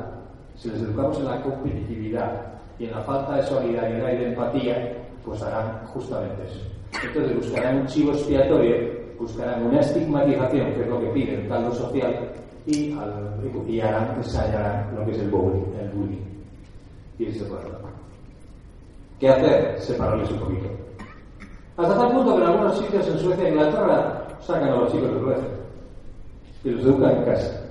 si 0.57 0.71
les 0.71 0.81
educamos 0.81 1.19
en 1.19 1.27
la 1.27 1.43
competitividad 1.43 2.55
y 2.79 2.87
en 2.87 2.91
la 2.93 3.03
falta 3.03 3.37
de 3.37 3.43
solidaridad 3.45 4.13
y 4.13 4.17
de 4.17 4.27
empatía, 4.27 5.00
pues 5.25 5.43
harán 5.43 5.87
justamente 5.87 6.45
eso. 6.45 6.61
Entonces 7.05 7.37
buscarán 7.37 7.81
un 7.81 7.87
chivo 7.87 8.13
expiatorio, 8.13 8.77
buscarán 9.19 9.67
una 9.67 9.81
estigmatización, 9.81 10.73
que 10.73 10.81
es 10.81 10.89
lo 10.89 11.01
que 11.01 11.07
pide 11.09 11.35
el 11.35 11.49
caldo 11.49 11.73
social, 11.73 12.33
y, 12.67 12.93
al, 12.93 13.41
y 13.67 13.81
harán, 13.81 14.17
ensayarán 14.17 14.95
lo 14.97 15.05
que 15.05 15.13
es 15.13 15.19
el 15.19 15.31
bullying. 15.31 15.65
El 15.81 15.89
bullying. 15.91 16.25
Y 17.19 17.27
ese 17.27 17.45
problema. 17.45 17.91
¿Qué 19.19 19.29
hacer? 19.29 19.81
Separarles 19.81 20.31
un 20.31 20.39
poquito. 20.39 20.69
Hasta 21.77 21.97
tal 21.97 22.13
punto 22.13 22.37
que 22.37 22.43
en 22.43 22.49
algunos 22.49 22.79
sitios 22.79 23.09
en 23.09 23.19
Suecia 23.19 23.47
e 23.47 23.51
Inglaterra 23.51 24.27
sacan 24.41 24.69
a 24.69 24.77
los 24.77 24.93
chicos 24.93 25.11
del 25.11 25.23
colegio 25.23 25.49
y 26.65 26.71
los 26.71 26.85
educan 26.85 27.17
en 27.17 27.25
casa. 27.25 27.67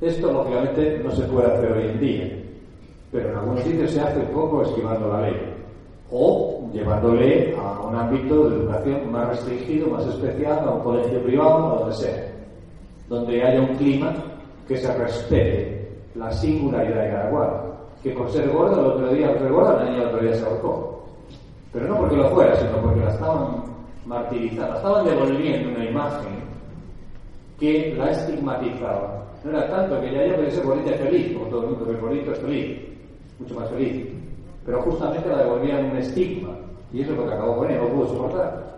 Esto, 0.00 0.32
lógicamente, 0.32 1.00
no 1.02 1.10
se 1.10 1.22
puede 1.24 1.52
hacer 1.52 1.72
hoy 1.72 1.88
en 1.88 2.00
día, 2.00 2.38
pero 3.10 3.30
en 3.30 3.36
algunos 3.36 3.62
sitios 3.64 3.90
se 3.90 4.00
hace 4.00 4.20
poco 4.20 4.62
esquivando 4.62 5.08
la 5.08 5.22
ley 5.22 5.55
o 6.10 6.68
llevándole 6.72 7.56
a 7.56 7.80
un 7.80 7.94
ámbito 7.94 8.48
de 8.48 8.56
educación 8.56 9.10
más 9.10 9.28
restringido, 9.28 9.88
más 9.88 10.06
especial, 10.06 10.60
a 10.60 10.70
un 10.70 10.82
colegio 10.82 11.22
privado, 11.22 11.66
a 11.66 11.78
donde 11.80 11.94
sea, 11.94 12.32
donde 13.08 13.42
haya 13.42 13.60
un 13.60 13.76
clima 13.76 14.14
que 14.68 14.76
se 14.76 14.92
respete 14.96 15.88
la 16.14 16.30
singularidad 16.32 17.02
de 17.02 17.10
cada 17.10 17.30
cual. 17.30 17.50
Que 18.02 18.10
por 18.10 18.30
ser 18.30 18.48
gordo, 18.50 18.80
el 18.80 18.86
otro 18.86 19.12
día 19.12 19.34
fue 19.38 19.48
gorda, 19.48 19.88
el 19.88 20.00
otro 20.00 20.20
día 20.20 20.34
se 20.34 20.44
ahorcó. 20.44 21.04
Pero 21.72 21.88
no 21.88 21.98
porque 21.98 22.16
lo 22.16 22.28
fuera, 22.30 22.54
sino 22.56 22.80
porque 22.80 23.00
la 23.00 23.10
estaban 23.10 23.64
martirizando, 24.06 24.68
la 24.68 24.76
estaban 24.76 25.04
devolviendo 25.06 25.70
una 25.70 25.84
imagen 25.84 26.36
que 27.58 27.94
la 27.96 28.10
estigmatizaba. 28.10 29.24
No 29.44 29.50
era 29.50 29.68
tanto 29.68 30.00
que 30.00 30.12
ya 30.12 30.22
ella 30.22 30.36
quería 30.36 30.50
ser 30.50 30.64
bonita 30.64 30.92
feliz, 30.92 31.32
como 31.36 31.46
todo 31.46 31.62
el 31.62 31.70
mundo 31.70 31.86
que 31.86 31.92
es 31.92 32.00
bonito 32.00 32.32
es 32.32 32.38
feliz, 32.38 32.78
mucho 33.38 33.54
más 33.54 33.70
feliz. 33.70 34.06
Pero 34.66 34.82
justamente 34.82 35.28
la 35.28 35.38
devolvían 35.38 35.86
un 35.86 35.96
estigma, 35.96 36.50
y 36.92 37.00
eso 37.00 37.12
es 37.12 37.18
lo 37.18 37.28
que 37.28 37.34
acabó 37.34 37.56
con 37.58 37.70
ella, 37.70 37.80
no 37.80 37.88
pudo 37.88 38.08
soportar. 38.08 38.76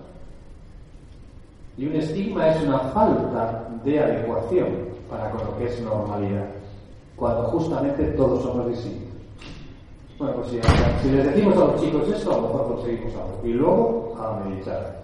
Y 1.78 1.86
un 1.86 1.96
estigma 1.96 2.48
es 2.48 2.62
una 2.62 2.78
falta 2.78 3.68
de 3.84 3.98
adecuación 3.98 4.68
para 5.08 5.30
con 5.30 5.46
lo 5.46 5.56
que 5.56 5.66
es 5.66 5.80
normalidad, 5.80 6.46
cuando 7.16 7.44
justamente 7.44 8.04
todos 8.08 8.42
somos 8.42 8.68
distintos. 8.68 9.08
Bueno, 10.18 10.34
pues 10.34 10.48
si, 10.48 10.60
si 11.02 11.14
les 11.14 11.26
decimos 11.26 11.56
a 11.56 11.60
los 11.60 11.80
chicos 11.80 12.08
esto, 12.08 12.32
a 12.32 12.36
lo 12.36 12.42
mejor 12.42 12.74
conseguimos 12.74 13.14
algo. 13.14 13.40
Y 13.44 13.52
luego 13.52 14.16
a 14.18 14.44
meditar. 14.44 14.98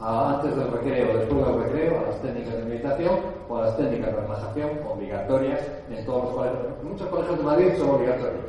Antes 0.00 0.54
del 0.54 0.70
recreo, 0.70 1.18
después 1.18 1.46
del 1.46 1.62
recreo, 1.62 1.98
a 1.98 2.02
las 2.02 2.22
técnicas 2.22 2.54
de 2.54 2.64
meditación 2.64 3.18
o 3.48 3.56
a 3.56 3.62
las 3.62 3.76
técnicas 3.76 4.14
de 4.14 4.20
relajación 4.20 4.70
obligatorias 4.88 5.60
en 5.90 6.06
todos 6.06 6.24
los 6.24 6.32
colegios. 6.34 6.62
Muchos 6.84 7.08
colegios 7.08 7.38
de 7.38 7.44
Madrid 7.44 7.68
son 7.78 7.90
obligatorias. 7.90 8.44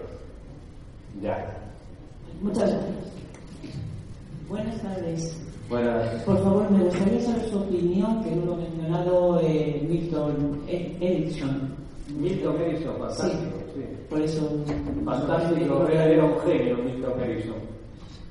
Ya. 1.22 1.69
Muchas 2.42 2.70
gracias. 2.72 2.96
Buenas 4.48 4.82
tardes. 4.82 5.42
Buenas. 5.70 6.24
Por 6.24 6.42
favor, 6.44 6.72
me 6.72 6.84
gustaría 6.86 7.22
saber 7.22 7.50
su 7.50 7.58
opinión, 7.60 8.24
que 8.24 8.36
lo 8.36 8.54
ha 8.54 8.58
mencionado 8.58 9.40
eh, 9.44 9.86
Milton 9.88 10.62
E- 10.68 10.98
Erickson. 11.00 11.70
Milton 12.20 12.56
Erickson, 12.62 12.96
fantástico, 12.98 13.54
sí. 13.76 13.82
Por 14.10 14.22
eso. 14.22 14.50
Fantástico, 15.06 15.88
era, 15.92 16.06
era 16.06 16.24
un 16.26 16.40
genio 16.40 16.78
Milton 16.78 17.20
Erickson. 17.22 17.56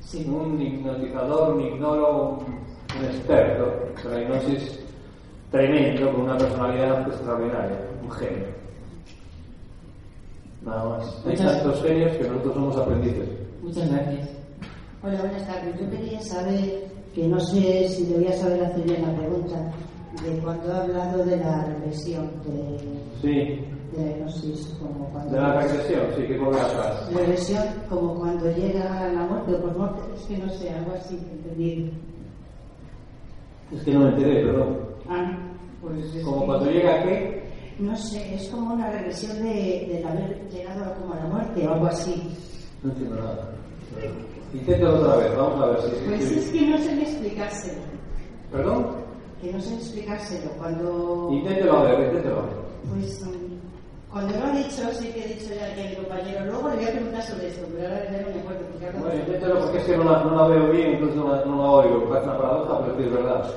Sí. 0.00 0.26
Un 0.28 0.60
hipnotizador, 0.60 1.54
un 1.54 1.60
ignoro, 1.60 2.38
un, 2.40 3.04
experto 3.04 3.72
la 4.10 4.22
hipnosis 4.22 4.80
tremendo, 5.52 6.10
con 6.12 6.22
una 6.22 6.38
personalidad 6.38 7.06
extraordinaria, 7.06 7.78
un 8.02 8.10
genio. 8.10 8.46
Nada 10.64 10.88
más. 10.88 11.22
Hay 11.26 11.36
tantos 11.36 11.82
genios 11.82 12.16
que 12.16 12.24
nosotros 12.24 12.54
somos 12.54 12.76
aprendices. 12.76 13.28
Muchas 13.68 13.90
gracias. 13.90 14.28
Hola, 15.02 15.20
buenas 15.20 15.46
tardes. 15.46 15.78
Yo 15.78 15.90
quería 15.90 16.20
saber, 16.22 16.88
que 17.14 17.28
no 17.28 17.38
sé 17.38 17.86
si 17.90 18.04
debía 18.06 18.32
saber 18.32 18.64
hacer 18.64 18.82
bien 18.84 19.02
la 19.02 19.14
pregunta, 19.14 19.70
de 20.24 20.38
cuando 20.38 20.72
ha 20.72 20.80
hablado 20.84 21.24
de 21.26 21.36
la 21.36 21.64
regresión, 21.66 22.30
de, 22.46 22.78
Sí, 23.20 23.60
de 23.94 24.04
la 24.06 24.10
hipnosis, 24.16 24.74
como 24.80 25.04
cuando... 25.10 25.32
de 25.34 25.40
la 25.40 25.60
regresión, 25.60 26.00
sí, 26.16 26.22
que 26.22 26.38
corre 26.38 26.60
atrás. 26.62 27.12
Regresión, 27.12 27.64
como 27.90 28.14
cuando 28.14 28.50
llega 28.52 29.12
la 29.12 29.26
muerte 29.26 29.54
o 29.54 29.60
por 29.60 29.76
muerte, 29.76 30.00
es 30.16 30.22
que 30.22 30.38
no 30.38 30.50
sé, 30.50 30.70
algo 30.70 30.92
así, 30.94 31.14
entendí. 31.30 31.92
Es 33.70 33.82
que 33.82 33.92
no 33.92 34.00
me 34.00 34.08
enteré, 34.08 34.46
perdón. 34.46 34.78
Ah, 35.10 35.38
pues 35.82 36.14
es 36.14 36.24
Como 36.24 36.40
que- 36.40 36.46
cuando 36.46 36.70
llega 36.70 36.94
a 36.94 37.02
qué, 37.02 37.38
No 37.78 37.94
sé, 37.94 38.34
es 38.34 38.48
como 38.48 38.74
una 38.74 38.90
regresión 38.90 39.36
de, 39.42 39.86
del 39.92 40.06
haber 40.06 40.48
llegado 40.50 40.94
como 40.94 41.12
a 41.12 41.16
la 41.18 41.26
muerte 41.26 41.68
o 41.68 41.74
algo 41.74 41.86
así. 41.86 42.34
no 42.82 42.90
entiendo 42.90 43.16
nada. 43.16 43.50
Inténtalo 44.54 44.98
otra 45.00 45.16
vez, 45.16 45.36
vamos 45.36 45.62
a 45.62 45.66
ver 45.66 45.80
si... 45.82 45.90
Pues 46.06 46.24
si- 46.24 46.38
es 46.38 46.50
que 46.50 46.66
no 46.68 46.78
sé 46.78 47.02
explicárselo. 47.02 47.78
¿Perdón? 48.50 48.86
Que 49.42 49.52
no 49.52 49.60
sé 49.60 49.74
explicárselo. 49.74 50.50
Cuando... 50.58 51.28
Inténtelo 51.32 51.76
a 51.78 51.82
ver, 51.82 52.00
inténtelo 52.06 52.38
a 52.38 52.42
ver. 52.42 52.52
Pues 52.90 53.22
mm, 53.24 54.10
cuando 54.10 54.38
lo 54.38 54.44
ha 54.46 54.50
dicho, 54.52 54.82
sí 54.98 55.08
que 55.08 55.24
he 55.24 55.28
dicho 55.34 55.52
ya 55.54 55.74
que 55.74 55.88
mi 55.90 55.96
compañero. 55.96 56.44
Luego 56.46 56.68
le 56.70 56.76
voy 56.76 56.84
a 56.86 56.90
preguntar 56.92 57.22
sobre 57.22 57.48
esto, 57.48 57.66
pero 57.76 57.88
ahora 57.88 58.04
ya 58.10 58.20
no 58.22 58.28
me 58.34 58.40
acuerdo. 58.40 58.66
Porque 58.72 58.98
Bueno, 58.98 59.14
inténtalo 59.20 59.60
porque 59.60 59.78
es 59.78 59.84
que 59.84 59.96
no 59.98 60.04
la, 60.04 60.24
no 60.24 60.36
la 60.36 60.48
veo 60.48 60.70
bien, 60.70 60.90
entonces 60.94 61.16
no 61.16 61.28
la, 61.30 61.44
no 61.44 61.56
la 61.62 61.70
oigo. 61.70 62.08
Parece 62.08 62.26
una 62.28 62.38
paradoja, 62.38 62.80
pero 62.86 62.98
es 63.04 63.12
verdad. 63.12 63.50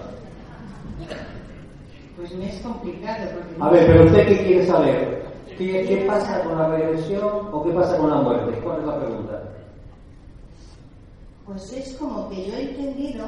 Pues 2.18 2.36
me 2.36 2.50
es 2.50 2.62
complicado. 2.62 3.30
Porque 3.34 3.56
A 3.64 3.70
ver, 3.70 3.86
pero 3.88 4.06
usted 4.06 4.28
qué 4.28 4.38
quiere 4.46 4.66
saber? 4.68 5.22
¿Qué, 5.58 5.86
qué 5.88 6.04
pasa 6.08 6.44
con 6.44 6.58
la 6.58 6.68
regresión 6.70 7.48
o 7.52 7.64
qué 7.64 7.72
pasa 7.72 7.98
con 7.98 8.10
la 8.10 8.16
muerte? 8.18 8.60
¿Cuál 8.64 8.80
es 8.82 8.86
la 8.88 9.00
pregunta? 9.00 9.44
Pues 11.52 11.74
es 11.74 11.96
como 11.98 12.30
que 12.30 12.46
yo 12.48 12.54
he 12.56 12.62
entendido, 12.70 13.26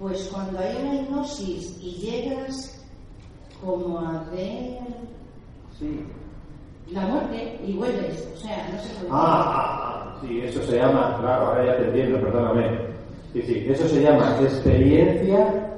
pues 0.00 0.30
cuando 0.32 0.58
hay 0.60 0.74
una 0.82 0.94
hipnosis 1.02 1.76
y 1.82 1.90
llegas 1.96 2.82
como 3.62 3.98
a 3.98 4.24
ver 4.34 4.78
Sí. 5.78 6.00
la 6.90 7.02
muerte 7.02 7.60
y 7.66 7.74
vuelves. 7.74 8.26
O 8.34 8.38
sea, 8.38 8.66
no 8.72 8.78
sé 8.82 8.94
cómo. 9.02 9.14
Ah, 9.14 9.42
ah, 9.44 10.14
ah, 10.16 10.18
sí, 10.22 10.40
eso 10.42 10.62
se 10.62 10.76
llama, 10.78 11.18
claro, 11.20 11.48
ahora 11.48 11.66
ya 11.66 11.76
te 11.76 11.84
entiendo, 11.88 12.18
perdóname. 12.20 12.78
Sí, 13.34 13.42
sí, 13.42 13.66
eso 13.68 13.86
se 13.88 14.02
llama 14.02 14.38
experiencia 14.40 15.68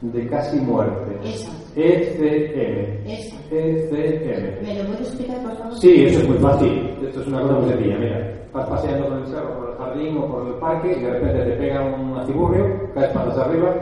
de 0.00 0.28
casi 0.28 0.58
muerte. 0.60 1.18
Esa. 1.28 1.50
ECM. 1.74 3.04
Esa. 3.10 3.36
ECM. 3.50 4.62
¿Me 4.62 4.74
lo 4.80 4.84
puedes 4.90 5.08
explicar, 5.08 5.42
por 5.42 5.56
favor? 5.56 5.76
Sí, 5.80 6.04
eso 6.04 6.20
es 6.20 6.28
muy 6.28 6.38
fácil. 6.38 6.98
Esto 7.02 7.20
es 7.20 7.26
una 7.26 7.40
cosa 7.42 7.54
muy 7.54 7.68
sencilla. 7.70 7.98
Mira, 7.98 8.40
vas 8.52 8.68
paseando 8.68 9.08
por 9.08 9.18
el 9.18 9.26
cerro, 9.26 9.73
jardín 9.94 10.18
o 10.18 10.26
por 10.26 10.46
el 10.46 10.54
parque 10.54 10.96
y 10.98 11.02
de 11.02 11.10
repente 11.10 11.44
te 11.44 11.52
pegan 11.52 12.00
un 12.00 12.18
aciburrio, 12.18 12.90
caes 12.94 13.12
patas 13.12 13.38
arriba, 13.38 13.74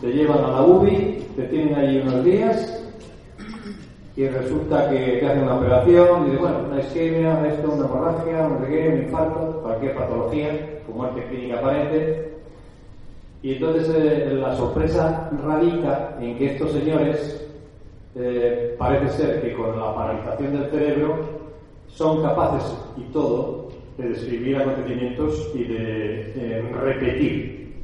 te 0.00 0.08
llevan 0.08 0.44
a 0.44 0.50
la 0.52 0.62
UBI, 0.62 1.26
te 1.36 1.42
tienen 1.44 1.74
allí 1.74 2.00
unos 2.00 2.24
días 2.24 2.84
y 4.14 4.28
resulta 4.28 4.88
que 4.88 5.18
te 5.20 5.26
hacen 5.26 5.42
una 5.42 5.56
operación 5.56 6.22
y 6.22 6.24
dices, 6.26 6.40
bueno, 6.40 6.58
una 6.70 6.80
isquemia, 6.80 7.48
esto, 7.48 7.70
una 7.70 7.86
hemorragia, 7.86 8.46
un 8.46 8.62
reguero, 8.62 8.94
un 8.94 9.02
infarto, 9.02 9.60
cualquier 9.62 9.94
patología, 9.94 10.80
con 10.86 10.96
muerte 10.96 11.26
clínica 11.28 11.58
aparente. 11.58 12.32
Y 13.42 13.54
entonces 13.54 13.94
eh, 13.94 14.30
la 14.40 14.56
sorpresa 14.56 15.30
radica 15.44 16.16
en 16.18 16.38
que 16.38 16.54
estos 16.54 16.72
señores 16.72 17.46
eh, 18.14 18.74
parece 18.78 19.10
ser 19.10 19.42
que 19.42 19.52
con 19.52 19.78
la 19.78 19.94
paralización 19.94 20.60
del 20.60 20.70
cerebro 20.70 21.16
son 21.88 22.22
capaces 22.22 22.74
y 22.96 23.02
todo 23.12 23.66
de 23.98 24.08
describir 24.10 24.56
acontecimientos 24.58 25.50
y 25.54 25.64
de 25.64 26.32
eh, 26.36 26.62
repetir 26.80 27.74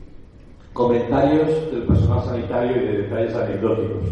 comentarios 0.72 1.70
del 1.70 1.82
personal 1.82 2.24
sanitario 2.24 2.76
y 2.76 2.86
de 2.86 3.02
detalles 3.02 3.34
anecdóticos. 3.34 4.04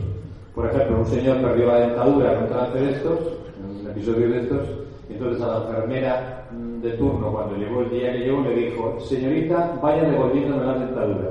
Por 0.54 0.66
ejemplo, 0.66 0.98
un 0.98 1.06
señor 1.06 1.40
perdió 1.40 1.66
la 1.66 1.80
dentadura 1.80 2.32
en 2.32 2.42
un 2.42 2.48
trance 2.48 2.78
de 2.78 2.90
estos, 2.90 3.18
en 3.58 3.80
un 3.80 3.90
episodio 3.90 4.28
de 4.28 4.40
estos, 4.42 4.68
y 5.08 5.12
entonces 5.14 5.42
a 5.42 5.46
la 5.46 5.66
enfermera 5.66 6.48
mm, 6.52 6.80
de 6.80 6.90
turno, 6.92 7.32
cuando 7.32 7.56
llegó 7.56 7.82
el 7.82 7.90
día 7.90 8.12
que 8.12 8.18
llegó, 8.18 8.42
le 8.42 8.54
dijo, 8.54 9.00
señorita, 9.00 9.78
vaya 9.82 10.04
devolviéndome 10.04 10.64
la 10.64 10.78
dentadura. 10.78 11.30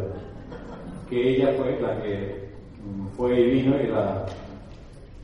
que 1.10 1.36
ella 1.36 1.54
fue 1.58 1.80
la 1.82 2.02
que 2.02 2.50
mm, 2.84 3.08
fue 3.18 3.40
y 3.40 3.50
vino 3.50 3.76
y, 3.82 3.88
la, 3.88 4.26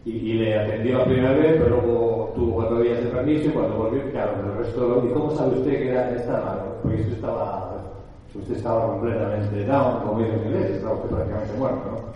y, 0.05 0.11
y 0.11 0.33
le 0.33 0.57
atendió 0.57 0.99
la 0.99 1.05
primera 1.05 1.31
vez, 1.31 1.61
pero 1.63 1.81
luego 1.81 2.31
tuvo 2.35 2.53
cuatro 2.53 2.79
días 2.79 3.03
de 3.03 3.09
permiso 3.09 3.49
y 3.49 3.51
cuando 3.51 3.77
volvió, 3.77 4.11
claro, 4.11 4.33
el 4.39 4.57
resto 4.57 5.03
¿Y 5.09 5.13
cómo 5.13 5.31
sabe 5.31 5.57
usted 5.57 5.71
que 5.71 5.89
era, 5.89 6.11
está 6.11 6.39
raro? 6.39 6.77
Porque 6.83 7.01
usted 7.01 7.13
estaba, 7.13 7.73
usted 8.33 8.55
estaba 8.55 8.87
completamente 8.87 9.65
down, 9.65 10.01
como 10.05 10.19
dice 10.19 10.33
en 10.33 10.45
inglés, 10.45 10.71
estaba 10.71 10.93
usted 10.95 11.09
prácticamente 11.09 11.53
muerto, 11.57 11.91
¿no? 11.91 12.15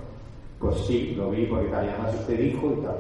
Pues 0.60 0.76
sí, 0.86 1.16
lo 1.18 1.32
vi 1.32 1.46
porque 1.46 1.68
tal, 1.70 1.86
y 1.86 1.90
además 1.90 2.16
usted 2.16 2.38
dijo 2.38 2.74
y 2.78 2.84
tal. 2.84 2.98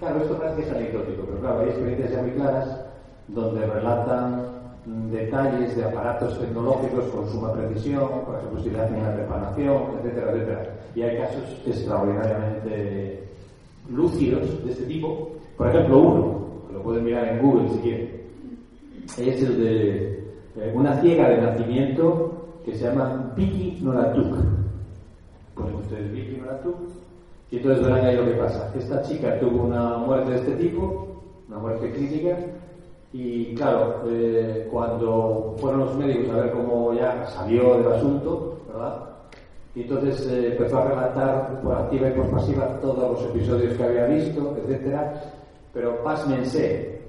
Claro, 0.00 0.20
esto 0.22 0.38
parece 0.38 0.56
que 0.56 0.68
es 0.68 0.74
anecdótico, 0.74 1.22
pero 1.26 1.40
claro, 1.40 1.60
hay 1.60 1.68
experiencias 1.68 2.10
ya 2.10 2.22
muy 2.22 2.30
claras 2.32 2.80
donde 3.28 3.66
relatan 3.66 4.54
detalles 5.10 5.76
de 5.76 5.84
aparatos 5.84 6.38
tecnológicos 6.38 7.04
con 7.06 7.28
suma 7.28 7.52
precisión, 7.52 8.02
ejemplo, 8.36 8.62
si 8.62 8.70
le 8.70 8.80
hacen 8.80 8.96
una 8.96 9.12
reparación, 9.12 9.82
etcétera, 9.98 10.32
etcétera. 10.32 10.70
Y 10.94 11.02
hay 11.02 11.18
casos 11.18 11.62
extraordinariamente 11.66 13.23
lúcidos 13.90 14.64
de 14.64 14.72
este 14.72 14.84
tipo. 14.84 15.30
Por 15.56 15.68
ejemplo, 15.68 15.98
uno, 15.98 16.40
lo 16.72 16.82
pueden 16.82 17.04
mirar 17.04 17.28
en 17.28 17.42
Google 17.42 17.68
si 17.70 17.78
quieren, 17.78 18.10
es 19.18 19.42
el 19.42 19.58
de 19.58 20.24
una 20.74 21.00
ciega 21.00 21.28
de 21.28 21.42
nacimiento 21.42 22.32
que 22.64 22.74
se 22.74 22.84
llama 22.84 23.32
Vicky 23.36 23.78
Noratuk. 23.82 24.36
Ponen 25.54 25.74
ustedes 25.76 26.12
Vicky 26.12 26.36
Noratuk 26.40 26.76
y 27.50 27.56
entonces 27.58 27.84
verán 27.84 28.06
ahí 28.06 28.16
lo 28.16 28.24
que 28.24 28.32
pasa. 28.32 28.72
Esta 28.76 29.02
chica 29.02 29.38
tuvo 29.38 29.64
una 29.64 29.98
muerte 29.98 30.30
de 30.30 30.36
este 30.36 30.52
tipo, 30.56 31.22
una 31.48 31.58
muerte 31.58 31.90
clínica, 31.92 32.36
y 33.12 33.54
claro, 33.54 34.02
eh, 34.08 34.68
cuando 34.72 35.54
fueron 35.58 35.80
los 35.80 35.96
médicos 35.96 36.34
a 36.34 36.40
ver 36.40 36.52
cómo 36.52 36.92
ya 36.94 37.24
salió 37.26 37.78
del 37.78 37.92
asunto, 37.92 38.58
¿verdad? 38.66 39.13
Y 39.74 39.82
entonces 39.82 40.26
eh, 40.28 40.52
empezó 40.52 40.78
a 40.78 40.88
relatar 40.88 41.60
por 41.62 41.74
activa 41.74 42.08
y 42.08 42.12
por 42.12 42.30
pasiva 42.30 42.80
todos 42.80 43.12
los 43.12 43.30
episodios 43.30 43.76
que 43.76 43.82
había 43.84 44.06
visto, 44.06 44.56
etcétera. 44.56 45.20
Pero 45.72 46.02
pásmense, 46.04 47.00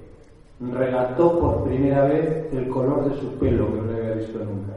relató 0.60 1.38
por 1.38 1.64
primera 1.64 2.04
vez 2.04 2.52
el 2.52 2.68
color 2.68 3.08
de 3.08 3.20
su 3.20 3.30
pelo, 3.38 3.72
que 3.72 3.80
no 3.80 3.96
había 3.96 4.14
visto 4.14 4.38
nunca. 4.38 4.72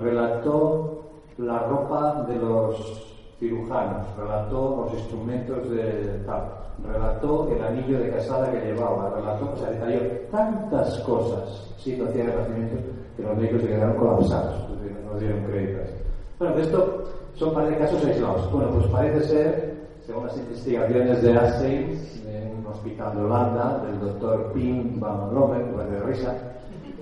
Relató 0.00 1.02
la 1.38 1.58
ropa 1.64 2.24
de 2.28 2.36
los 2.36 3.14
cirujanos, 3.38 4.06
relató 4.16 4.84
los 4.84 4.94
instrumentos 4.94 5.70
de 5.70 6.22
tal, 6.24 6.50
relató 6.82 7.48
el 7.54 7.62
anillo 7.62 7.98
de 7.98 8.10
casada 8.10 8.50
que 8.50 8.66
llevaba, 8.66 9.10
relató, 9.14 9.52
o 9.52 9.56
sea, 9.56 9.70
detalló 9.70 10.00
tantas 10.30 10.98
cosas 11.00 11.74
siendo 11.76 12.06
hacía 12.06 12.24
el 12.24 12.36
nacimiento 12.36 12.76
que 13.16 13.22
los 13.22 13.36
médicos 13.36 13.62
se 13.62 13.68
quedaron 13.68 13.96
colapsados, 13.96 14.68
no 15.04 15.18
dieron 15.20 15.44
crédito. 15.44 15.95
Bueno, 16.38 16.58
esto 16.58 17.04
son 17.34 17.54
par 17.54 17.70
de 17.70 17.78
casos 17.78 18.04
aislados. 18.04 18.52
Bueno, 18.52 18.68
pues 18.72 18.86
parece 18.88 19.22
ser, 19.22 19.74
según 20.04 20.26
las 20.26 20.36
investigaciones 20.36 21.22
de 21.22 21.32
Assein, 21.32 21.98
en 22.28 22.58
un 22.58 22.66
hospital 22.66 23.16
de 23.16 23.22
Holanda, 23.22 23.82
del 23.86 24.00
doctor 24.00 24.52
Pim 24.52 25.00
van 25.00 25.34
Lomen, 25.34 25.72
pues 25.72 25.90
de 25.90 26.00
risa, 26.00 26.34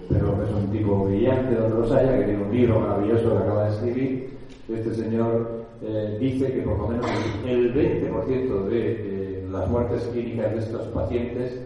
pero 0.08 0.40
es 0.40 0.50
un 0.52 0.70
tipo 0.70 1.04
brillante 1.06 1.56
donde 1.56 1.78
los 1.80 1.90
haya, 1.90 2.16
que 2.16 2.24
tiene 2.26 2.44
un 2.44 2.52
libro 2.52 2.78
maravilloso 2.78 3.30
que 3.32 3.38
acaba 3.38 3.64
de 3.64 3.70
escribir. 3.70 4.38
Este 4.68 4.94
señor 4.94 5.64
eh, 5.82 6.16
dice 6.20 6.52
que 6.52 6.62
por 6.62 6.78
lo 6.78 6.88
menos 6.88 7.06
el 7.44 7.74
20% 7.74 8.64
de 8.66 9.48
las 9.50 9.68
muertes 9.68 10.02
clínicas 10.12 10.52
de 10.52 10.58
estos 10.60 10.86
pacientes 10.88 11.60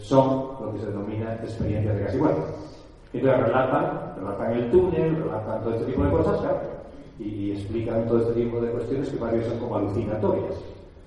son 0.00 0.48
lo 0.60 0.72
que 0.72 0.80
se 0.80 0.86
denomina 0.86 1.34
experiencias 1.34 1.96
de 1.96 2.04
casi 2.04 2.18
muerte. 2.18 2.42
Entonces 3.12 3.40
relatan, 3.46 4.14
relatan 4.18 4.52
el 4.52 4.70
túnel, 4.70 5.16
relatan 5.16 5.62
todo 5.62 5.74
este 5.74 5.86
tipo 5.86 6.04
de 6.04 6.10
cosas, 6.10 6.40
y, 7.18 7.52
explican 7.52 8.06
todo 8.06 8.20
este 8.20 8.32
tipo 8.42 8.60
de 8.60 8.70
cuestiones 8.70 9.08
que 9.08 9.16
para 9.16 9.34
ellos 9.34 9.48
son 9.48 9.58
como 9.58 9.76
alucinatorias. 9.76 10.54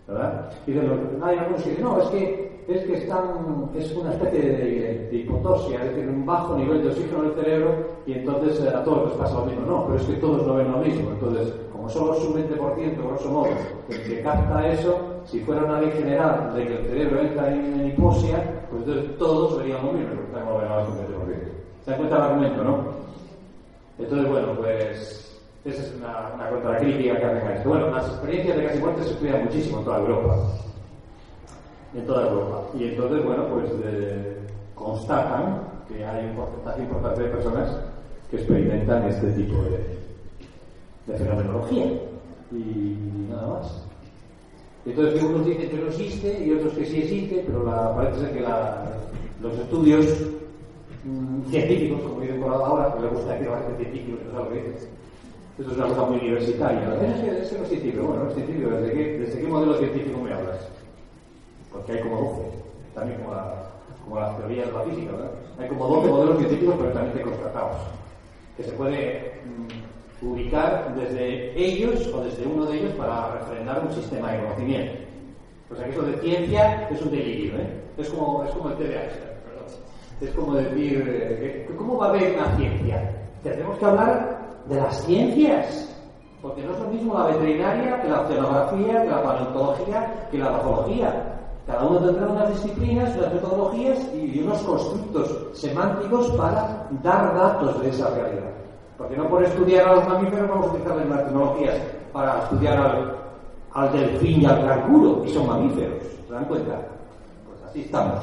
¿verdad? 0.08 0.52
Y 0.68 0.72
hay 0.72 1.38
algunos 1.38 1.64
que 1.64 1.70
dicen, 1.70 1.86
no, 1.86 2.02
es 2.02 2.08
que, 2.10 2.64
es 2.68 2.84
que 2.86 2.93
están, 2.95 3.70
es 3.76 3.95
una 3.95 4.12
especie 4.12 4.41
de, 4.41 5.08
de, 5.10 5.18
hipotosia, 5.18 5.84
es 5.84 5.95
decir, 5.95 6.10
un 6.10 6.26
bajo 6.26 6.58
nivel 6.58 6.82
de 6.82 6.89
oxígeno 6.89 7.24
en 7.24 7.30
el 7.30 7.36
cerebro 7.36 7.76
y 8.06 8.14
entonces 8.14 8.60
eh, 8.62 8.70
a 8.70 8.84
todos 8.84 9.10
les 9.10 9.18
pasa 9.18 9.39
lo 9.39 9.45
mismo. 9.45 9.66
No, 9.66 9.86
pero 9.86 9.99
es 9.99 10.06
que 10.06 10.14
todos 10.14 10.45
no 10.45 10.56
ven 10.56 10.72
lo 10.72 10.80
mismo. 10.80 11.12
Entonces, 11.12 11.54
como 11.72 11.88
solo 11.89 12.16
es 12.16 12.24
un 12.26 12.34
20%, 12.34 12.97
grosso 12.97 13.30
modo, 13.30 13.47
el 13.89 14.04
que 14.04 14.22
capta 14.22 14.68
eso, 14.68 14.99
si 15.26 15.39
fuera 15.41 15.64
una 15.64 15.80
ley 15.80 15.91
general 15.91 16.54
de 16.56 16.68
que 16.68 16.76
el 16.76 16.86
cerebro 16.88 17.22
entra 17.22 17.54
en, 17.54 17.88
hiposia, 17.88 18.66
pues 18.70 18.84
entonces 18.86 19.18
todos 19.18 19.58
verían 19.60 19.86
lo 19.86 19.93
mismo, 19.93 20.16
porque 20.16 20.32
un 20.38 20.97
20%. 20.97 21.20
¿Se 21.84 21.91
dan 21.91 21.99
cuenta 21.99 22.17
el 22.17 22.21
argumento, 22.21 22.63
no? 22.63 22.86
Entonces, 23.97 24.29
bueno, 24.29 24.53
pues 24.55 25.21
esa 25.65 25.82
es 25.82 25.93
una, 25.95 26.32
una 26.36 26.49
contracrítica 26.49 27.19
que 27.19 27.25
hacen 27.25 27.47
a 27.47 27.55
esto. 27.55 27.69
Bueno, 27.69 27.89
las 27.91 28.07
experiencias 28.07 28.57
de 28.57 28.65
casi 28.65 28.79
muerte 28.79 29.03
se 29.03 29.09
estudian 29.11 29.45
muchísimo 29.45 29.79
en 29.79 29.86
toda 29.86 29.99
Europa. 29.99 30.38
En 31.93 32.05
toda 32.05 32.27
Europa. 32.27 32.63
Y 32.77 32.84
entonces, 32.86 33.23
bueno, 33.23 33.47
pues 33.47 33.71
eh, 33.84 34.38
constatan 34.75 35.61
que 35.88 36.05
hay 36.05 36.25
un 36.25 36.36
porcentaje 36.36 36.82
importante 36.82 37.23
de 37.23 37.29
personas 37.29 37.77
que 38.29 38.38
experimentan 38.38 39.07
este 39.07 39.32
tipo 39.34 39.61
de, 39.63 41.17
fenomenología. 41.17 41.86
Y 42.51 42.97
nada 43.29 43.47
más. 43.47 43.86
Entonces, 44.86 45.21
unos 45.21 45.45
dicen 45.45 45.69
que 45.69 45.77
no 45.77 45.88
existe 45.88 46.43
y 46.43 46.53
otros 46.53 46.73
que 46.73 46.86
sí 46.86 47.01
existe, 47.01 47.43
pero 47.45 47.63
la, 47.63 47.95
parece 47.95 48.19
ser 48.19 48.34
que 48.34 48.41
la, 48.41 48.97
los 49.41 49.53
estudios 49.57 50.05
científicos, 51.49 52.02
como 52.02 52.22
dicen 52.22 52.41
por 52.41 52.54
ahora, 52.54 52.93
que 52.93 53.02
le 53.02 53.08
gusta 53.08 53.34
decir 53.34 53.47
a 53.47 53.52
la 53.52 53.62
gente 53.66 53.84
científicos, 53.84 54.20
no 54.26 54.32
sabe 54.32 54.43
lo 54.43 54.49
que 54.49 54.70
dice, 54.70 54.88
esto 55.60 55.72
es 55.72 55.78
una 55.78 55.88
cosa 55.88 56.02
muy 56.04 56.18
universitaria. 56.20 56.82
Es 56.82 57.22
que, 57.22 57.41
es 57.41 57.49
que 57.49 57.58
no 57.58 57.64
es 57.64 57.70
científico. 57.70 58.08
Bueno, 58.08 58.24
no 58.24 58.30
es 58.30 58.36
científico. 58.36 58.70
¿Desde 58.70 58.93
qué, 58.93 59.20
¿Desde 59.20 59.41
qué 59.41 59.47
modelo 59.47 59.78
científico 59.78 60.20
me 60.20 60.34
hablas? 60.34 60.68
Porque 61.72 61.91
hay 61.91 61.99
como 62.02 62.22
12. 62.22 62.41
También 62.95 63.20
como, 63.22 63.36
la, 63.36 63.64
como 64.04 64.20
las 64.20 64.38
teorías 64.38 64.68
de 64.68 64.74
la 64.74 64.82
física, 64.82 65.12
¿verdad? 65.12 65.32
Hay 65.60 65.70
como 65.70 65.88
12 65.88 66.10
modelos 66.10 66.38
científicos 66.38 66.76
perfectamente 66.76 67.22
constatados. 67.22 67.78
Que 68.58 68.64
se 68.64 68.72
puede 68.72 69.34
mm, 69.45 70.26
ubicar 70.26 70.95
desde 70.95 71.60
ellos 71.60 72.08
o 72.08 72.24
desde 72.24 72.45
uno 72.47 72.66
de 72.66 72.80
ellos 72.80 72.93
para 72.93 73.36
refrendar 73.39 73.86
un 73.86 73.93
sistema 73.93 74.32
de 74.32 74.41
conocimiento. 74.41 74.93
O 75.72 75.76
sea 75.76 75.86
que 75.86 75.91
eso 75.91 76.02
de 76.02 76.18
ciencia 76.18 76.89
es 76.89 77.02
un 77.02 77.12
delirio, 77.12 77.54
¿eh? 77.58 77.68
Es 77.97 78.10
como, 78.10 78.43
es 78.43 78.52
como 78.52 78.70
el 78.70 78.76
TDAH, 78.76 79.30
Es 80.22 80.30
como 80.32 80.53
decir, 80.53 81.03
eh, 81.07 81.67
¿cómo 81.78 81.97
va 81.97 82.05
a 82.05 82.09
haber 82.09 82.36
una 82.38 82.55
ciencia? 82.55 83.11
Tenemos 83.41 83.78
que 83.80 83.86
hablar 83.86 84.39
de 84.67 84.76
las 84.76 85.03
ciencias. 85.03 85.88
Porque 86.41 86.63
no 86.63 86.74
es 86.74 86.80
lo 86.80 86.88
mismo 86.88 87.17
la 87.17 87.28
veterinaria 87.28 88.01
que 88.01 88.07
la 88.07 88.22
oceanografía, 88.22 89.01
que 89.03 89.09
la 89.09 89.24
paleontología, 89.24 90.28
que 90.32 90.38
la 90.38 90.51
patología. 90.51 91.38
Cada 91.67 91.86
uno 91.86 91.99
tendrá 91.99 92.28
unas 92.28 92.49
disciplinas, 92.49 93.15
unas 93.15 93.34
metodologías 93.34 93.99
y 94.13 94.39
unos 94.39 94.59
constructos 94.61 95.47
semánticos 95.53 96.32
para 96.32 96.88
dar 97.03 97.36
datos 97.36 97.82
de 97.82 97.89
esa 97.89 98.09
realidad. 98.09 98.51
Porque 98.97 99.17
no 99.17 99.28
por 99.28 99.43
estudiar 99.43 99.88
a 99.88 99.95
los 99.95 100.07
mamíferos 100.07 100.49
vamos 100.49 100.67
a 100.67 100.69
utilizar 100.69 100.97
las 100.97 101.26
tecnologías 101.26 101.76
para 102.11 102.39
estudiar 102.43 102.78
al, 102.78 103.15
al 103.74 103.91
delfín 103.91 104.41
y 104.41 104.45
al 104.45 104.67
canguro, 104.67 105.24
y 105.26 105.30
son 105.30 105.47
mamíferos. 105.47 106.03
¿Se 106.28 106.34
dan 106.34 106.45
cuenta? 106.45 106.74
Pues 107.47 107.69
así 107.69 107.82
estamos, 107.82 108.19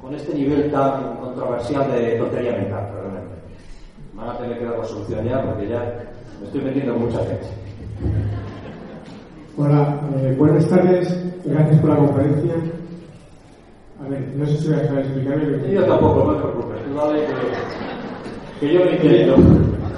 con 0.00 0.14
este 0.14 0.34
nivel 0.34 0.70
tan 0.70 1.16
controversial 1.16 1.90
de 1.92 2.16
tontería 2.16 2.52
mental, 2.52 2.88
realmente 2.92 3.34
van 4.14 4.28
a 4.30 4.38
tener 4.38 4.58
que 4.58 4.64
dar 4.64 4.78
la 4.78 4.84
solución 4.84 5.24
ya 5.24 5.42
porque 5.44 5.68
ya 5.68 5.80
me 6.40 6.46
estoy 6.46 6.60
metiendo 6.62 6.94
con 6.94 7.02
mucha 7.02 7.18
gente. 7.18 7.46
Hola, 9.58 10.00
eh, 10.16 10.34
buenas 10.38 10.68
tardes, 10.68 11.24
gracias 11.44 11.80
por 11.80 11.90
la 11.90 11.96
conferencia. 11.96 12.52
A 14.04 14.08
ver, 14.08 14.20
no 14.36 14.46
sé 14.46 14.56
si 14.58 14.68
voy 14.68 14.76
a 14.76 14.80
dejar 14.82 14.96
de 14.96 15.02
explicarme. 15.02 15.72
Yo 15.72 15.84
tampoco, 15.86 16.24
no 16.24 16.34
te 16.34 16.42
preocupes, 16.42 16.94
dale 16.94 17.20
que, 18.60 18.66
que 18.66 18.74
yo 18.74 18.84
lo 18.84 18.90
entiendo. 18.90 19.36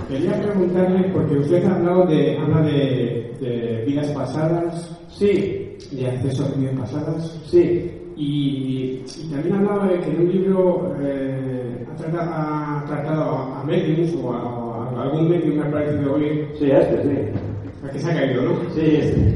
Quería 0.08 0.40
preguntarle, 0.40 1.10
porque 1.12 1.36
usted 1.36 1.64
ha 1.66 1.74
hablado 1.74 2.06
de, 2.06 2.38
habla 2.38 2.62
de, 2.62 3.36
de 3.40 3.84
vidas 3.86 4.08
pasadas. 4.08 4.96
Sí. 5.10 5.76
De 5.92 6.06
acceso 6.06 6.46
a 6.46 6.58
vidas 6.58 6.74
pasadas. 6.78 7.40
Sí. 7.46 7.97
Y, 8.18 9.04
y, 9.06 9.28
también 9.30 9.54
hablaba 9.54 9.86
de 9.86 10.00
que 10.00 10.10
en 10.10 10.20
un 10.22 10.32
libro 10.32 10.96
eh, 11.00 11.86
ha, 12.18 12.84
tratado 12.84 13.22
a, 13.22 13.60
a 13.60 13.64
mediums 13.64 14.12
o 14.16 14.32
a, 14.32 14.98
a, 14.98 15.02
algún 15.04 15.28
medium 15.28 15.58
me 15.58 15.62
ha 15.62 15.70
parecido 15.70 16.14
oír. 16.14 16.48
Sí, 16.58 16.68
este, 16.68 17.02
sí. 17.02 17.86
A 17.86 17.90
que 17.90 17.98
se 18.00 18.10
ha 18.10 18.14
caído, 18.14 18.42
¿no? 18.42 18.70
Sí, 18.74 18.80
este. 18.80 19.34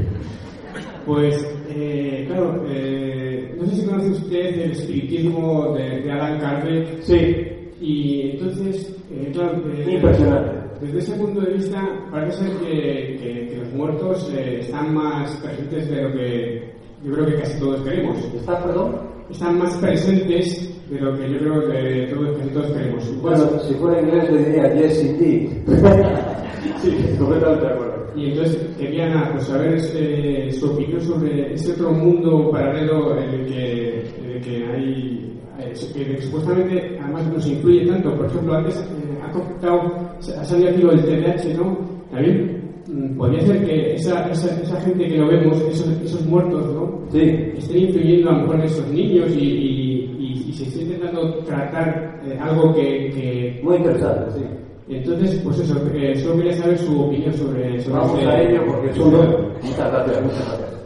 Pues, 1.07 1.47
eh, 1.70 2.24
claro, 2.26 2.64
eh, 2.68 3.55
no 3.57 3.66
sé 3.66 3.76
si 3.76 3.87
conoce 3.87 4.11
usted 4.11 4.61
el 4.61 4.72
espiritismo 4.72 5.74
de, 5.74 6.01
de 6.01 6.11
Alan 6.11 6.41
Kardec. 6.41 7.03
Sí. 7.03 7.47
Y 7.80 8.30
entonces, 8.33 8.97
eh, 9.12 9.30
claro. 9.33 9.62
Eh, 9.76 9.95
Impresionante. 9.95 10.62
Desde 10.80 10.99
ese 10.99 11.12
punto 11.12 11.41
de 11.41 11.53
vista, 11.53 12.09
parece 12.11 12.39
ser 12.39 12.57
que, 12.57 13.16
que, 13.22 13.49
que 13.49 13.57
los 13.59 13.72
muertos 13.74 14.33
están 14.35 14.93
más 14.93 15.30
presentes 15.37 15.89
de 15.89 16.03
lo 16.03 16.12
que 16.12 16.61
yo 17.05 17.12
creo 17.12 17.26
que 17.26 17.34
casi 17.36 17.59
todos 17.59 17.80
queremos. 17.82 18.18
¿Están, 18.34 18.62
perdón? 18.62 18.96
Están 19.30 19.59
más 19.59 19.76
presentes 19.78 20.70
de 20.90 21.00
lo 21.00 21.16
que 21.16 21.30
yo 21.30 21.38
creo 21.38 21.68
que 21.70 22.14
todos, 22.14 22.36
casi 22.38 22.50
todos 22.50 22.70
queremos. 22.72 23.22
Bueno, 23.22 23.61
si 23.66 23.74
fuera 23.74 24.00
inglés 24.00 24.30
le 24.30 24.44
diría 24.44 24.74
yes 24.74 25.05
indeed. 25.05 25.50
sí, 26.82 26.90
completamente 27.18 27.66
de 27.66 27.72
acuerdo. 27.72 27.92
Y 28.14 28.26
entonces 28.26 28.59
quería 28.78 29.30
pues, 29.32 29.46
saber 29.46 29.80
eh, 29.94 30.50
su 30.53 30.70
opinión 30.70 31.00
sobre 31.00 31.55
ese 31.55 31.72
otro 31.72 31.92
mundo 31.92 32.50
paralelo 32.50 33.18
en 33.18 33.30
el 33.30 33.46
que, 33.46 34.00
en 34.22 34.30
el 34.30 34.40
que 34.42 34.66
hay, 34.66 35.40
eh, 35.61 35.72
que, 35.94 36.20
supuestamente 36.20 36.98
además 37.03 37.26
nos 37.32 37.46
influye 37.46 37.86
tanto. 37.86 38.14
Por 38.14 38.26
ejemplo, 38.26 38.55
antes 38.55 38.76
eh, 38.76 39.18
ha 39.22 39.30
comentado, 39.30 40.11
ha 40.18 40.44
salido 40.44 40.70
aquí 40.70 40.82
lo 40.82 40.90
del 40.90 41.05
TDAH, 41.05 41.55
¿no? 41.57 41.78
También 42.11 42.61
mm, 42.86 43.16
podría 43.16 43.40
ser 43.46 43.64
que 43.64 43.94
esa, 43.94 44.28
esa, 44.30 44.61
esa, 44.61 44.80
gente 44.82 45.09
que 45.09 45.16
lo 45.16 45.28
vemos, 45.28 45.59
esos, 45.62 45.88
esos 46.05 46.26
muertos, 46.26 46.66
¿no? 46.74 46.82
Sí. 47.12 47.20
Estén 47.58 47.78
influyendo 47.78 48.30
a 48.30 48.32
lo 48.32 48.38
mejor 48.40 48.54
en 48.56 48.62
esos 48.62 48.88
niños 48.88 49.30
y, 49.36 49.38
y, 49.44 50.16
y, 50.18 50.44
y 50.48 50.52
se 50.54 50.64
esté 50.64 50.82
intentando 50.82 51.34
tratar 51.44 52.20
eh, 52.24 52.38
algo 52.40 52.72
que, 52.74 53.10
que... 53.10 53.60
Muy 53.62 53.76
interesante, 53.76 54.30
sí. 54.38 54.44
Entonces, 54.88 55.40
pues 55.44 55.58
eso, 55.60 55.74
eh, 55.94 56.16
solo 56.16 56.36
quería 56.36 56.56
saber 56.56 56.78
su 56.78 57.02
opinión 57.02 57.32
sobre, 57.34 57.80
sobre 57.80 57.96
Vamos 57.98 58.18
ese- 58.18 58.28
a 58.30 58.40
ello 58.42 58.62
porque 58.66 58.90
es 58.90 58.98
uno. 58.98 59.18
Muchas 59.62 59.92
gracias, 59.92 60.22
muchas 60.22 60.46
gracias. 60.48 60.80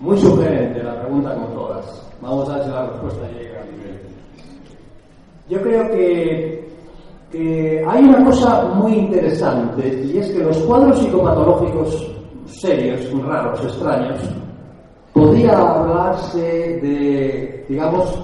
Muy 0.00 0.18
sugerente 0.18 0.82
la 0.82 1.00
pregunta 1.02 1.34
como 1.34 1.46
todas. 1.48 2.10
Vamos 2.22 2.48
a 2.48 2.54
ver 2.56 2.64
si 2.64 2.70
la 2.70 2.86
respuesta 2.86 3.28
llega. 3.38 3.60
Yo 5.48 5.60
creo 5.62 5.90
que, 5.90 6.64
que 7.32 7.84
hay 7.86 8.04
una 8.04 8.24
cosa 8.24 8.64
muy 8.76 8.92
interesante 8.92 10.00
y 10.12 10.18
es 10.18 10.30
que 10.30 10.38
los 10.44 10.56
cuadros 10.58 10.98
psicopatológicos 11.00 12.06
serios, 12.46 13.00
raros, 13.24 13.60
extraños, 13.64 14.20
podría 15.12 15.56
hablarse 15.56 16.40
de, 16.40 17.64
digamos, 17.68 18.18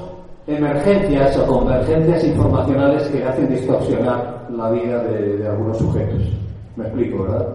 emergencias 0.46 1.36
o 1.38 1.46
convergencias 1.46 2.24
informacionales 2.24 3.02
que 3.08 3.24
hacen 3.24 3.48
distorsionar 3.48 4.46
la 4.50 4.70
vida 4.70 5.02
de, 5.04 5.38
de 5.38 5.48
algunos 5.48 5.78
sujetos. 5.78 6.22
Me 6.76 6.84
explico, 6.84 7.24
¿verdad? 7.24 7.46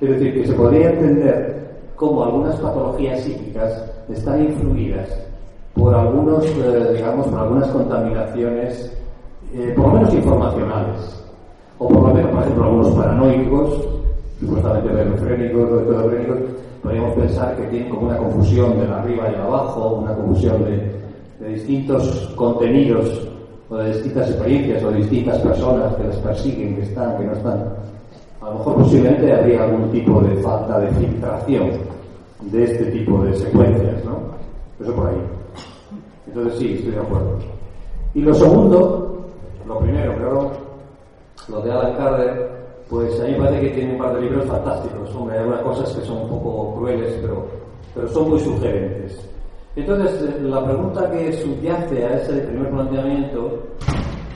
Es 0.00 0.10
decir, 0.10 0.34
que 0.34 0.46
se 0.46 0.54
podría 0.54 0.90
entender 0.90 1.60
cómo 1.96 2.24
algunas 2.24 2.56
patologías 2.56 3.20
psíquicas 3.20 3.84
están 4.08 4.42
influidas 4.42 5.08
por 5.74 5.94
algunos, 5.94 6.44
eh, 6.46 6.94
digamos, 6.94 7.26
por 7.26 7.38
algunas 7.38 7.68
contaminaciones, 7.68 8.96
eh, 9.54 9.72
por 9.76 9.88
lo 9.88 9.92
menos 9.94 10.14
informacionales, 10.14 11.24
o 11.78 11.88
por 11.88 12.08
lo 12.08 12.14
menos, 12.14 12.30
por 12.30 12.42
ejemplo, 12.42 12.64
algunos 12.64 12.90
paranoicos, 12.94 13.88
supuestamente 14.40 14.88
esquizofrénicos 14.88 15.70
o 15.70 15.80
esquizofrénicos, 15.80 16.38
podríamos 16.82 17.14
pensar 17.14 17.56
que 17.56 17.64
tienen 17.64 17.90
como 17.90 18.08
una 18.08 18.16
confusión 18.16 18.78
del 18.78 18.92
arriba 18.92 19.30
y 19.30 19.34
el 19.34 19.40
abajo, 19.40 20.00
una 20.02 20.14
confusión 20.14 20.64
de, 20.64 21.00
de 21.40 21.54
distintos 21.54 22.32
contenidos 22.36 23.28
o 23.68 23.76
de 23.76 23.92
distintas 23.92 24.30
experiencias 24.30 24.82
o 24.82 24.90
de 24.90 24.96
distintas 24.98 25.38
personas 25.38 25.94
que 25.94 26.04
les 26.04 26.16
persiguen, 26.16 26.76
que 26.76 26.82
están, 26.82 27.16
que 27.18 27.24
no 27.24 27.32
están. 27.32 27.64
A 28.40 28.46
lo 28.46 28.54
mejor 28.54 28.74
posiblemente 28.76 29.32
habría 29.32 29.64
algún 29.64 29.90
tipo 29.90 30.20
de 30.20 30.36
falta 30.42 30.80
de 30.80 30.88
filtración 30.92 31.70
de 32.42 32.64
este 32.64 32.86
tipo 32.86 33.22
de 33.22 33.36
secuencias, 33.36 34.04
¿no? 34.04 34.18
Eso 34.80 34.94
por 34.94 35.08
ahí. 35.08 35.16
Entonces 36.26 36.58
sí, 36.58 36.74
estoy 36.74 36.92
de 36.92 37.00
acuerdo. 37.00 37.38
Y 38.14 38.22
lo 38.22 38.34
segundo, 38.34 39.26
lo 39.66 39.78
primero, 39.80 40.14
creo, 40.16 40.50
lo 41.48 41.60
de 41.60 41.70
Alan 41.70 41.96
Carter, 41.96 42.59
pues 42.90 43.20
a 43.20 43.24
mí 43.24 43.32
me 43.32 43.38
parece 43.38 43.60
que 43.60 43.74
tiene 43.76 43.92
un 43.92 43.98
par 43.98 44.14
de 44.14 44.22
libros 44.22 44.44
fantásticos. 44.46 45.14
Hombre, 45.14 45.36
hay 45.36 45.44
algunas 45.44 45.62
cosas 45.62 45.94
que 45.94 46.04
son 46.04 46.22
un 46.22 46.28
poco 46.28 46.74
crueles, 46.74 47.16
pero, 47.22 47.46
pero 47.94 48.08
son 48.08 48.30
muy 48.30 48.40
sugerentes. 48.40 49.30
Entonces, 49.76 50.22
eh, 50.22 50.40
la 50.42 50.64
pregunta 50.64 51.08
que 51.12 51.32
subyace 51.34 52.04
a 52.04 52.16
ese 52.16 52.32
primer 52.40 52.70
planteamiento 52.70 53.62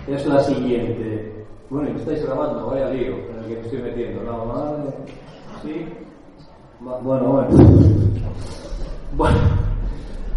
es 0.07 0.25
la 0.27 0.41
siguiente. 0.45 1.45
Bueno, 1.69 1.91
y 1.91 1.93
me 1.95 1.99
estáis 1.99 2.25
grabando, 2.25 2.69
vaya 2.69 2.91
lío 2.91 3.15
en 3.15 3.39
el 3.41 3.49
que 3.49 3.55
me 3.57 3.61
estoy 3.63 3.83
metiendo. 3.83 4.23
No, 4.23 4.45
madre. 4.45 4.95
¿Sí? 5.63 5.89
Bueno, 6.81 7.03
bueno. 7.03 7.49
Bueno, 9.17 9.39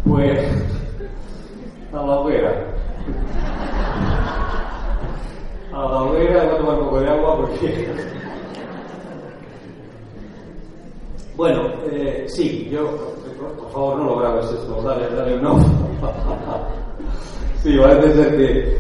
pues. 0.08 0.40
A 1.94 1.96
la 1.98 2.20
hoguera. 2.20 2.54
A 5.78 5.82
la 5.82 6.02
hoguera, 6.02 6.44
voy 6.44 6.56
a 6.56 6.58
tomar 6.58 6.80
un 6.80 6.86
poco 6.86 7.00
de 7.02 7.08
agua 7.08 7.38
porque. 7.38 7.88
Bueno, 11.36 11.70
eh, 11.92 12.26
sí, 12.28 12.68
yo, 12.72 12.90
por 13.60 13.72
favor 13.72 14.00
no 14.00 14.06
lo 14.06 14.18
grabes 14.18 14.52
esto, 14.54 14.82
dale, 14.82 15.08
dale 15.16 15.36
un 15.36 15.44
no. 15.44 15.60
Sí, 17.62 17.78
parece 17.78 18.14
ser 18.14 18.38
que, 18.38 18.78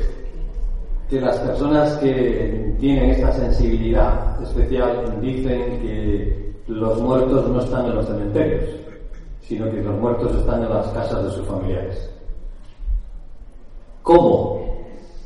que 1.08 1.22
las 1.22 1.38
personas 1.40 1.98
que 1.98 2.76
tienen 2.80 3.12
esta 3.12 3.32
sensibilidad 3.32 4.42
especial 4.42 5.22
dicen 5.22 5.80
que 5.82 6.56
los 6.66 7.00
muertos 7.00 7.48
no 7.48 7.62
están 7.62 7.86
en 7.86 7.96
los 7.96 8.08
cementerios, 8.08 8.72
sino 9.42 9.70
que 9.70 9.84
los 9.84 10.00
muertos 10.00 10.36
están 10.36 10.64
en 10.64 10.70
las 10.70 10.88
casas 10.88 11.26
de 11.26 11.30
sus 11.30 11.46
familiares. 11.46 12.10
¿Cómo? 14.02 14.77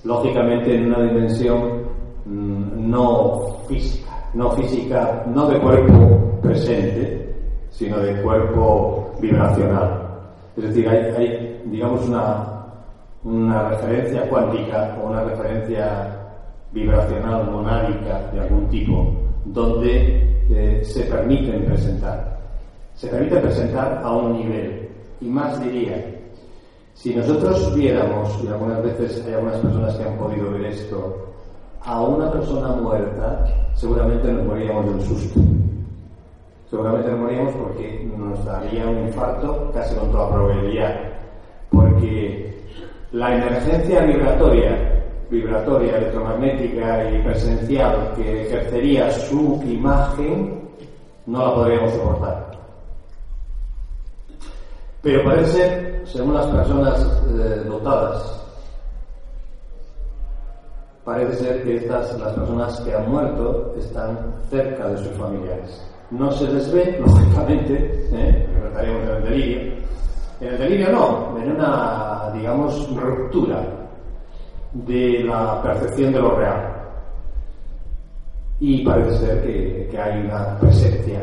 Lógicamente 0.03 0.75
en 0.75 0.87
una 0.87 1.03
dimensión 1.03 1.83
mm, 2.25 2.89
no 2.89 3.57
física, 3.67 4.11
no 4.33 4.51
física, 4.51 5.23
no 5.27 5.47
de 5.47 5.59
cuerpo 5.59 6.39
presente, 6.41 7.35
sino 7.69 7.99
de 7.99 8.21
cuerpo 8.21 9.11
vibracional. 9.19 10.01
Es 10.57 10.63
decir, 10.63 10.89
hay, 10.89 11.61
digamos, 11.65 12.07
una, 12.07 12.65
una 13.23 13.69
referencia 13.69 14.27
cuántica 14.29 14.97
o 15.01 15.09
una 15.09 15.23
referencia 15.23 16.17
vibracional 16.71 17.49
monádica 17.51 18.29
de 18.33 18.41
algún 18.41 18.67
tipo, 18.69 19.13
donde 19.45 20.45
eh, 20.49 20.83
se 20.83 21.03
permiten 21.03 21.65
presentar. 21.65 22.39
Se 22.95 23.07
permite 23.07 23.37
presentar 23.37 24.01
a 24.03 24.11
un 24.15 24.33
nivel. 24.33 24.89
Y 25.21 25.25
más 25.25 25.61
diría, 25.63 26.03
si 26.93 27.15
nosotros 27.15 27.73
viéramos, 27.75 28.43
y 28.43 28.47
algunas 28.47 28.83
veces 28.83 29.23
hay 29.25 29.33
algunas 29.33 29.57
personas 29.57 29.95
que 29.95 30.03
han 30.03 30.17
podido 30.17 30.51
ver 30.51 30.65
esto, 30.65 31.31
a 31.83 32.01
una 32.01 32.31
persona 32.31 32.69
muerta, 32.69 33.45
seguramente 33.73 34.31
nos 34.31 34.45
moríamos 34.45 34.85
de 34.85 34.91
un 34.91 35.01
susto. 35.01 35.39
Seguramente 36.69 37.11
nos 37.11 37.19
moríamos 37.19 37.53
porque 37.55 38.09
nos 38.17 38.45
daría 38.45 38.87
un 38.87 39.07
infarto 39.07 39.71
casi 39.73 39.95
con 39.95 40.11
toda 40.11 40.29
probabilidad. 40.31 40.95
Porque 41.69 42.61
la 43.11 43.35
emergencia 43.35 44.03
vibratoria, 44.03 45.03
vibratoria, 45.29 45.97
electromagnética 45.97 47.11
y 47.11 47.21
presencial 47.23 48.13
que 48.15 48.43
ejercería 48.43 49.11
su 49.11 49.61
imagen, 49.65 50.61
no 51.25 51.45
la 51.45 51.55
podríamos 51.55 51.93
soportar. 51.93 52.50
Pero 55.01 55.23
parece 55.23 55.51
ser, 55.51 56.01
según 56.05 56.33
las 56.35 56.45
personas 56.47 57.01
eh, 57.39 57.63
dotadas, 57.65 58.45
parece 61.03 61.43
ser 61.43 61.63
que 61.63 61.77
estas, 61.77 62.19
las 62.19 62.33
personas 62.33 62.79
que 62.81 62.93
han 62.93 63.09
muerto 63.09 63.73
están 63.77 64.35
cerca 64.49 64.87
de 64.89 64.97
sus 64.97 65.17
familiares. 65.17 65.81
No 66.11 66.31
se 66.31 66.47
les 66.51 66.71
ve, 66.71 66.99
lógicamente, 67.05 68.07
¿eh? 68.11 68.47
estaríamos 68.67 69.03
en 69.03 69.09
el 69.09 69.23
delirio. 69.23 69.73
En 70.39 70.47
el 70.47 70.57
delirio 70.57 70.91
no, 70.91 71.37
en 71.39 71.51
una, 71.51 72.31
digamos, 72.33 72.95
ruptura 72.95 73.63
de 74.73 75.23
la 75.23 75.61
percepción 75.61 76.13
de 76.13 76.19
lo 76.19 76.35
real. 76.35 76.71
Y 78.59 78.85
parece 78.85 79.17
ser 79.17 79.43
que, 79.43 79.99
hay 79.99 80.21
una 80.21 80.57
presencia 80.59 81.19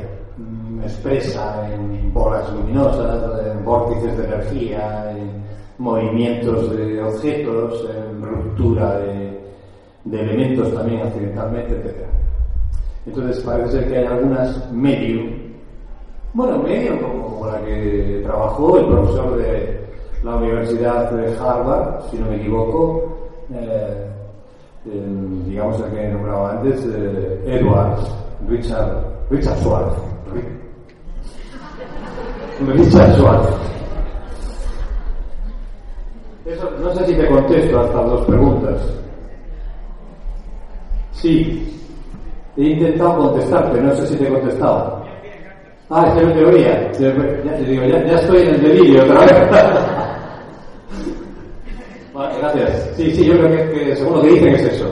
expresa 0.85 1.68
en 1.72 2.12
bolas 2.12 2.53
luminosas, 2.53 3.47
en 3.47 3.64
vórtices 3.64 4.16
de 4.16 4.24
energía, 4.24 5.11
en 5.12 5.43
movimientos 5.79 6.76
de 6.76 7.03
objetos, 7.03 7.89
en 7.91 8.22
ruptura 8.22 8.99
de, 8.99 9.29
elementos 10.11 10.74
también 10.74 11.03
accidentalmente, 11.03 11.74
etc. 11.74 12.07
Entonces 13.07 13.43
parece 13.45 13.85
que 13.87 13.99
hay 13.99 14.05
algunas 14.07 14.72
medium, 14.72 15.31
bueno, 16.33 16.59
medium 16.59 16.99
como 16.99 17.47
la 17.47 17.61
que 17.64 18.22
trabajó 18.24 18.79
el 18.79 18.87
profesor 18.87 19.37
de 19.37 19.81
la 20.22 20.37
Universidad 20.37 21.11
de 21.11 21.37
Harvard, 21.37 22.11
si 22.11 22.18
no 22.18 22.26
me 22.26 22.37
equivoco, 22.37 23.18
eh, 23.53 24.07
digamos 25.47 25.81
el 25.81 25.91
que 25.93 26.09
nombraba 26.09 26.53
antes, 26.53 26.85
eh, 26.87 27.43
Edward 27.47 27.99
Richard, 28.49 29.05
Richard 29.31 29.59
Schwartz. 29.59 30.08
Richard 32.67 33.15
Schwartz. 33.17 33.57
Eso, 36.45 36.71
no 36.81 36.95
sé 36.95 37.07
si 37.07 37.15
te 37.15 37.27
contesto 37.29 37.79
a 37.79 37.85
estas 37.85 38.07
dos 38.07 38.27
preguntas. 38.27 38.81
Sí, 41.13 41.81
he 42.57 42.65
intentado 42.65 43.19
contestarte, 43.19 43.81
no 43.81 43.95
sé 43.95 44.07
si 44.07 44.17
te 44.17 44.25
he 44.27 44.33
contestado. 44.33 45.05
Ah, 45.91 46.07
es 46.09 46.15
que 46.15 46.27
no 46.27 46.33
te 46.33 46.45
oía. 46.45 46.93
Ya, 46.93 47.13
te 47.57 47.65
digo, 47.65 47.85
ya, 47.85 48.05
ya 48.05 48.15
estoy 48.15 48.43
en 48.43 48.55
el 48.55 48.63
delirio 48.63 49.05
otra 49.05 49.21
vez. 49.21 49.51
Vale, 52.15 52.39
gracias. 52.39 52.91
Sí, 52.97 53.15
sí, 53.15 53.25
yo 53.27 53.35
creo 53.35 53.51
que, 53.51 53.71
que 53.71 53.97
según 53.97 54.15
lo 54.15 54.23
que 54.23 54.29
dicen 54.31 54.55
es 54.55 54.63
eso. 54.63 54.87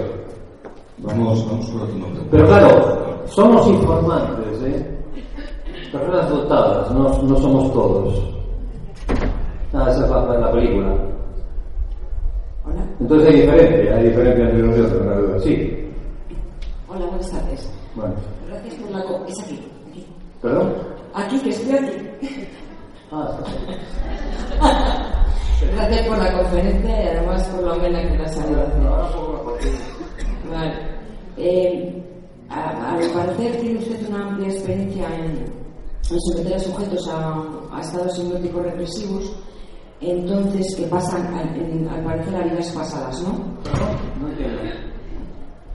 Vamos, 0.98 1.46
vamos 1.46 1.68
la 1.74 1.86
segunda 1.86 2.06
pregunta. 2.06 2.20
Pero 2.30 2.46
claro, 2.46 3.22
somos 3.26 3.66
informantes, 3.66 4.62
¿eh? 4.62 4.95
Personas 5.92 6.28
dotadas, 6.28 6.90
no, 6.90 7.22
no 7.22 7.36
somos 7.38 7.72
todos. 7.72 8.22
Ah, 9.72 9.86
esa 9.90 10.04
es 10.04 10.10
la, 10.10 10.38
la 10.38 10.52
película. 10.52 10.86
Hola. 12.64 12.82
Entonces 13.00 13.28
hay 13.28 13.40
diferencia, 13.42 13.96
hay 13.96 14.04
diferencia 14.08 14.44
entre 14.48 14.62
unos 14.62 14.76
y 14.76 14.80
otros, 14.80 15.02
hay 15.02 15.22
duda. 15.22 15.38
Sí. 15.40 15.90
Hola, 16.88 17.06
buenas 17.06 17.30
tardes. 17.30 17.70
Bueno. 17.94 18.14
Gracias 18.48 18.74
por 18.74 18.90
la... 18.90 18.98
Es 19.28 19.40
aquí, 19.40 19.60
aquí. 19.90 20.06
¿Perdón? 20.42 20.72
Aquí, 21.14 21.38
que 21.40 21.50
estoy 21.50 21.74
aquí. 21.76 21.92
Ah, 23.12 23.38
está. 23.38 25.12
Gracias 25.74 26.06
por 26.08 26.18
la 26.18 26.32
conferencia 26.32 27.02
y 27.04 27.08
además 27.08 27.44
por 27.48 27.64
la 27.64 27.72
amena 27.74 28.02
que 28.02 28.18
nos 28.18 28.36
ha 28.38 28.46
dado. 28.46 29.56
Vale. 30.50 30.72
Eh, 31.38 32.02
a- 32.48 32.94
al 32.94 33.10
parecer 33.10 33.60
tiene 33.60 33.78
usted 33.78 34.08
una 34.08 34.28
amplia 34.28 34.48
experiencia 34.48 35.06
en, 35.16 35.44
en 36.10 36.20
someter 36.20 36.54
a 36.54 36.58
sujetos 36.58 37.08
a, 37.08 37.42
a 37.72 37.80
estados 37.80 38.18
hipnóticos 38.18 38.62
represivos, 38.62 39.32
entonces 40.00 40.74
que 40.76 40.82
pasan 40.86 41.26
al, 41.34 41.56
en- 41.56 41.88
al 41.88 42.04
parecer 42.04 42.36
a 42.36 42.44
vidas 42.44 42.70
pasadas, 42.70 43.22
¿no? 43.22 43.56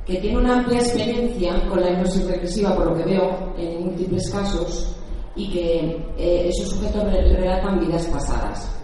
Que 0.05 0.17
tiene 0.17 0.37
una 0.39 0.57
amplia 0.59 0.79
experiencia 0.79 1.67
con 1.69 1.79
la 1.81 1.91
hipnosis 1.91 2.25
regresiva, 2.27 2.75
por 2.75 2.87
lo 2.87 2.97
que 2.97 3.03
veo, 3.05 3.53
en 3.57 3.85
múltiples 3.85 4.29
casos, 4.31 4.95
y 5.35 5.49
que 5.51 5.79
eh, 6.17 6.49
esos 6.49 6.69
sujetos 6.71 7.03
re- 7.03 7.33
relatan 7.37 7.79
vidas 7.79 8.05
pasadas. 8.07 8.75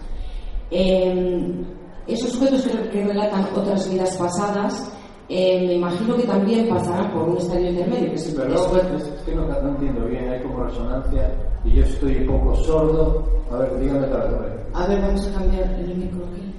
Eh, 0.70 1.64
esos 2.06 2.30
sujetos 2.30 2.62
que 2.62 3.04
relatan 3.04 3.46
otras 3.54 3.90
vidas 3.90 4.16
pasadas, 4.16 4.90
eh, 5.28 5.66
me 5.66 5.74
imagino 5.74 6.16
que 6.16 6.22
también 6.22 6.68
pasarán 6.68 7.12
por 7.12 7.28
un 7.28 7.36
estadio 7.36 7.70
intermedio, 7.70 8.10
que 8.10 8.14
es 8.14 8.28
el 8.28 8.36
Perdón, 8.36 8.80
es, 8.96 9.02
es 9.02 9.22
que 9.22 9.34
no, 9.34 9.46
no 9.46 9.68
entiendo 9.68 10.06
bien, 10.06 10.28
hay 10.28 10.42
como 10.42 10.64
resonancia 10.64 11.30
y 11.64 11.74
yo 11.74 11.84
estoy 11.84 12.16
un 12.16 12.26
poco 12.26 12.56
sordo. 12.56 13.24
A 13.50 13.56
ver, 13.58 13.78
dígame 13.80 14.06
otra 14.06 14.24
vez. 14.24 14.52
a 14.74 14.86
ver. 14.86 15.00
Vamos 15.02 15.26
a 15.26 15.32
cambiar 15.38 15.70
el 15.80 15.96
micro 15.96 16.24
aquí. 16.32 16.54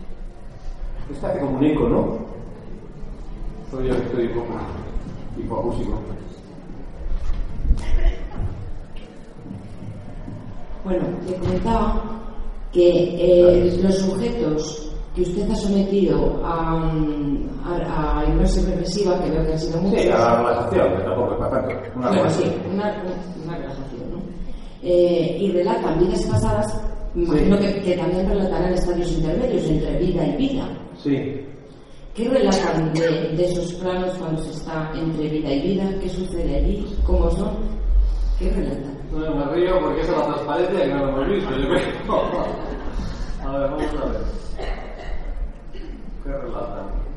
Está 1.12 1.34
que 1.34 1.40
comunico, 1.40 1.90
¿no? 1.90 2.20
Soy 3.72 3.88
yo 3.88 3.96
que 3.96 4.04
estoy 4.04 4.28
un 4.28 4.34
poco 4.34 4.60
hipoacúsico. 5.38 6.00
Bueno, 10.84 11.06
le 11.28 11.36
comentaba 11.36 12.04
que 12.72 12.90
eh, 12.90 13.80
los 13.84 13.98
sujetos 13.98 14.92
que 15.16 15.24
usted 15.24 15.50
ha 15.52 15.56
sometido 15.56 16.42
a, 16.46 16.92
a, 17.66 17.79
hipnosis 18.58 18.66
regresiva, 18.70 19.20
que 19.24 19.30
veo 19.32 19.46
que 19.46 19.54
han 19.54 19.60
sido 19.60 19.82
muchos, 19.82 20.02
Sí, 20.02 20.08
a 20.10 20.18
la 20.18 20.36
relajación, 20.38 20.98
que 20.98 21.04
tampoco 21.04 21.32
es 21.34 21.38
para 21.40 21.52
tanto. 21.68 21.76
Una 21.96 22.08
Bueno, 22.10 22.30
sí, 22.30 22.44
una, 22.74 23.04
una 23.46 23.58
relajación, 23.58 24.12
¿no? 24.12 24.20
Eh, 24.84 25.38
y 25.40 25.52
relatan 25.52 26.00
vidas 26.00 26.24
pasadas, 26.24 26.82
me 27.14 27.24
imagino 27.26 27.58
Sí. 27.58 27.64
que, 27.64 27.82
que 27.82 27.98
también 27.98 28.30
relatarán 28.30 28.74
estadios 28.74 29.12
intermedios 29.12 29.66
entre 29.70 29.98
vida 29.98 30.26
y 30.28 30.36
vida. 30.38 30.70
Sí. 31.04 31.46
¿Qué 32.16 32.28
relatan 32.28 32.94
de, 32.94 33.10
de 33.38 33.46
esos 33.46 33.74
planos 33.76 34.18
cuando 34.18 34.42
se 34.44 34.52
está 34.52 34.92
entre 34.96 35.30
vida 35.30 35.52
y 35.54 35.62
vida? 35.62 35.84
¿Qué 36.02 36.10
sucede 36.10 36.56
allí? 36.58 36.98
¿Cómo 37.06 37.30
son? 37.32 37.52
¿Qué 38.38 38.50
relatan? 38.52 38.98
No, 39.12 39.36
me 39.36 39.46
río 39.54 39.80
porque 39.80 40.02
esa 40.02 40.12
es 40.12 40.18
la 40.18 40.26
transparencia 40.26 40.82
que 40.84 40.88
no 40.94 40.98
lo 41.06 41.10
hemos 41.10 41.30
visto, 41.30 41.52
yo 41.52 41.68
creo. 41.70 42.22
A 43.48 43.52
ver, 43.58 43.70
vamos 43.72 43.84
a 43.84 44.06
ver. 44.06 44.22
¿Qué 46.24 46.30
relatan? 46.30 47.09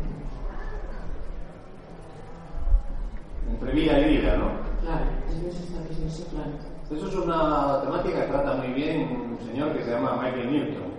Entre 3.52 3.72
vida 3.72 4.00
y 4.00 4.16
vida, 4.16 4.36
¿no? 4.36 4.50
Claro, 4.80 5.04
es 6.06 6.20
plano. 6.22 6.72
Eso 6.90 7.08
es 7.08 7.14
una 7.14 7.80
temática 7.82 8.22
que 8.22 8.32
trata 8.32 8.54
muy 8.54 8.68
bien 8.68 9.28
un 9.30 9.46
señor 9.46 9.76
que 9.76 9.84
se 9.84 9.90
llama 9.90 10.20
Michael 10.22 10.50
Newton. 10.50 10.92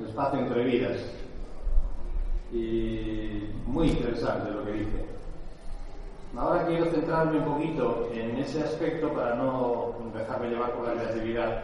El 0.00 0.06
espacio 0.06 0.40
entre 0.40 0.64
vidas. 0.64 1.00
Y 2.52 3.50
muy 3.66 3.88
interesante 3.88 4.50
lo 4.50 4.64
que 4.64 4.72
dice. 4.72 5.06
Ahora 6.36 6.66
quiero 6.66 6.86
centrarme 6.90 7.38
un 7.38 7.44
poquito 7.44 8.10
en 8.12 8.36
ese 8.38 8.62
aspecto 8.62 9.12
para 9.12 9.36
no 9.36 9.94
dejarme 10.14 10.50
llevar 10.50 10.72
por 10.72 10.88
la 10.88 10.94
creatividad 10.94 11.62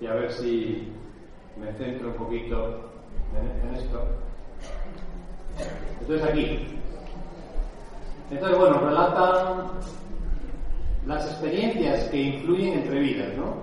y 0.00 0.06
a 0.06 0.14
ver 0.14 0.32
si 0.32 0.88
me 1.56 1.72
centro 1.74 2.08
un 2.08 2.14
poquito 2.14 2.90
en, 3.38 3.68
en 3.68 3.76
esto. 3.76 4.04
Entonces 6.00 6.28
aquí. 6.28 6.80
Entonces, 8.30 8.58
bueno, 8.58 8.78
relatan 8.78 9.66
las 11.06 11.24
experiencias 11.26 12.04
que 12.10 12.22
influyen 12.22 12.78
entre 12.78 13.00
vidas, 13.00 13.36
¿no? 13.36 13.54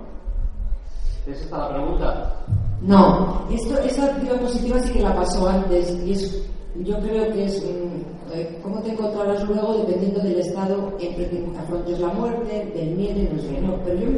¿Es 1.26 1.40
esta 1.40 1.58
la 1.58 1.74
pregunta? 1.74 2.34
No, 2.82 3.44
esto, 3.50 3.78
esa 3.80 4.04
actividad 4.04 4.40
positiva 4.40 4.78
sí 4.80 4.92
que 4.92 5.00
la 5.00 5.14
pasó 5.14 5.48
antes 5.48 5.98
y 6.04 6.12
es, 6.12 6.42
yo 6.76 6.98
creo 7.00 7.32
que 7.32 7.44
es 7.44 7.62
mm, 7.62 8.34
eh, 8.34 8.58
cómo 8.62 8.80
te 8.82 8.92
encontrarás 8.92 9.42
luego 9.48 9.78
dependiendo 9.78 10.20
del 10.20 10.38
estado 10.38 10.92
en 11.00 11.14
que 11.16 11.46
afrontes 11.58 11.98
la 11.98 12.08
muerte, 12.08 12.72
del 12.74 12.90
miedo 12.96 13.20
y 13.20 13.34
no 13.34 13.42
sé. 13.42 13.82
Pero 13.84 14.00
yo, 14.00 14.08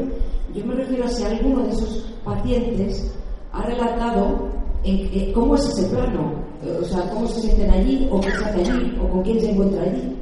yo 0.54 0.66
me 0.66 0.74
refiero 0.74 1.04
a 1.04 1.08
si 1.08 1.24
alguno 1.24 1.62
de 1.62 1.70
esos 1.70 2.12
pacientes 2.24 3.14
ha 3.52 3.62
relatado 3.62 4.48
eh, 4.84 5.32
cómo 5.34 5.54
es 5.54 5.68
ese 5.68 5.88
plano, 5.88 6.32
eh, 6.64 6.78
o 6.80 6.84
sea, 6.84 7.08
cómo 7.10 7.26
se 7.28 7.40
sienten 7.40 7.70
allí 7.70 8.08
o 8.10 8.20
qué 8.20 8.30
se 8.30 8.44
hace 8.44 8.60
allí 8.60 8.98
o 9.02 9.08
con 9.08 9.22
quién 9.22 9.40
se 9.40 9.50
encuentra 9.50 9.82
allí. 9.82 10.16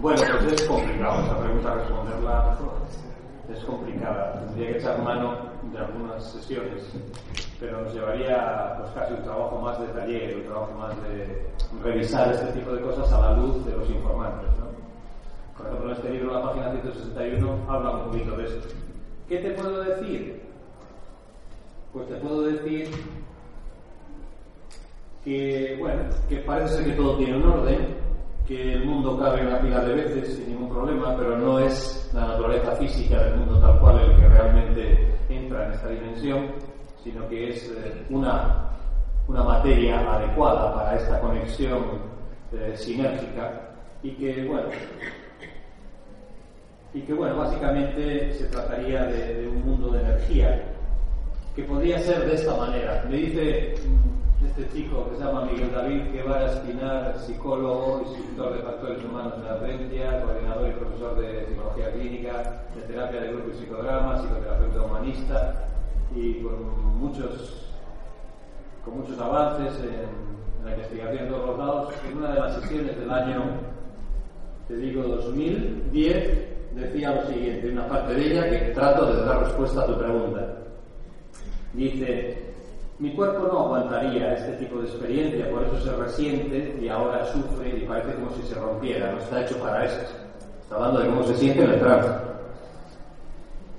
Bueno, 0.00 0.20
pues 0.40 0.52
es 0.52 0.68
complicado 0.68 1.22
esa 1.24 1.38
pregunta 1.38 1.74
responderla. 1.74 2.58
Es 3.50 3.64
complicada. 3.64 4.40
Tendría 4.44 4.72
que 4.72 4.78
echar 4.78 5.02
mano 5.02 5.38
de 5.72 5.78
algunas 5.78 6.22
sesiones, 6.32 6.92
pero 7.58 7.80
nos 7.80 7.94
llevaría 7.94 8.76
pues 8.78 8.90
casi 8.90 9.14
un 9.14 9.22
trabajo 9.22 9.58
más 9.58 9.80
de 9.80 9.86
taller, 9.88 10.36
un 10.36 10.44
trabajo 10.44 10.72
más 10.72 11.02
de 11.02 11.46
revisar 11.82 12.30
este 12.30 12.52
tipo 12.52 12.72
de 12.72 12.82
cosas 12.82 13.10
a 13.10 13.20
la 13.20 13.36
luz 13.38 13.64
de 13.64 13.72
los 13.72 13.88
informantes. 13.88 14.50
¿no? 14.58 14.66
Por 15.56 15.66
ejemplo, 15.66 15.90
en 15.90 15.96
este 15.96 16.10
libro, 16.10 16.34
la 16.34 16.42
página 16.42 16.70
161, 16.72 17.58
habla 17.66 17.90
un 17.92 18.04
poquito 18.10 18.36
de 18.36 18.44
esto. 18.44 18.68
¿Qué 19.28 19.38
te 19.38 19.50
puedo 19.52 19.82
decir? 19.82 20.42
Pues 21.94 22.08
te 22.08 22.16
puedo 22.16 22.42
decir 22.42 22.90
que, 25.24 25.76
bueno, 25.80 26.02
que 26.28 26.36
parece 26.36 26.84
que 26.84 26.92
todo 26.92 27.16
tiene 27.16 27.36
un 27.38 27.44
orden, 27.50 28.05
que 28.46 28.74
el 28.74 28.84
mundo 28.84 29.18
cabe 29.18 29.46
una 29.46 29.60
pila 29.60 29.80
de 29.80 29.94
veces 29.94 30.36
sin 30.36 30.48
ningún 30.48 30.68
problema, 30.68 31.16
pero 31.16 31.36
no 31.36 31.58
es 31.58 32.10
la 32.14 32.28
naturaleza 32.28 32.72
física 32.76 33.22
del 33.24 33.36
mundo 33.38 33.58
tal 33.58 33.78
cual 33.80 34.00
el 34.00 34.16
que 34.16 34.28
realmente 34.28 35.14
entra 35.28 35.66
en 35.66 35.72
esta 35.72 35.88
dimensión, 35.88 36.46
sino 37.02 37.28
que 37.28 37.50
es 37.50 37.72
eh, 37.76 38.04
una, 38.10 38.70
una 39.26 39.42
materia 39.42 39.98
adecuada 40.14 40.74
para 40.74 40.96
esta 40.96 41.20
conexión 41.20 41.82
eh, 42.52 42.72
sinérgica 42.76 43.70
y 44.02 44.10
que, 44.12 44.44
bueno, 44.44 44.68
y 46.94 47.00
que, 47.00 47.14
bueno, 47.14 47.36
básicamente 47.38 48.32
se 48.32 48.44
trataría 48.46 49.04
de, 49.06 49.42
de 49.42 49.48
un 49.48 49.66
mundo 49.66 49.90
de 49.90 50.00
energía 50.00 50.62
que 51.56 51.64
podría 51.64 51.98
ser 51.98 52.24
de 52.26 52.34
esta 52.34 52.54
manera. 52.56 53.04
Me 53.08 53.16
dice 53.16 53.74
este 54.46 54.68
chico 54.72 55.08
que 55.10 55.16
se 55.16 55.24
llama 55.24 55.46
Miguel 55.46 55.72
David 55.72 56.12
Guevara 56.12 56.52
Espinar, 56.52 57.18
psicólogo, 57.18 58.02
instructor 58.06 58.56
de 58.56 58.62
factores 58.62 59.04
humanos 59.04 59.34
en 59.36 59.44
la 59.44 59.54
Agencia, 59.54 60.22
coordinador 60.22 60.68
y 60.68 60.72
profesor 60.72 61.20
de 61.20 61.46
psicología 61.46 61.92
clínica, 61.92 62.62
de 62.74 62.82
terapia 62.82 63.20
de 63.20 63.28
grupo 63.32 63.50
y 63.50 63.58
psicodrama, 63.58 64.18
psicoterapeuta 64.18 64.82
humanista 64.82 65.68
y 66.14 66.34
con 66.42 66.98
muchos, 66.98 67.72
con 68.84 69.00
muchos 69.00 69.18
avances 69.18 69.78
en, 69.80 70.60
en 70.60 70.64
la 70.64 70.72
investigación 70.72 71.24
de 71.24 71.30
todos 71.30 71.46
los 71.46 71.58
lados. 71.58 71.94
En 72.08 72.18
una 72.18 72.32
de 72.32 72.40
las 72.40 72.54
sesiones 72.54 72.96
del 72.98 73.10
año, 73.10 73.42
te 74.68 74.76
digo 74.76 75.02
2010, 75.02 76.74
decía 76.74 77.14
lo 77.14 77.26
siguiente, 77.26 77.70
una 77.70 77.88
parte 77.88 78.14
de 78.14 78.32
ella 78.32 78.50
que 78.50 78.72
trato 78.72 79.12
de 79.12 79.24
dar 79.24 79.44
respuesta 79.44 79.82
a 79.82 79.86
tu 79.86 79.98
pregunta. 79.98 80.56
Dice, 81.72 82.55
mi 82.98 83.10
cuerpo 83.12 83.46
no 83.46 83.60
aguantaría 83.60 84.34
este 84.34 84.52
tipo 84.64 84.78
de 84.78 84.86
experiencia, 84.86 85.50
por 85.50 85.64
eso 85.64 85.78
se 85.80 85.96
resiente 85.96 86.78
y 86.80 86.88
ahora 86.88 87.26
sufre 87.26 87.76
y 87.76 87.86
parece 87.86 88.14
como 88.14 88.30
si 88.30 88.42
se 88.42 88.54
rompiera, 88.54 89.12
no 89.12 89.18
está 89.18 89.42
hecho 89.42 89.58
para 89.58 89.84
eso. 89.84 90.00
Está 90.62 90.76
hablando 90.76 91.00
de 91.00 91.08
cómo 91.08 91.22
se 91.24 91.34
siente 91.36 91.62
en 91.62 91.70
el 91.72 91.80
trance. 91.80 92.10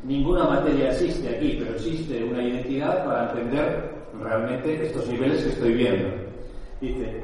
Ninguna 0.03 0.43
materia 0.43 0.91
existe 0.91 1.35
aquí, 1.35 1.57
pero 1.59 1.75
existe 1.75 2.23
una 2.23 2.43
identidad 2.43 3.05
para 3.05 3.31
entender 3.31 3.91
realmente 4.21 4.85
estos 4.85 5.07
niveles 5.07 5.43
que 5.43 5.49
estoy 5.49 5.73
viendo. 5.73 6.09
Dice, 6.79 7.23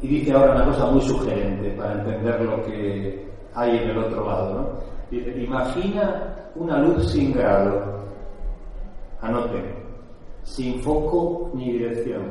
y 0.00 0.06
dice 0.06 0.32
ahora 0.32 0.54
una 0.54 0.66
cosa 0.66 0.86
muy 0.86 1.02
sugerente 1.02 1.70
para 1.70 1.94
entender 1.94 2.40
lo 2.42 2.62
que 2.64 3.26
hay 3.54 3.76
en 3.76 3.90
el 3.90 3.98
otro 3.98 4.24
lado. 4.24 4.54
¿no? 4.54 4.68
Dice, 5.10 5.36
imagina 5.42 6.34
una 6.54 6.78
luz 6.78 7.10
sin 7.10 7.32
grado. 7.32 7.98
Anoten, 9.20 9.87
sin 10.48 10.80
foco 10.80 11.50
ni 11.54 11.72
dirección. 11.72 12.30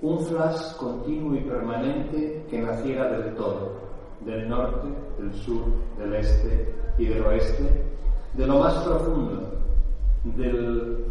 Un 0.00 0.18
flash 0.20 0.76
continuo 0.76 1.36
y 1.36 1.40
permanente 1.40 2.44
que 2.50 2.60
naciera 2.60 3.10
del 3.18 3.34
todo. 3.34 3.80
del 4.24 4.48
norte, 4.48 4.86
del 5.18 5.32
sur, 5.34 5.64
del 5.98 6.14
este 6.14 6.72
y 6.96 7.06
del 7.06 7.24
oeste, 7.24 7.64
de 8.34 8.46
lo 8.46 8.60
más 8.60 8.74
profundo, 8.84 9.58
del 10.22 11.04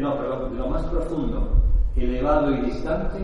no, 0.00 0.16
perdón, 0.16 0.52
de 0.52 0.58
lo 0.58 0.68
más 0.68 0.84
profundo, 0.86 1.48
elevado 1.96 2.52
y 2.52 2.60
distante, 2.62 3.18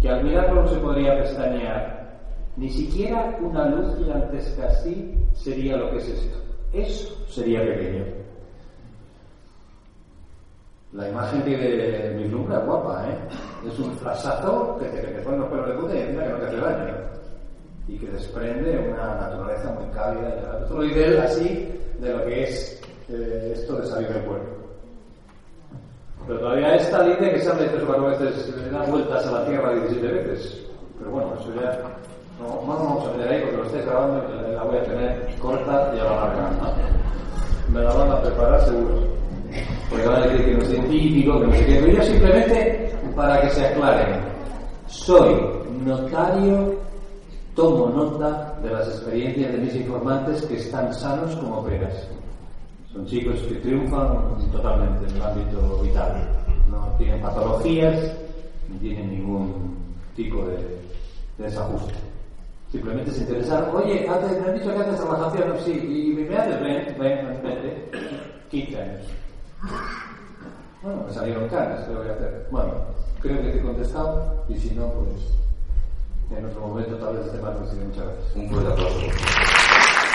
que 0.00 0.08
al 0.08 0.24
mirarlo 0.24 0.62
no 0.62 0.68
se 0.68 0.76
podría 0.76 1.18
pestañear. 1.18 2.18
Ni 2.56 2.70
siquiera 2.70 3.36
una 3.42 3.68
luz 3.68 3.98
gigantesca 3.98 4.68
así 4.68 5.14
sería 5.34 5.76
lo 5.76 5.90
que 5.90 5.98
es 5.98 6.08
esto. 6.08 6.38
Eso 6.72 7.14
sería 7.28 7.60
pequeño. 7.60 8.17
La 10.92 11.06
imagen 11.06 11.42
que 11.42 12.14
vislumbra 12.16 12.58
es 12.58 12.64
guapa, 12.64 13.04
¿eh? 13.08 13.68
Es 13.68 13.78
un 13.78 13.94
flashazo 13.98 14.78
que 14.80 14.86
te, 14.86 15.02
que 15.02 15.12
te 15.12 15.22
pone 15.22 15.38
los 15.38 15.48
pelos 15.48 15.68
de 15.68 15.74
puta 15.74 15.94
y 15.94 16.00
encima 16.00 16.22
que 16.22 16.28
no 16.30 16.38
te 16.38 16.46
hace 16.46 16.56
daño. 16.56 16.94
Y 17.88 17.98
que 17.98 18.06
desprende 18.06 18.78
una 18.78 19.14
naturaleza 19.16 19.72
muy 19.72 19.86
cálida. 19.92 20.34
Y 20.40 20.64
otro 20.64 20.82
nivel 20.82 21.20
así 21.20 21.68
de 22.00 22.12
lo 22.12 22.24
que 22.24 22.44
es 22.44 22.80
eh, 23.10 23.52
esto 23.54 23.76
de 23.76 23.86
salir 23.86 24.08
del 24.08 24.24
pueblo. 24.24 24.58
Pero 26.26 26.40
todavía 26.40 26.74
esta 26.76 27.02
línea 27.02 27.34
que 27.34 27.40
se 27.40 27.50
han 27.50 27.62
hecho 27.62 27.86
cuatro 27.86 28.06
veces, 28.06 28.54
le 28.56 28.90
vueltas 28.90 29.26
a 29.26 29.30
la 29.32 29.46
Tierra 29.46 29.74
17 29.74 30.06
veces. 30.06 30.66
Pero 30.98 31.10
bueno, 31.10 31.34
eso 31.38 31.54
ya 31.54 31.80
no, 32.40 32.46
no 32.66 32.66
vamos 32.66 33.06
a 33.06 33.12
meter 33.12 33.32
ahí 33.32 33.40
porque 33.42 33.56
lo 33.56 33.64
estáis 33.64 33.84
grabando 33.84 34.48
y 34.48 34.54
la 34.54 34.62
voy 34.62 34.78
a 34.78 34.82
tener 34.84 35.34
corta 35.38 35.92
y 35.94 36.00
a 36.00 36.04
la 36.04 36.10
larga. 36.10 36.50
Me 37.72 37.82
la 37.82 37.92
van 37.92 38.10
a 38.10 38.22
preparar 38.22 38.64
seguro. 38.64 39.17
Porque 39.90 40.06
van 40.06 40.22
a 40.22 40.26
decir 40.26 40.46
que 40.46 40.52
no 40.52 40.62
es 40.62 40.68
científico, 40.68 41.40
que 41.40 41.46
no 41.46 41.52
sé 41.52 41.66
qué. 41.66 41.80
Pero 41.80 41.92
yo 41.92 42.02
simplemente, 42.02 42.92
para 43.14 43.40
que 43.40 43.50
se 43.50 43.66
aclaren, 43.66 44.20
soy 44.86 45.34
notario, 45.84 46.74
tomo 47.54 47.88
nota 47.88 48.58
de 48.62 48.70
las 48.70 48.88
experiencias 48.88 49.52
de 49.52 49.58
mis 49.58 49.74
informantes 49.74 50.42
que 50.42 50.56
están 50.56 50.92
sanos 50.94 51.34
como 51.36 51.64
peras. 51.64 52.08
Son 52.92 53.06
chicos 53.06 53.38
que 53.48 53.56
triunfan 53.56 54.38
totalmente 54.52 55.06
en 55.10 55.16
el 55.16 55.22
ámbito 55.22 55.80
vital. 55.82 56.28
No 56.70 56.94
tienen 56.98 57.20
patologías, 57.20 58.14
ni 58.68 58.78
tienen 58.78 59.10
ningún 59.10 59.76
tipo 60.14 60.44
de, 60.44 60.78
desajuste. 61.38 61.94
Simplemente 62.70 63.10
se 63.12 63.20
interesaron. 63.20 63.74
Oye, 63.76 64.06
antes, 64.08 64.40
me 64.40 64.48
han 64.48 64.58
dicho 64.58 64.74
que 64.74 64.80
haces 64.80 65.00
relajación. 65.00 65.54
Sí, 65.64 65.72
y 65.72 66.12
me 66.14 66.36
haces, 66.36 66.60
ven, 66.60 66.96
ven, 66.98 67.40
ven, 67.42 67.84
15 68.50 68.82
años. 68.82 69.06
Bueno, 70.82 71.04
me 71.06 71.12
salieron 71.12 71.48
caras, 71.48 71.84
¿qué 71.84 71.94
voy 71.94 72.08
a 72.08 72.12
hacer? 72.12 72.46
Bueno, 72.50 72.72
creo 73.20 73.42
que 73.42 73.50
te 73.50 73.58
he 73.58 73.62
contestado 73.62 74.44
y 74.48 74.56
si 74.56 74.70
no, 74.74 74.86
pues 74.92 76.38
en 76.38 76.44
otro 76.46 76.60
momento 76.60 76.96
tal 76.96 77.16
vez 77.16 77.32
te 77.32 77.38
mando 77.38 77.60
muchas 77.60 78.04
gracias. 78.04 78.36
Un 78.36 78.48
fuerte 78.48 78.72
aplauso. 78.72 80.07